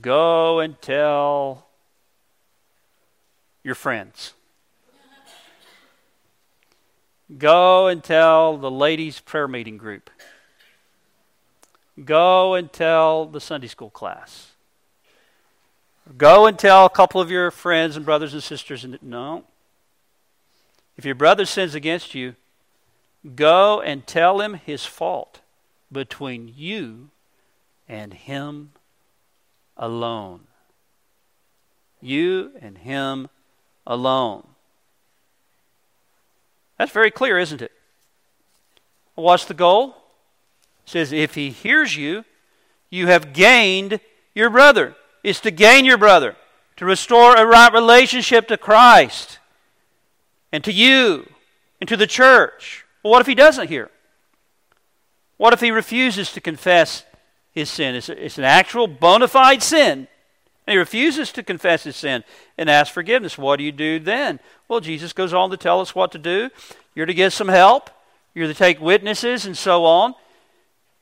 go 0.00 0.60
and 0.60 0.80
tell 0.82 1.66
your 3.64 3.74
friends. 3.74 4.34
Go 7.36 7.88
and 7.88 8.02
tell 8.02 8.56
the 8.56 8.70
ladies' 8.70 9.20
prayer 9.20 9.48
meeting 9.48 9.76
group. 9.76 10.10
Go 12.04 12.54
and 12.54 12.72
tell 12.72 13.26
the 13.26 13.40
Sunday 13.40 13.66
school 13.66 13.90
class. 13.90 14.52
Go 16.16 16.46
and 16.46 16.58
tell 16.58 16.86
a 16.86 16.90
couple 16.90 17.20
of 17.20 17.30
your 17.30 17.50
friends 17.50 17.96
and 17.96 18.04
brothers 18.04 18.32
and 18.32 18.42
sisters. 18.42 18.84
And 18.84 18.98
no. 19.02 19.44
If 20.96 21.04
your 21.04 21.14
brother 21.14 21.44
sins 21.44 21.74
against 21.74 22.14
you, 22.14 22.34
go 23.34 23.80
and 23.80 24.06
tell 24.06 24.40
him 24.40 24.54
his 24.54 24.84
fault 24.84 25.40
between 25.90 26.52
you 26.56 27.10
and 27.88 28.12
him 28.14 28.72
alone. 29.76 30.40
You 32.00 32.52
and 32.60 32.78
him 32.78 33.28
alone. 33.86 34.46
That's 36.78 36.92
very 36.92 37.10
clear, 37.10 37.38
isn't 37.38 37.62
it? 37.62 37.72
What's 39.14 39.46
the 39.46 39.54
goal? 39.54 39.96
says, 40.84 41.12
If 41.12 41.34
he 41.34 41.50
hears 41.50 41.96
you, 41.96 42.24
you 42.90 43.08
have 43.08 43.32
gained 43.32 44.00
your 44.34 44.50
brother. 44.50 44.94
It's 45.22 45.40
to 45.40 45.50
gain 45.50 45.84
your 45.84 45.98
brother, 45.98 46.36
to 46.76 46.84
restore 46.84 47.34
a 47.36 47.44
right 47.44 47.72
relationship 47.72 48.48
to 48.48 48.56
Christ 48.56 49.38
and 50.52 50.62
to 50.64 50.72
you 50.72 51.28
and 51.80 51.88
to 51.88 51.96
the 51.96 52.06
church. 52.06 52.86
What 53.08 53.20
if 53.20 53.26
he 53.26 53.34
doesn't 53.34 53.68
hear? 53.68 53.90
What 55.36 55.52
if 55.52 55.60
he 55.60 55.70
refuses 55.70 56.32
to 56.32 56.40
confess 56.40 57.04
his 57.52 57.70
sin? 57.70 57.94
It's, 57.94 58.08
it's 58.08 58.38
an 58.38 58.44
actual 58.44 58.86
bona 58.86 59.28
fide 59.28 59.62
sin. 59.62 60.08
And 60.66 60.72
he 60.72 60.76
refuses 60.76 61.32
to 61.32 61.42
confess 61.42 61.84
his 61.84 61.96
sin 61.96 62.24
and 62.58 62.68
ask 62.68 62.92
forgiveness. 62.92 63.38
What 63.38 63.56
do 63.56 63.64
you 63.64 63.72
do 63.72 63.98
then? 63.98 64.38
Well, 64.68 64.80
Jesus 64.80 65.14
goes 65.14 65.32
on 65.32 65.50
to 65.50 65.56
tell 65.56 65.80
us 65.80 65.94
what 65.94 66.12
to 66.12 66.18
do. 66.18 66.50
You're 66.94 67.06
to 67.06 67.14
get 67.14 67.32
some 67.32 67.48
help, 67.48 67.88
you're 68.34 68.48
to 68.48 68.54
take 68.54 68.80
witnesses, 68.80 69.46
and 69.46 69.56
so 69.56 69.84
on. 69.84 70.14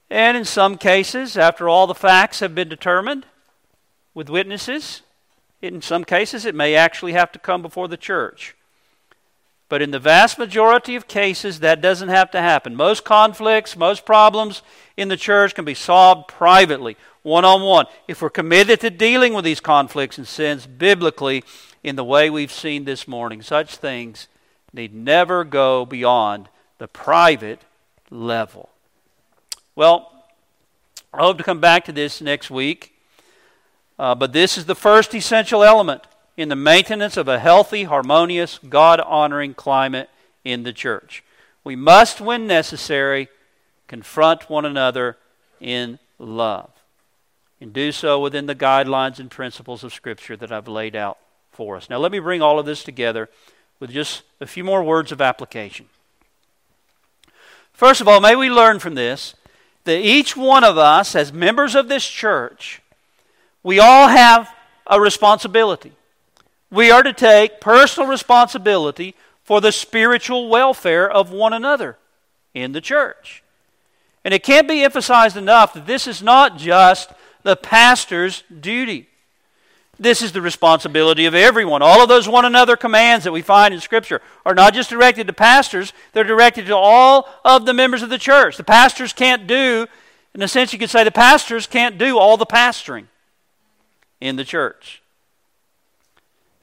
And 0.09 0.37
in 0.37 0.45
some 0.45 0.79
cases, 0.79 1.37
after 1.37 1.69
all 1.69 1.89
the 1.89 1.95
facts 1.95 2.41
have 2.41 2.55
been 2.55 2.69
determined 2.69 3.27
with 4.15 4.31
witnesses, 4.31 5.03
in 5.61 5.83
some 5.83 6.05
cases 6.05 6.45
it 6.45 6.55
may 6.55 6.77
actually 6.77 7.13
have 7.13 7.33
to 7.33 7.39
come 7.41 7.63
before 7.63 7.89
the 7.89 7.97
church. 7.97 8.55
But 9.69 9.83
in 9.83 9.91
the 9.91 9.99
vast 9.99 10.39
majority 10.39 10.95
of 10.95 11.09
cases, 11.09 11.61
that 11.61 11.81
doesn't 11.81 12.09
have 12.09 12.31
to 12.31 12.41
happen. 12.41 12.77
Most 12.77 13.05
conflicts, 13.05 13.77
most 13.77 14.07
problems 14.07 14.63
in 14.97 15.09
the 15.09 15.17
church 15.17 15.55
can 15.55 15.65
be 15.65 15.75
solved 15.75 16.29
privately, 16.29 16.97
one 17.23 17.45
on 17.45 17.63
one. 17.63 17.87
If 18.07 18.23
we're 18.23 18.31
committed 18.31 18.81
to 18.81 18.91
dealing 18.91 19.35
with 19.35 19.45
these 19.45 19.59
conflicts 19.61 20.19
and 20.19 20.29
sins 20.29 20.67
biblically 20.67 21.43
in 21.83 21.97
the 21.97 22.05
way 22.05 22.31
we've 22.31 22.53
seen 22.53 22.85
this 22.85 23.09
morning, 23.09 23.43
such 23.43 23.77
things 23.77 24.29
need 24.73 24.95
never 24.95 25.43
go 25.43 25.85
beyond 25.85 26.49
the 26.79 26.87
private 26.87 27.63
level. 28.11 28.69
Well, 29.75 30.13
I 31.13 31.23
hope 31.23 31.39
to 31.39 31.45
come 31.45 31.61
back 31.61 31.85
to 31.87 31.93
this 31.93 32.21
next 32.21 32.51
week. 32.51 32.93
Uh, 33.99 34.15
but 34.15 34.33
this 34.33 34.59
is 34.59 34.67
the 34.67 34.75
first 34.75 35.15
essential 35.15 35.65
element 35.65 36.03
in 36.37 36.49
the 36.49 36.57
maintenance 36.57 37.17
of 37.17 37.29
a 37.29 37.39
healthy, 37.39 37.85
harmonious, 37.85 38.59
God 38.59 39.01
honoring 39.01 39.55
climate 39.55 40.11
in 40.45 40.63
the 40.63 40.73
church. 40.73 41.25
We 41.65 41.77
must, 41.77 42.21
when 42.21 42.47
necessary, 42.47 43.29
confront 43.89 44.51
one 44.51 44.65
another 44.65 45.17
in 45.61 45.99
love 46.19 46.71
and 47.61 47.73
do 47.73 47.91
so 47.91 48.21
within 48.21 48.47
the 48.47 48.55
guidelines 48.55 49.19
and 49.19 49.31
principles 49.31 49.83
of 49.83 49.95
Scripture 49.95 50.37
that 50.37 50.53
I've 50.53 50.69
laid 50.69 50.95
out 50.95 51.19
for 51.53 51.77
us. 51.77 51.89
Now, 51.89 51.99
let 51.99 52.13
me 52.13 52.19
bring 52.19 52.43
all 52.43 52.59
of 52.59 52.67
this 52.67 52.85
together 52.85 53.31
with 53.81 53.91
just 53.91 54.23
a 54.41 54.47
few 54.47 54.63
more 54.63 54.83
words 54.83 55.11
of 55.11 55.21
application. 55.21 55.87
First 57.73 58.01
of 58.01 58.09
all, 58.09 58.21
may 58.21 58.37
we 58.37 58.51
learn 58.51 58.79
from 58.79 58.95
this 58.95 59.35
that 59.85 60.01
each 60.01 60.37
one 60.37 60.65
of 60.65 60.77
us, 60.77 61.15
as 61.15 61.33
members 61.33 61.75
of 61.75 61.89
this 61.89 62.07
church, 62.07 62.83
we 63.63 63.79
all 63.79 64.09
have 64.09 64.51
a 64.87 65.01
responsibility. 65.01 65.93
We 66.71 66.91
are 66.91 67.03
to 67.03 67.13
take 67.13 67.61
personal 67.61 68.09
responsibility 68.09 69.15
for 69.45 69.61
the 69.61 69.73
spiritual 69.73 70.49
welfare 70.49 71.09
of 71.11 71.31
one 71.31 71.53
another 71.53 71.97
in 72.55 72.73
the 72.73 72.81
church. 72.81 73.43
And 74.25 74.35
it 74.35 74.43
can't 74.43 74.67
be 74.67 74.83
emphasized 74.83 75.37
enough 75.37 75.73
that 75.75 75.87
this 75.87 76.09
is 76.09 76.21
not 76.21 76.59
just 76.59 77.13
the 77.45 77.55
pastor's 77.55 78.43
duty. 78.61 79.09
This 79.99 80.21
is 80.21 80.33
the 80.33 80.43
responsibility 80.43 81.25
of 81.27 81.35
everyone. 81.35 81.81
All 81.81 82.03
of 82.03 82.09
those 82.09 82.29
one 82.29 82.45
another 82.45 82.77
commands 82.77 83.25
that 83.25 83.33
we 83.33 83.41
find 83.41 83.73
in 83.73 83.81
Scripture 83.81 84.21
are 84.45 84.55
not 84.55 84.75
just 84.75 84.91
directed 84.91 85.29
to 85.29 85.33
pastors, 85.33 85.93
they're 86.13 86.25
directed 86.25 86.67
to 86.67 86.77
all 86.77 87.29
of 87.45 87.65
the 87.65 87.73
members 87.73 88.03
of 88.03 88.11
the 88.11 88.19
church. 88.19 88.57
The 88.57 88.65
pastors 88.65 89.13
can't 89.13 89.47
do, 89.47 89.87
in 90.35 90.43
a 90.43 90.49
sense, 90.49 90.73
you 90.73 90.79
could 90.79 90.91
say 90.91 91.05
the 91.05 91.13
pastors 91.13 91.67
can't 91.67 91.97
do 91.97 92.19
all 92.19 92.37
the 92.37 92.45
pastoring 92.45 93.07
in 94.21 94.37
the 94.37 94.45
church. 94.45 95.03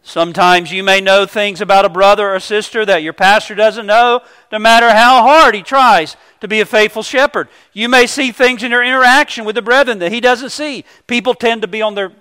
Sometimes 0.05 0.69
you 0.69 0.83
may 0.83 0.99
know 0.99 1.25
things 1.25 1.61
about 1.61 1.85
a 1.85 1.89
brother 1.89 2.29
or 2.35 2.39
sister 2.41 2.85
that 2.85 3.03
your 3.03 3.13
pastor 3.13 3.55
doesn't 3.55 3.85
know, 3.85 4.21
no 4.51 4.59
matter 4.59 4.89
how 4.89 5.23
hard 5.23 5.55
he 5.55 5.61
tries 5.61 6.17
to 6.41 6.47
be 6.47 6.59
a 6.59 6.65
faithful 6.65 7.03
shepherd. 7.03 7.47
You 7.71 7.87
may 7.87 8.05
see 8.05 8.33
things 8.33 8.63
in 8.63 8.71
your 8.71 8.83
interaction 8.83 9.45
with 9.45 9.55
the 9.55 9.61
brethren 9.61 9.99
that 9.99 10.11
he 10.11 10.19
doesn't 10.19 10.49
see. 10.49 10.83
People 11.07 11.33
tend 11.33 11.61
to 11.61 11.69
be 11.69 11.81
on 11.81 11.95
their 11.95 12.11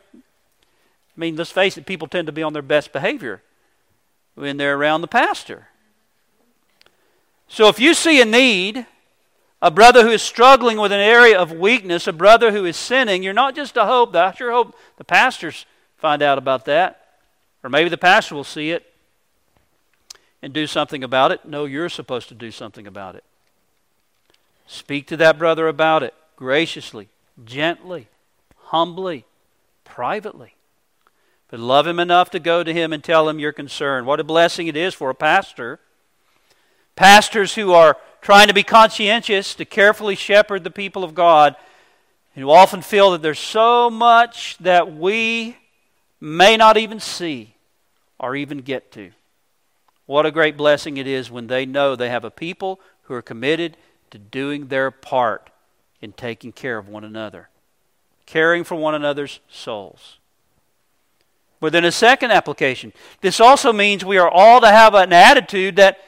I 1.17 1.21
mean, 1.21 1.37
let's 1.37 1.51
face 1.51 1.77
it, 1.77 1.85
people 1.85 2.09
tend 2.09 2.27
to 2.27 2.33
be 2.33 2.43
on 2.43 2.53
their 2.53 2.63
best 2.63 2.93
behavior 2.93 3.43
when 4.35 4.57
they're 4.57 4.77
around 4.77 5.03
the 5.03 5.09
pastor. 5.09 5.69
So 7.49 7.69
if 7.69 7.79
you 7.79 7.93
see 7.93 8.21
a 8.23 8.25
need, 8.25 8.87
a 9.61 9.71
brother 9.71 10.03
who 10.03 10.11
is 10.11 10.23
struggling 10.23 10.79
with 10.79 10.91
an 10.91 11.01
area 11.01 11.39
of 11.39 11.53
weakness, 11.53 12.07
a 12.07 12.13
brother 12.13 12.51
who 12.51 12.65
is 12.65 12.79
sinning, 12.79 13.23
you're 13.23 13.35
not 13.35 13.55
just 13.55 13.75
to 13.75 13.85
hope, 13.85 14.17
I 14.17 14.33
sure 14.33 14.53
hope 14.53 14.75
the 14.97 15.05
pastors 15.05 15.67
find 15.99 16.23
out 16.23 16.39
about 16.39 16.65
that. 16.65 17.02
Or 17.63 17.71
maybe 17.71 17.89
the 17.89 17.99
pastor 17.99 18.35
will 18.35 18.45
see 18.45 18.71
it 18.71 18.93
and 20.43 20.53
do 20.53 20.67
something 20.67 21.05
about 21.05 21.31
it. 21.31 21.45
No, 21.45 21.65
you're 21.65 21.89
supposed 21.89 22.29
to 22.29 22.35
do 22.35 22.51
something 22.51 22.87
about 22.87 23.15
it. 23.15 23.25
Speak 24.67 25.07
to 25.09 25.17
that 25.19 25.39
brother 25.39 25.69
about 25.69 26.03
it 26.03 26.15
graciously, 26.37 27.09
gently, 27.45 28.09
humbly, 28.57 29.25
privately. 29.85 30.55
But 31.49 31.61
love 31.61 31.87
him 31.87 32.01
enough 32.01 32.31
to 32.31 32.41
go 32.41 32.65
to 32.65 32.73
him 32.73 32.93
and 32.93 33.05
tell 33.05 33.29
him 33.29 33.39
your 33.39 33.53
concern. 33.53 34.07
What 34.07 34.21
a 34.21 34.25
blessing 34.25 34.67
it 34.67 34.77
is 34.77 34.95
for 34.95 35.11
a 35.11 35.15
pastor. 35.15 35.79
Pastors 36.97 37.55
who 37.55 37.73
are 37.73 37.99
trying 38.23 38.49
to 38.49 38.55
be 38.55 38.63
conscientious, 38.63 39.55
to 39.55 39.65
carefully 39.65 40.15
shepherd 40.15 40.65
the 40.65 40.71
people 40.71 41.05
of 41.05 41.15
God, 41.15 41.55
and 42.35 42.43
who 42.43 42.51
often 42.51 42.81
feel 42.81 43.11
that 43.11 43.21
there's 43.21 43.39
so 43.39 43.91
much 43.91 44.57
that 44.59 44.95
we 44.97 45.57
may 46.23 46.57
not 46.57 46.77
even 46.77 47.01
see 47.01 47.57
or 48.17 48.37
even 48.37 48.59
get 48.59 48.93
to. 48.93 49.11
What 50.07 50.25
a 50.25 50.31
great 50.31 50.57
blessing 50.57 50.97
it 50.97 51.09
is 51.09 51.33
when 51.33 51.49
they 51.49 51.67
know 51.67 51.97
they 51.97 52.11
have 52.11 52.25
a 52.25 52.31
people 52.31 52.81
who 53.03 53.15
are 53.15 53.23
committed 53.23 53.77
to 54.13 54.19
doing 54.19 54.69
their 54.69 54.93
part 54.93 55.51
in 56.01 56.13
taking 56.13 56.53
care 56.53 56.79
of 56.79 56.89
one 56.89 57.03
another, 57.03 57.49
caring 58.25 58.63
for 58.63 58.77
one 58.77 58.95
another's 58.95 59.41
souls. 59.49 60.19
But 61.59 61.73
then 61.73 61.85
a 61.85 61.91
second 61.91 62.31
application. 62.31 62.93
This 63.21 63.41
also 63.41 63.73
means 63.73 64.05
we 64.05 64.19
are 64.19 64.31
all 64.31 64.61
to 64.61 64.69
have 64.69 64.95
an 64.95 65.13
attitude 65.13 65.77
that 65.77 65.99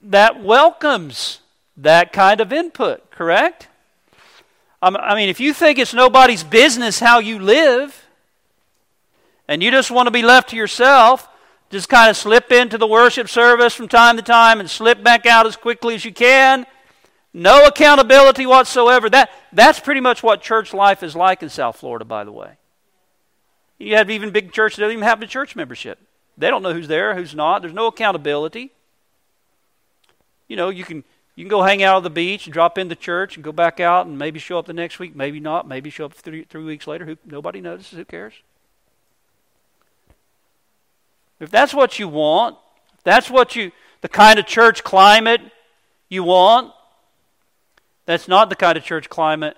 that 0.00 0.42
welcomes 0.42 1.40
that 1.76 2.12
kind 2.12 2.40
of 2.40 2.52
input, 2.52 3.10
correct? 3.10 3.68
I 4.80 5.14
mean, 5.14 5.28
if 5.28 5.38
you 5.38 5.52
think 5.52 5.78
it's 5.78 5.94
nobody's 5.94 6.42
business 6.42 6.98
how 6.98 7.20
you 7.20 7.38
live, 7.38 8.01
and 9.52 9.62
you 9.62 9.70
just 9.70 9.90
want 9.90 10.06
to 10.06 10.10
be 10.10 10.22
left 10.22 10.48
to 10.48 10.56
yourself, 10.56 11.28
just 11.68 11.86
kind 11.86 12.08
of 12.08 12.16
slip 12.16 12.50
into 12.50 12.78
the 12.78 12.86
worship 12.86 13.28
service 13.28 13.74
from 13.74 13.86
time 13.86 14.16
to 14.16 14.22
time 14.22 14.60
and 14.60 14.70
slip 14.70 15.04
back 15.04 15.26
out 15.26 15.46
as 15.46 15.56
quickly 15.56 15.94
as 15.94 16.06
you 16.06 16.12
can, 16.12 16.64
no 17.34 17.66
accountability 17.66 18.46
whatsoever. 18.46 19.10
That, 19.10 19.30
that's 19.52 19.78
pretty 19.78 20.00
much 20.00 20.22
what 20.22 20.40
church 20.40 20.72
life 20.72 21.02
is 21.02 21.14
like 21.14 21.42
in 21.42 21.50
South 21.50 21.76
Florida, 21.76 22.06
by 22.06 22.24
the 22.24 22.32
way. 22.32 22.52
You 23.78 23.96
have 23.96 24.08
even 24.08 24.30
big 24.30 24.52
churches 24.52 24.78
that 24.78 24.84
don't 24.84 24.92
even 24.92 25.04
have 25.04 25.20
a 25.20 25.26
church 25.26 25.54
membership. 25.54 25.98
They 26.38 26.48
don't 26.48 26.62
know 26.62 26.72
who's 26.72 26.88
there, 26.88 27.14
who's 27.14 27.34
not. 27.34 27.60
There's 27.60 27.74
no 27.74 27.88
accountability. 27.88 28.70
You 30.48 30.56
know, 30.56 30.70
you 30.70 30.84
can 30.84 31.04
you 31.36 31.44
can 31.44 31.50
go 31.50 31.62
hang 31.62 31.82
out 31.82 31.96
on 31.96 32.04
the 32.04 32.10
beach 32.10 32.46
and 32.46 32.54
drop 32.54 32.78
into 32.78 32.94
church 32.94 33.36
and 33.36 33.44
go 33.44 33.52
back 33.52 33.80
out 33.80 34.06
and 34.06 34.18
maybe 34.18 34.38
show 34.38 34.58
up 34.58 34.64
the 34.64 34.72
next 34.72 34.98
week, 34.98 35.14
maybe 35.14 35.40
not, 35.40 35.68
maybe 35.68 35.90
show 35.90 36.06
up 36.06 36.14
three, 36.14 36.44
three 36.44 36.64
weeks 36.64 36.86
later. 36.86 37.04
Who, 37.04 37.18
nobody 37.26 37.60
notices. 37.60 37.98
Who 37.98 38.06
cares? 38.06 38.32
If 41.42 41.50
that's 41.50 41.74
what 41.74 41.98
you 41.98 42.06
want, 42.06 42.56
that's 43.02 43.28
what 43.28 43.56
you, 43.56 43.72
the 44.00 44.08
kind 44.08 44.38
of 44.38 44.46
church 44.46 44.84
climate 44.84 45.40
you 46.08 46.22
want, 46.22 46.72
that's 48.06 48.28
not 48.28 48.48
the 48.48 48.54
kind 48.54 48.78
of 48.78 48.84
church 48.84 49.08
climate 49.08 49.56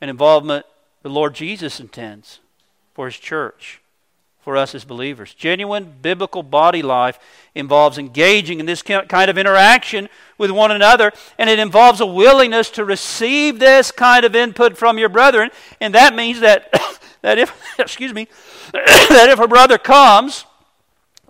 and 0.00 0.08
involvement 0.08 0.64
the 1.02 1.10
Lord 1.10 1.34
Jesus 1.34 1.80
intends 1.80 2.40
for 2.94 3.04
His 3.04 3.18
church, 3.18 3.82
for 4.40 4.56
us 4.56 4.74
as 4.74 4.86
believers. 4.86 5.34
Genuine 5.34 5.92
biblical 6.00 6.42
body 6.42 6.80
life 6.80 7.18
involves 7.54 7.98
engaging 7.98 8.58
in 8.58 8.64
this 8.64 8.80
kind 8.80 9.30
of 9.30 9.36
interaction 9.36 10.08
with 10.38 10.50
one 10.50 10.70
another, 10.70 11.12
and 11.36 11.50
it 11.50 11.58
involves 11.58 12.00
a 12.00 12.06
willingness 12.06 12.70
to 12.70 12.86
receive 12.86 13.58
this 13.58 13.90
kind 13.90 14.24
of 14.24 14.34
input 14.34 14.78
from 14.78 14.96
your 14.96 15.10
brethren. 15.10 15.50
And 15.78 15.94
that 15.94 16.16
means 16.16 16.40
that, 16.40 16.72
that 17.20 17.38
if, 17.38 17.54
excuse 17.78 18.14
me, 18.14 18.28
that 18.72 19.28
if 19.28 19.38
a 19.38 19.46
brother 19.46 19.76
comes 19.76 20.46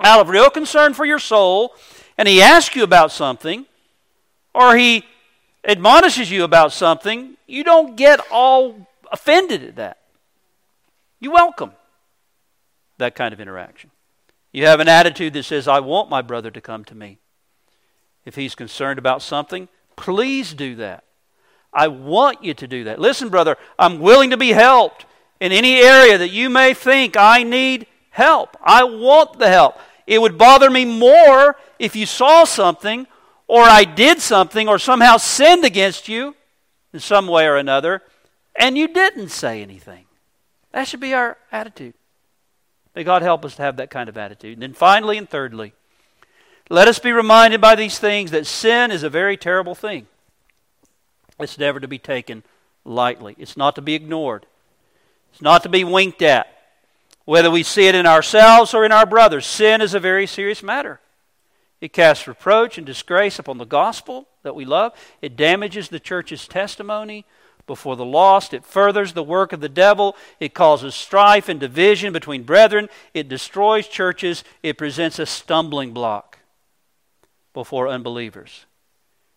out 0.01 0.21
of 0.21 0.29
real 0.29 0.51
concern 0.51 0.95
for 0.95 1.05
your 1.05 1.19
soul 1.19 1.75
and 2.19 2.27
he 2.27 2.43
asks 2.43 2.75
you 2.75 2.83
about 2.83 3.13
something, 3.13 3.67
or 4.55 4.77
he 4.77 5.05
admonishes 5.65 6.31
you 6.31 6.45
about 6.45 6.73
something, 6.73 7.37
you 7.47 7.63
don't 7.63 7.97
get 7.97 8.21
all 8.31 8.87
offended 9.13 9.63
at 9.63 9.77
that. 9.77 9.99
You 11.21 11.33
welcome 11.33 11.73
that 12.99 13.15
kind 13.15 13.35
of 13.35 13.41
interaction. 13.41 13.91
You 14.53 14.67
have 14.67 14.81
an 14.81 14.89
attitude 14.89 15.35
that 15.35 15.43
says, 15.43 15.69
I 15.69 15.81
want 15.81 16.09
my 16.09 16.23
brother 16.23 16.51
to 16.51 16.61
come 16.61 16.85
to 16.87 16.95
me. 16.95 17.19
If 18.25 18.35
he's 18.35 18.55
concerned 18.55 18.99
about 18.99 19.21
something, 19.23 19.69
please 19.97 20.55
do 20.55 20.77
that. 20.77 21.05
I 21.73 21.89
want 21.89 22.43
you 22.43 22.55
to 22.55 22.67
do 22.67 22.85
that. 22.85 22.99
Listen, 22.99 23.29
brother, 23.29 23.57
I'm 23.79 24.01
willing 24.01 24.31
to 24.31 24.39
be 24.39 24.51
helped 24.53 25.05
in 25.41 25.53
any 25.53 25.77
area 25.77 26.17
that 26.17 26.31
you 26.31 26.49
may 26.49 26.73
think 26.73 27.17
I 27.17 27.43
need 27.43 27.87
help. 28.11 28.57
I 28.63 28.85
want 28.85 29.39
the 29.39 29.49
help. 29.49 29.77
It 30.07 30.21
would 30.21 30.39
bother 30.39 30.71
me 30.71 30.85
more 30.85 31.57
if 31.79 31.97
you 31.97 32.07
saw 32.07 32.45
something 32.45 33.07
or 33.49 33.63
I 33.63 33.85
did 33.85 34.21
something 34.21 34.69
or 34.69 34.79
somehow 34.79 35.17
sinned 35.17 35.65
against 35.65 36.09
you 36.09 36.35
in 36.93 37.01
some 37.01 37.27
way 37.27 37.47
or 37.47 37.57
another 37.57 38.03
and 38.55 38.77
you 38.79 38.89
didn't 38.89 39.29
say 39.29 39.63
anything. 39.63 40.05
That 40.73 40.89
should 40.89 41.01
be 41.01 41.15
our 41.15 41.37
attitude. 41.53 41.95
May 42.95 43.05
God 43.05 43.23
help 43.23 43.45
us 43.45 43.57
to 43.57 43.63
have 43.63 43.77
that 43.77 43.91
kind 43.91 44.09
of 44.09 44.17
attitude. 44.17 44.55
And 44.55 44.63
then 44.63 44.73
finally 44.73 45.19
and 45.19 45.29
thirdly, 45.29 45.75
let 46.71 46.89
us 46.89 46.99
be 46.99 47.13
reminded 47.13 47.61
by 47.61 47.75
these 47.75 47.99
things 47.99 48.31
that 48.31 48.47
sin 48.47 48.91
is 48.91 49.03
a 49.03 49.11
very 49.11 49.37
terrible 49.37 49.75
thing. 49.75 50.07
It's 51.39 51.59
never 51.59 51.79
to 51.79 51.89
be 51.89 51.99
taken 51.99 52.43
lightly, 52.85 53.37
it's 53.39 53.57
not 53.57 53.75
to 53.75 53.83
be 53.83 53.95
ignored, 53.95 54.47
it's 55.33 55.43
not 55.43 55.63
to 55.65 55.69
be 55.69 55.85
winked 55.85 56.23
at. 56.23 56.56
Whether 57.27 57.51
we 57.51 57.65
see 57.65 57.89
it 57.89 57.95
in 57.95 58.07
ourselves 58.07 58.73
or 58.73 58.85
in 58.85 58.93
our 58.93 59.05
brothers, 59.05 59.47
sin 59.47 59.83
is 59.83 59.95
a 59.95 60.01
very 60.01 60.27
serious 60.27 60.63
matter. 60.63 61.01
It 61.81 61.93
casts 61.93 62.27
reproach 62.27 62.79
and 62.79 62.87
disgrace 62.87 63.39
upon 63.39 63.59
the 63.59 63.67
gospel 63.67 64.29
that 64.43 64.55
we 64.55 64.65
love. 64.65 64.93
It 65.21 65.37
damages 65.37 65.89
the 65.89 66.01
church's 66.01 66.49
testimony 66.49 67.27
before 67.67 67.97
the 67.97 68.05
lost. 68.05 68.55
It 68.55 68.65
furthers 68.65 69.13
the 69.13 69.25
work 69.25 69.53
of 69.53 69.61
the 69.61 69.69
devil. 69.69 70.17
It 70.39 70.55
causes 70.55 70.95
strife 70.95 71.49
and 71.49 71.59
division 71.59 72.13
between 72.13 72.45
brethren. 72.45 72.89
It 73.13 73.29
destroys 73.29 73.89
churches. 73.89 74.45
It 74.63 74.79
presents 74.79 75.19
a 75.19 75.27
stumbling 75.27 75.93
block 75.93 76.39
before 77.53 77.89
unbelievers. 77.89 78.67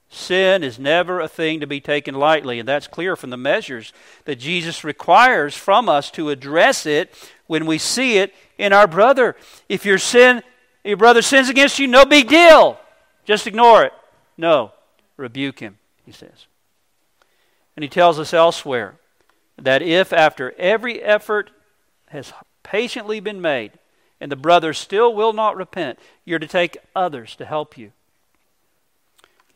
Sin 0.09 0.63
is 0.63 0.79
never 0.79 1.19
a 1.19 1.27
thing 1.27 1.59
to 1.59 1.67
be 1.67 1.79
taken 1.79 2.15
lightly, 2.15 2.57
and 2.57 2.67
that's 2.67 2.87
clear 2.87 3.15
from 3.15 3.29
the 3.29 3.37
measures 3.37 3.93
that 4.25 4.37
Jesus 4.37 4.83
requires 4.83 5.55
from 5.55 5.87
us 5.87 6.09
to 6.11 6.31
address 6.31 6.87
it 6.87 7.13
when 7.45 7.67
we 7.67 7.77
see 7.77 8.17
it 8.17 8.33
in 8.57 8.73
our 8.73 8.87
brother. 8.87 9.35
If 9.67 9.85
your 9.85 9.99
sin, 9.99 10.41
your 10.83 10.97
brother 10.97 11.21
sins 11.21 11.47
against 11.47 11.77
you, 11.77 11.85
no 11.85 12.05
big 12.05 12.27
deal. 12.27 12.79
Just 13.23 13.45
ignore 13.45 13.83
it. 13.83 13.93
No, 14.35 14.71
rebuke 15.15 15.59
him, 15.59 15.77
he 16.03 16.11
says. 16.11 16.47
And 17.75 17.83
he 17.83 17.89
tells 17.89 18.17
us 18.17 18.33
elsewhere 18.33 18.95
that 19.57 19.83
if 19.83 20.11
after 20.11 20.53
every 20.57 21.03
effort 21.03 21.51
has 22.07 22.33
patiently 22.63 23.19
been 23.19 23.41
made 23.41 23.73
and 24.19 24.31
the 24.31 24.35
brother 24.35 24.73
still 24.73 25.13
will 25.13 25.33
not 25.33 25.55
repent, 25.55 25.99
you're 26.25 26.39
to 26.39 26.47
take 26.47 26.77
others 26.95 27.35
to 27.35 27.45
help 27.45 27.77
you. 27.77 27.91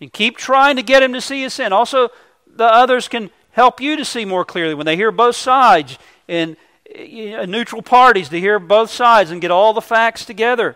And 0.03 0.11
keep 0.11 0.35
trying 0.35 0.75
to 0.75 0.83
get 0.83 1.01
him 1.01 1.13
to 1.13 1.21
see 1.21 1.43
his 1.43 1.53
sin. 1.53 1.71
Also, 1.71 2.09
the 2.45 2.65
others 2.65 3.07
can 3.07 3.29
help 3.51 3.79
you 3.79 3.95
to 3.95 4.03
see 4.03 4.25
more 4.25 4.43
clearly 4.43 4.73
when 4.73 4.85
they 4.85 4.97
hear 4.97 5.13
both 5.13 5.37
sides 5.37 5.97
and 6.27 6.57
neutral 7.47 7.81
parties 7.81 8.27
to 8.27 8.37
hear 8.37 8.59
both 8.59 8.89
sides 8.89 9.31
and 9.31 9.39
get 9.39 9.49
all 9.49 9.71
the 9.71 9.79
facts 9.79 10.25
together. 10.25 10.75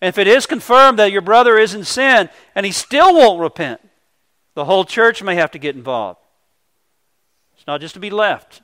And 0.00 0.08
if 0.08 0.16
it 0.16 0.26
is 0.26 0.46
confirmed 0.46 0.98
that 0.98 1.12
your 1.12 1.20
brother 1.20 1.58
is 1.58 1.74
in 1.74 1.84
sin 1.84 2.30
and 2.54 2.64
he 2.64 2.72
still 2.72 3.12
won't 3.12 3.38
repent, 3.38 3.82
The 4.54 4.64
whole 4.64 4.84
church 4.84 5.22
may 5.22 5.34
have 5.34 5.50
to 5.50 5.58
get 5.58 5.76
involved. 5.76 6.20
It's 7.56 7.66
not 7.66 7.80
just 7.80 7.94
to 7.94 8.00
be 8.00 8.10
left. 8.10 8.62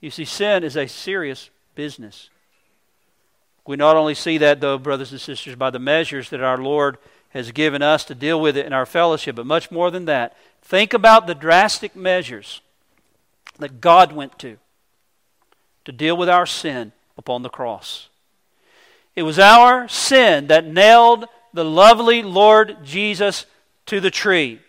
You 0.00 0.10
see, 0.10 0.24
sin 0.24 0.64
is 0.64 0.76
a 0.76 0.88
serious 0.88 1.50
business. 1.74 2.30
We 3.66 3.76
not 3.76 3.96
only 3.96 4.14
see 4.14 4.38
that, 4.38 4.60
though, 4.60 4.78
brothers 4.78 5.12
and 5.12 5.20
sisters, 5.20 5.54
by 5.54 5.70
the 5.70 5.78
measures 5.78 6.30
that 6.30 6.40
our 6.40 6.56
Lord 6.58 6.96
has 7.30 7.52
given 7.52 7.82
us 7.82 8.04
to 8.04 8.14
deal 8.14 8.40
with 8.40 8.56
it 8.56 8.66
in 8.66 8.72
our 8.72 8.86
fellowship, 8.86 9.36
but 9.36 9.46
much 9.46 9.70
more 9.70 9.90
than 9.90 10.06
that. 10.06 10.36
Think 10.62 10.94
about 10.94 11.26
the 11.26 11.34
drastic 11.34 11.94
measures 11.94 12.60
that 13.58 13.80
God 13.80 14.12
went 14.12 14.38
to 14.40 14.56
to 15.84 15.92
deal 15.92 16.16
with 16.16 16.28
our 16.28 16.46
sin 16.46 16.92
upon 17.16 17.42
the 17.42 17.48
cross. 17.48 18.08
It 19.16 19.22
was 19.22 19.38
our 19.38 19.88
sin 19.88 20.46
that 20.46 20.66
nailed 20.66 21.26
the 21.52 21.64
lovely 21.64 22.22
Lord 22.22 22.78
Jesus 22.84 23.46
to 23.86 24.00
the 24.00 24.10
tree. 24.10 24.60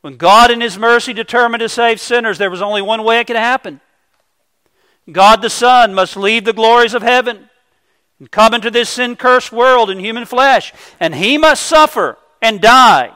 When 0.00 0.16
God, 0.16 0.50
in 0.50 0.60
His 0.60 0.78
mercy, 0.78 1.12
determined 1.12 1.60
to 1.60 1.68
save 1.68 2.00
sinners, 2.00 2.38
there 2.38 2.50
was 2.50 2.62
only 2.62 2.82
one 2.82 3.04
way 3.04 3.20
it 3.20 3.26
could 3.26 3.36
happen. 3.36 3.80
God 5.10 5.42
the 5.42 5.50
Son 5.50 5.94
must 5.94 6.16
leave 6.16 6.44
the 6.44 6.52
glories 6.52 6.94
of 6.94 7.02
heaven 7.02 7.47
and 8.18 8.30
come 8.30 8.54
into 8.54 8.70
this 8.70 8.88
sin 8.88 9.16
cursed 9.16 9.52
world 9.52 9.90
in 9.90 9.98
human 9.98 10.24
flesh, 10.24 10.72
and 10.98 11.14
he 11.14 11.38
must 11.38 11.62
suffer 11.62 12.18
and 12.42 12.60
die. 12.60 13.12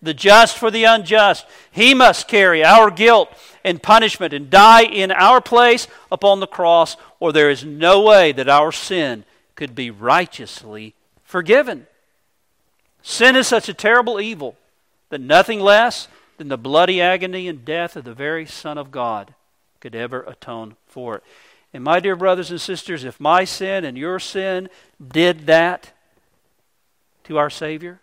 The 0.00 0.14
just 0.14 0.58
for 0.58 0.70
the 0.70 0.84
unjust. 0.84 1.46
He 1.70 1.94
must 1.94 2.26
carry 2.26 2.64
our 2.64 2.90
guilt 2.90 3.28
and 3.64 3.82
punishment 3.82 4.34
and 4.34 4.50
die 4.50 4.82
in 4.82 5.12
our 5.12 5.40
place 5.40 5.86
upon 6.10 6.40
the 6.40 6.46
cross, 6.46 6.96
or 7.20 7.32
there 7.32 7.50
is 7.50 7.64
no 7.64 8.02
way 8.02 8.32
that 8.32 8.48
our 8.48 8.72
sin 8.72 9.24
could 9.54 9.74
be 9.74 9.90
righteously 9.90 10.94
forgiven. 11.22 11.86
Sin 13.02 13.36
is 13.36 13.46
such 13.46 13.68
a 13.68 13.74
terrible 13.74 14.20
evil 14.20 14.56
that 15.10 15.20
nothing 15.20 15.60
less 15.60 16.08
than 16.38 16.48
the 16.48 16.58
bloody 16.58 17.00
agony 17.00 17.46
and 17.46 17.64
death 17.64 17.94
of 17.96 18.04
the 18.04 18.14
very 18.14 18.46
Son 18.46 18.78
of 18.78 18.90
God 18.90 19.34
could 19.80 19.94
ever 19.94 20.22
atone 20.22 20.76
for 20.88 21.16
it. 21.16 21.24
And 21.72 21.82
my 21.82 22.00
dear 22.00 22.16
brothers 22.16 22.50
and 22.50 22.60
sisters, 22.60 23.04
if 23.04 23.18
my 23.18 23.44
sin 23.44 23.84
and 23.84 23.96
your 23.96 24.18
sin 24.18 24.68
did 25.06 25.46
that 25.46 25.92
to 27.24 27.38
our 27.38 27.50
Savior, 27.50 28.00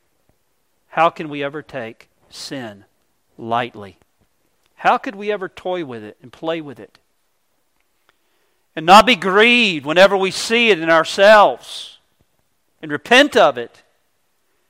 how 0.90 1.10
can 1.10 1.30
we 1.30 1.44
ever 1.44 1.62
take 1.62 2.10
sin 2.30 2.86
lightly? 3.38 3.98
How 4.76 4.98
could 4.98 5.16
we 5.16 5.32
ever 5.32 5.48
toy 5.48 5.86
with 5.86 6.04
it 6.04 6.18
and 6.22 6.32
play 6.32 6.62
with 6.62 6.80
it? 6.80 6.98
And 8.76 8.86
not 8.86 9.06
be 9.06 9.16
grieved 9.16 9.86
whenever 9.86 10.18
we 10.18 10.32
see 10.32 10.70
it 10.70 10.80
in 10.80 10.90
ourselves 10.90 12.00
and 12.82 12.92
repent 12.92 13.36
of 13.36 13.58
it? 13.58 13.84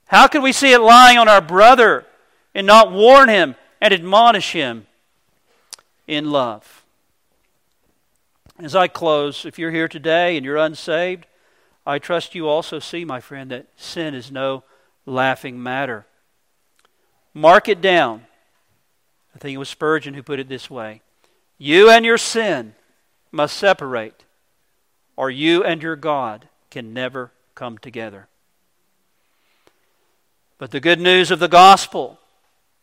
How 0.08 0.28
can 0.28 0.42
we 0.42 0.52
see 0.52 0.74
it 0.74 0.80
lying 0.80 1.18
on 1.18 1.30
our 1.30 1.42
brother 1.42 2.06
and 2.56 2.66
not 2.66 2.92
warn 2.92 3.30
him 3.30 3.56
and 3.80 3.94
admonish 3.94 4.52
him 4.52 4.88
in 6.08 6.32
love? 6.32 6.79
As 8.62 8.76
I 8.76 8.90
close, 8.90 9.46
if 9.46 9.58
you're 9.58 9.72
here 9.72 9.88
today 9.88 10.36
and 10.36 10.46
you're 10.46 10.58
unsaved, 10.58 11.26
I 11.86 11.98
trust 11.98 12.36
you 12.36 12.50
also 12.50 12.80
see, 12.80 13.06
my 13.06 13.22
friend, 13.22 13.52
that 13.52 13.68
sin 13.78 14.14
is 14.14 14.32
no 14.32 14.64
laughing 15.06 15.64
matter. 15.64 16.06
Mark 17.34 17.70
it 17.70 17.80
down. 17.80 18.26
I 19.34 19.40
think 19.40 19.56
it 19.56 19.60
was 19.60 19.70
Spurgeon 19.70 20.14
who 20.14 20.24
put 20.24 20.40
it 20.40 20.50
this 20.50 20.70
way 20.70 21.02
You 21.58 21.90
and 21.90 22.04
your 22.04 22.18
sin 22.18 22.76
must 23.32 23.56
separate, 23.56 24.26
or 25.16 25.32
you 25.32 25.64
and 25.64 25.82
your 25.82 25.96
God 25.96 26.50
can 26.70 26.94
never 26.94 27.32
come 27.56 27.78
together. 27.78 28.28
But 30.58 30.72
the 30.72 30.82
good 30.82 31.00
news 31.00 31.32
of 31.32 31.40
the 31.40 31.48
gospel 31.48 32.20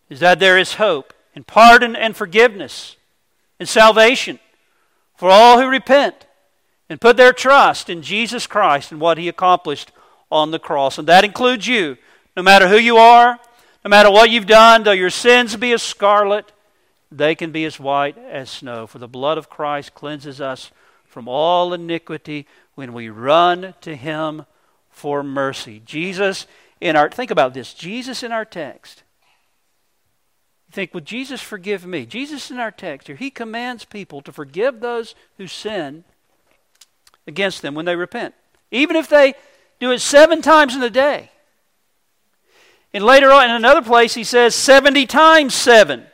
is 0.08 0.20
that 0.20 0.38
there 0.38 0.56
is 0.56 0.74
hope 0.74 1.12
and 1.34 1.46
pardon 1.46 1.94
and 1.94 2.16
forgiveness 2.16 2.96
and 3.60 3.68
salvation 3.68 4.38
for 5.16 5.30
all 5.30 5.60
who 5.60 5.68
repent 5.68 6.26
and 6.88 7.00
put 7.00 7.16
their 7.16 7.32
trust 7.32 7.90
in 7.90 8.02
Jesus 8.02 8.46
Christ 8.46 8.92
and 8.92 9.00
what 9.00 9.18
he 9.18 9.28
accomplished 9.28 9.92
on 10.30 10.50
the 10.50 10.58
cross. 10.58 10.98
And 10.98 11.08
that 11.08 11.24
includes 11.24 11.66
you. 11.66 11.96
No 12.36 12.42
matter 12.42 12.68
who 12.68 12.76
you 12.76 12.96
are, 12.98 13.38
no 13.84 13.88
matter 13.88 14.10
what 14.10 14.30
you've 14.30 14.46
done, 14.46 14.82
though 14.82 14.92
your 14.92 15.10
sins 15.10 15.56
be 15.56 15.72
as 15.72 15.82
scarlet, 15.82 16.52
they 17.10 17.34
can 17.34 17.50
be 17.50 17.64
as 17.64 17.80
white 17.80 18.18
as 18.18 18.50
snow. 18.50 18.86
For 18.86 18.98
the 18.98 19.08
blood 19.08 19.38
of 19.38 19.48
Christ 19.48 19.94
cleanses 19.94 20.40
us 20.40 20.70
from 21.04 21.28
all 21.28 21.72
iniquity 21.72 22.46
when 22.74 22.92
we 22.92 23.08
run 23.08 23.74
to 23.80 23.96
him 23.96 24.44
for 24.90 25.22
mercy. 25.22 25.80
Jesus 25.84 26.46
in 26.80 26.94
our 26.94 27.08
think 27.08 27.30
about 27.30 27.54
this. 27.54 27.72
Jesus 27.72 28.22
in 28.22 28.32
our 28.32 28.44
text 28.44 29.02
think, 30.76 30.92
would 30.92 31.06
Jesus 31.06 31.40
forgive 31.40 31.86
me? 31.86 32.04
Jesus 32.04 32.50
in 32.50 32.58
our 32.58 32.70
text 32.70 33.06
here, 33.06 33.16
he 33.16 33.30
commands 33.30 33.86
people 33.86 34.20
to 34.20 34.30
forgive 34.30 34.80
those 34.80 35.14
who 35.38 35.46
sin 35.46 36.04
against 37.26 37.62
them 37.62 37.74
when 37.74 37.86
they 37.86 37.96
repent, 37.96 38.34
even 38.70 38.94
if 38.94 39.08
they 39.08 39.32
do 39.80 39.90
it 39.90 40.00
seven 40.00 40.42
times 40.42 40.76
in 40.76 40.82
a 40.82 40.90
day. 40.90 41.30
And 42.92 43.02
later 43.02 43.32
on, 43.32 43.48
in 43.48 43.56
another 43.56 43.80
place, 43.80 44.12
he 44.12 44.22
says 44.22 44.54
70 44.54 45.06
times 45.06 45.54
seven, 45.54 46.04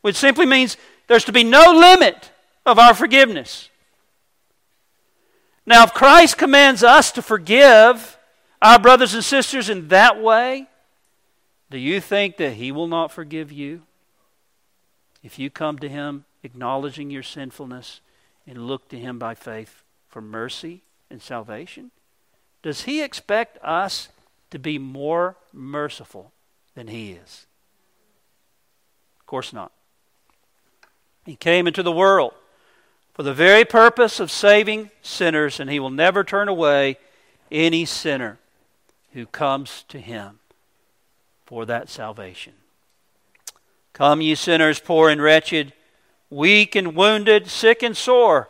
which 0.00 0.16
simply 0.16 0.46
means 0.46 0.76
there's 1.06 1.24
to 1.24 1.32
be 1.32 1.44
no 1.44 1.72
limit 1.72 2.32
of 2.66 2.80
our 2.80 2.94
forgiveness. 2.94 3.70
Now, 5.64 5.84
if 5.84 5.94
Christ 5.94 6.36
commands 6.36 6.82
us 6.82 7.12
to 7.12 7.22
forgive 7.22 8.18
our 8.60 8.80
brothers 8.80 9.14
and 9.14 9.22
sisters 9.22 9.68
in 9.68 9.88
that 9.88 10.20
way, 10.20 10.66
do 11.70 11.78
you 11.78 12.00
think 12.00 12.36
that 12.38 12.54
he 12.54 12.72
will 12.72 12.88
not 12.88 13.12
forgive 13.12 13.52
you? 13.52 13.82
If 15.22 15.38
you 15.38 15.50
come 15.50 15.78
to 15.78 15.88
Him 15.88 16.24
acknowledging 16.42 17.10
your 17.10 17.22
sinfulness 17.22 18.00
and 18.46 18.66
look 18.66 18.88
to 18.88 18.98
Him 18.98 19.18
by 19.18 19.34
faith 19.34 19.82
for 20.08 20.20
mercy 20.20 20.82
and 21.10 21.22
salvation, 21.22 21.90
does 22.62 22.82
He 22.82 23.02
expect 23.02 23.58
us 23.62 24.08
to 24.50 24.58
be 24.58 24.78
more 24.78 25.36
merciful 25.52 26.32
than 26.74 26.88
He 26.88 27.12
is? 27.12 27.46
Of 29.20 29.26
course 29.26 29.52
not. 29.52 29.72
He 31.24 31.36
came 31.36 31.66
into 31.66 31.82
the 31.82 31.92
world 31.92 32.34
for 33.14 33.22
the 33.22 33.34
very 33.34 33.64
purpose 33.64 34.18
of 34.18 34.30
saving 34.30 34.90
sinners, 35.02 35.60
and 35.60 35.70
He 35.70 35.78
will 35.78 35.90
never 35.90 36.24
turn 36.24 36.48
away 36.48 36.98
any 37.50 37.84
sinner 37.84 38.38
who 39.12 39.26
comes 39.26 39.84
to 39.88 40.00
Him 40.00 40.40
for 41.46 41.64
that 41.66 41.88
salvation. 41.88 42.54
Come, 43.92 44.20
ye 44.20 44.34
sinners, 44.34 44.80
poor 44.80 45.10
and 45.10 45.22
wretched, 45.22 45.72
weak 46.30 46.74
and 46.74 46.94
wounded, 46.96 47.48
sick 47.48 47.82
and 47.82 47.96
sore. 47.96 48.48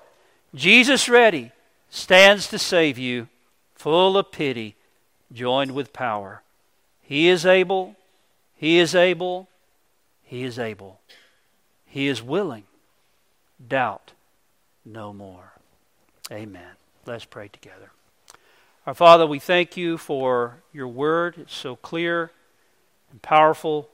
Jesus 0.54 1.08
ready 1.08 1.52
stands 1.90 2.48
to 2.48 2.58
save 2.58 2.98
you, 2.98 3.28
full 3.74 4.16
of 4.16 4.30
pity, 4.30 4.76
joined 5.32 5.72
with 5.72 5.92
power. 5.92 6.42
He 7.00 7.28
is 7.28 7.44
able, 7.44 7.96
He 8.54 8.78
is 8.78 8.94
able, 8.94 9.48
He 10.22 10.44
is 10.44 10.58
able. 10.58 11.00
He 11.86 12.08
is 12.08 12.22
willing. 12.22 12.64
Doubt 13.68 14.12
no 14.84 15.12
more. 15.12 15.52
Amen. 16.30 16.76
Let's 17.04 17.26
pray 17.26 17.48
together. 17.48 17.90
Our 18.86 18.94
Father, 18.94 19.26
we 19.26 19.38
thank 19.38 19.76
you 19.76 19.98
for 19.98 20.62
your 20.72 20.88
word. 20.88 21.34
It's 21.36 21.54
so 21.54 21.76
clear 21.76 22.30
and 23.10 23.20
powerful. 23.20 23.90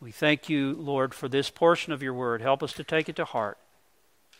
We 0.00 0.12
thank 0.12 0.48
you, 0.48 0.74
Lord, 0.74 1.12
for 1.12 1.28
this 1.28 1.50
portion 1.50 1.92
of 1.92 2.02
your 2.02 2.14
word. 2.14 2.40
Help 2.40 2.62
us 2.62 2.72
to 2.74 2.84
take 2.84 3.08
it 3.08 3.16
to 3.16 3.24
heart. 3.24 3.58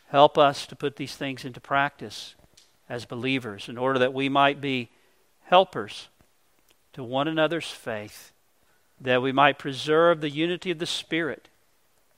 Help 0.07 0.37
us 0.37 0.65
to 0.67 0.75
put 0.75 0.95
these 0.95 1.15
things 1.15 1.43
into 1.43 1.59
practice 1.59 2.35
as 2.87 3.05
believers 3.05 3.67
in 3.67 3.77
order 3.77 3.99
that 3.99 4.13
we 4.13 4.29
might 4.29 4.61
be 4.61 4.89
helpers 5.43 6.07
to 6.93 7.03
one 7.03 7.27
another's 7.27 7.69
faith, 7.69 8.31
that 8.99 9.21
we 9.21 9.31
might 9.31 9.59
preserve 9.59 10.21
the 10.21 10.29
unity 10.29 10.71
of 10.71 10.79
the 10.79 10.85
Spirit 10.85 11.49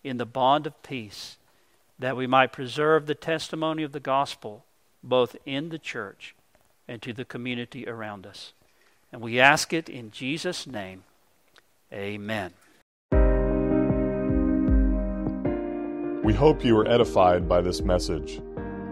in 0.03 0.17
the 0.17 0.25
bond 0.25 0.67
of 0.67 0.83
peace, 0.83 1.37
that 1.99 2.15
we 2.15 2.27
might 2.27 2.53
preserve 2.53 3.05
the 3.05 3.15
testimony 3.15 3.83
of 3.83 3.91
the 3.91 3.99
gospel 3.99 4.65
both 5.03 5.35
in 5.45 5.69
the 5.69 5.79
church 5.79 6.35
and 6.87 7.01
to 7.01 7.11
the 7.11 7.25
community 7.25 7.87
around 7.87 8.25
us. 8.25 8.53
And 9.11 9.21
we 9.21 9.39
ask 9.39 9.73
it 9.73 9.89
in 9.89 10.11
Jesus' 10.11 10.65
name. 10.65 11.03
Amen. 11.91 12.53
We 16.23 16.33
hope 16.33 16.63
you 16.63 16.75
were 16.75 16.87
edified 16.87 17.49
by 17.49 17.61
this 17.61 17.81
message. 17.81 18.41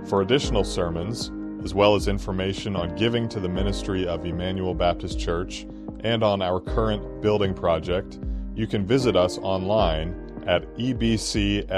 For 0.05 0.23
additional 0.23 0.63
sermons, 0.63 1.31
as 1.63 1.75
well 1.75 1.93
as 1.93 2.07
information 2.07 2.75
on 2.75 2.95
giving 2.95 3.29
to 3.29 3.39
the 3.39 3.47
ministry 3.47 4.07
of 4.07 4.25
Emmanuel 4.25 4.73
Baptist 4.73 5.19
Church 5.19 5.67
and 5.99 6.23
on 6.23 6.41
our 6.41 6.59
current 6.59 7.21
building 7.21 7.53
project, 7.53 8.17
you 8.55 8.65
can 8.65 8.83
visit 8.83 9.15
us 9.15 9.37
online 9.37 10.43
at 10.47 10.63
ebcfl.org. 10.75 11.69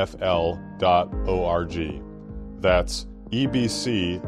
That's 2.61 3.07
ebcfl.org. 3.31 4.21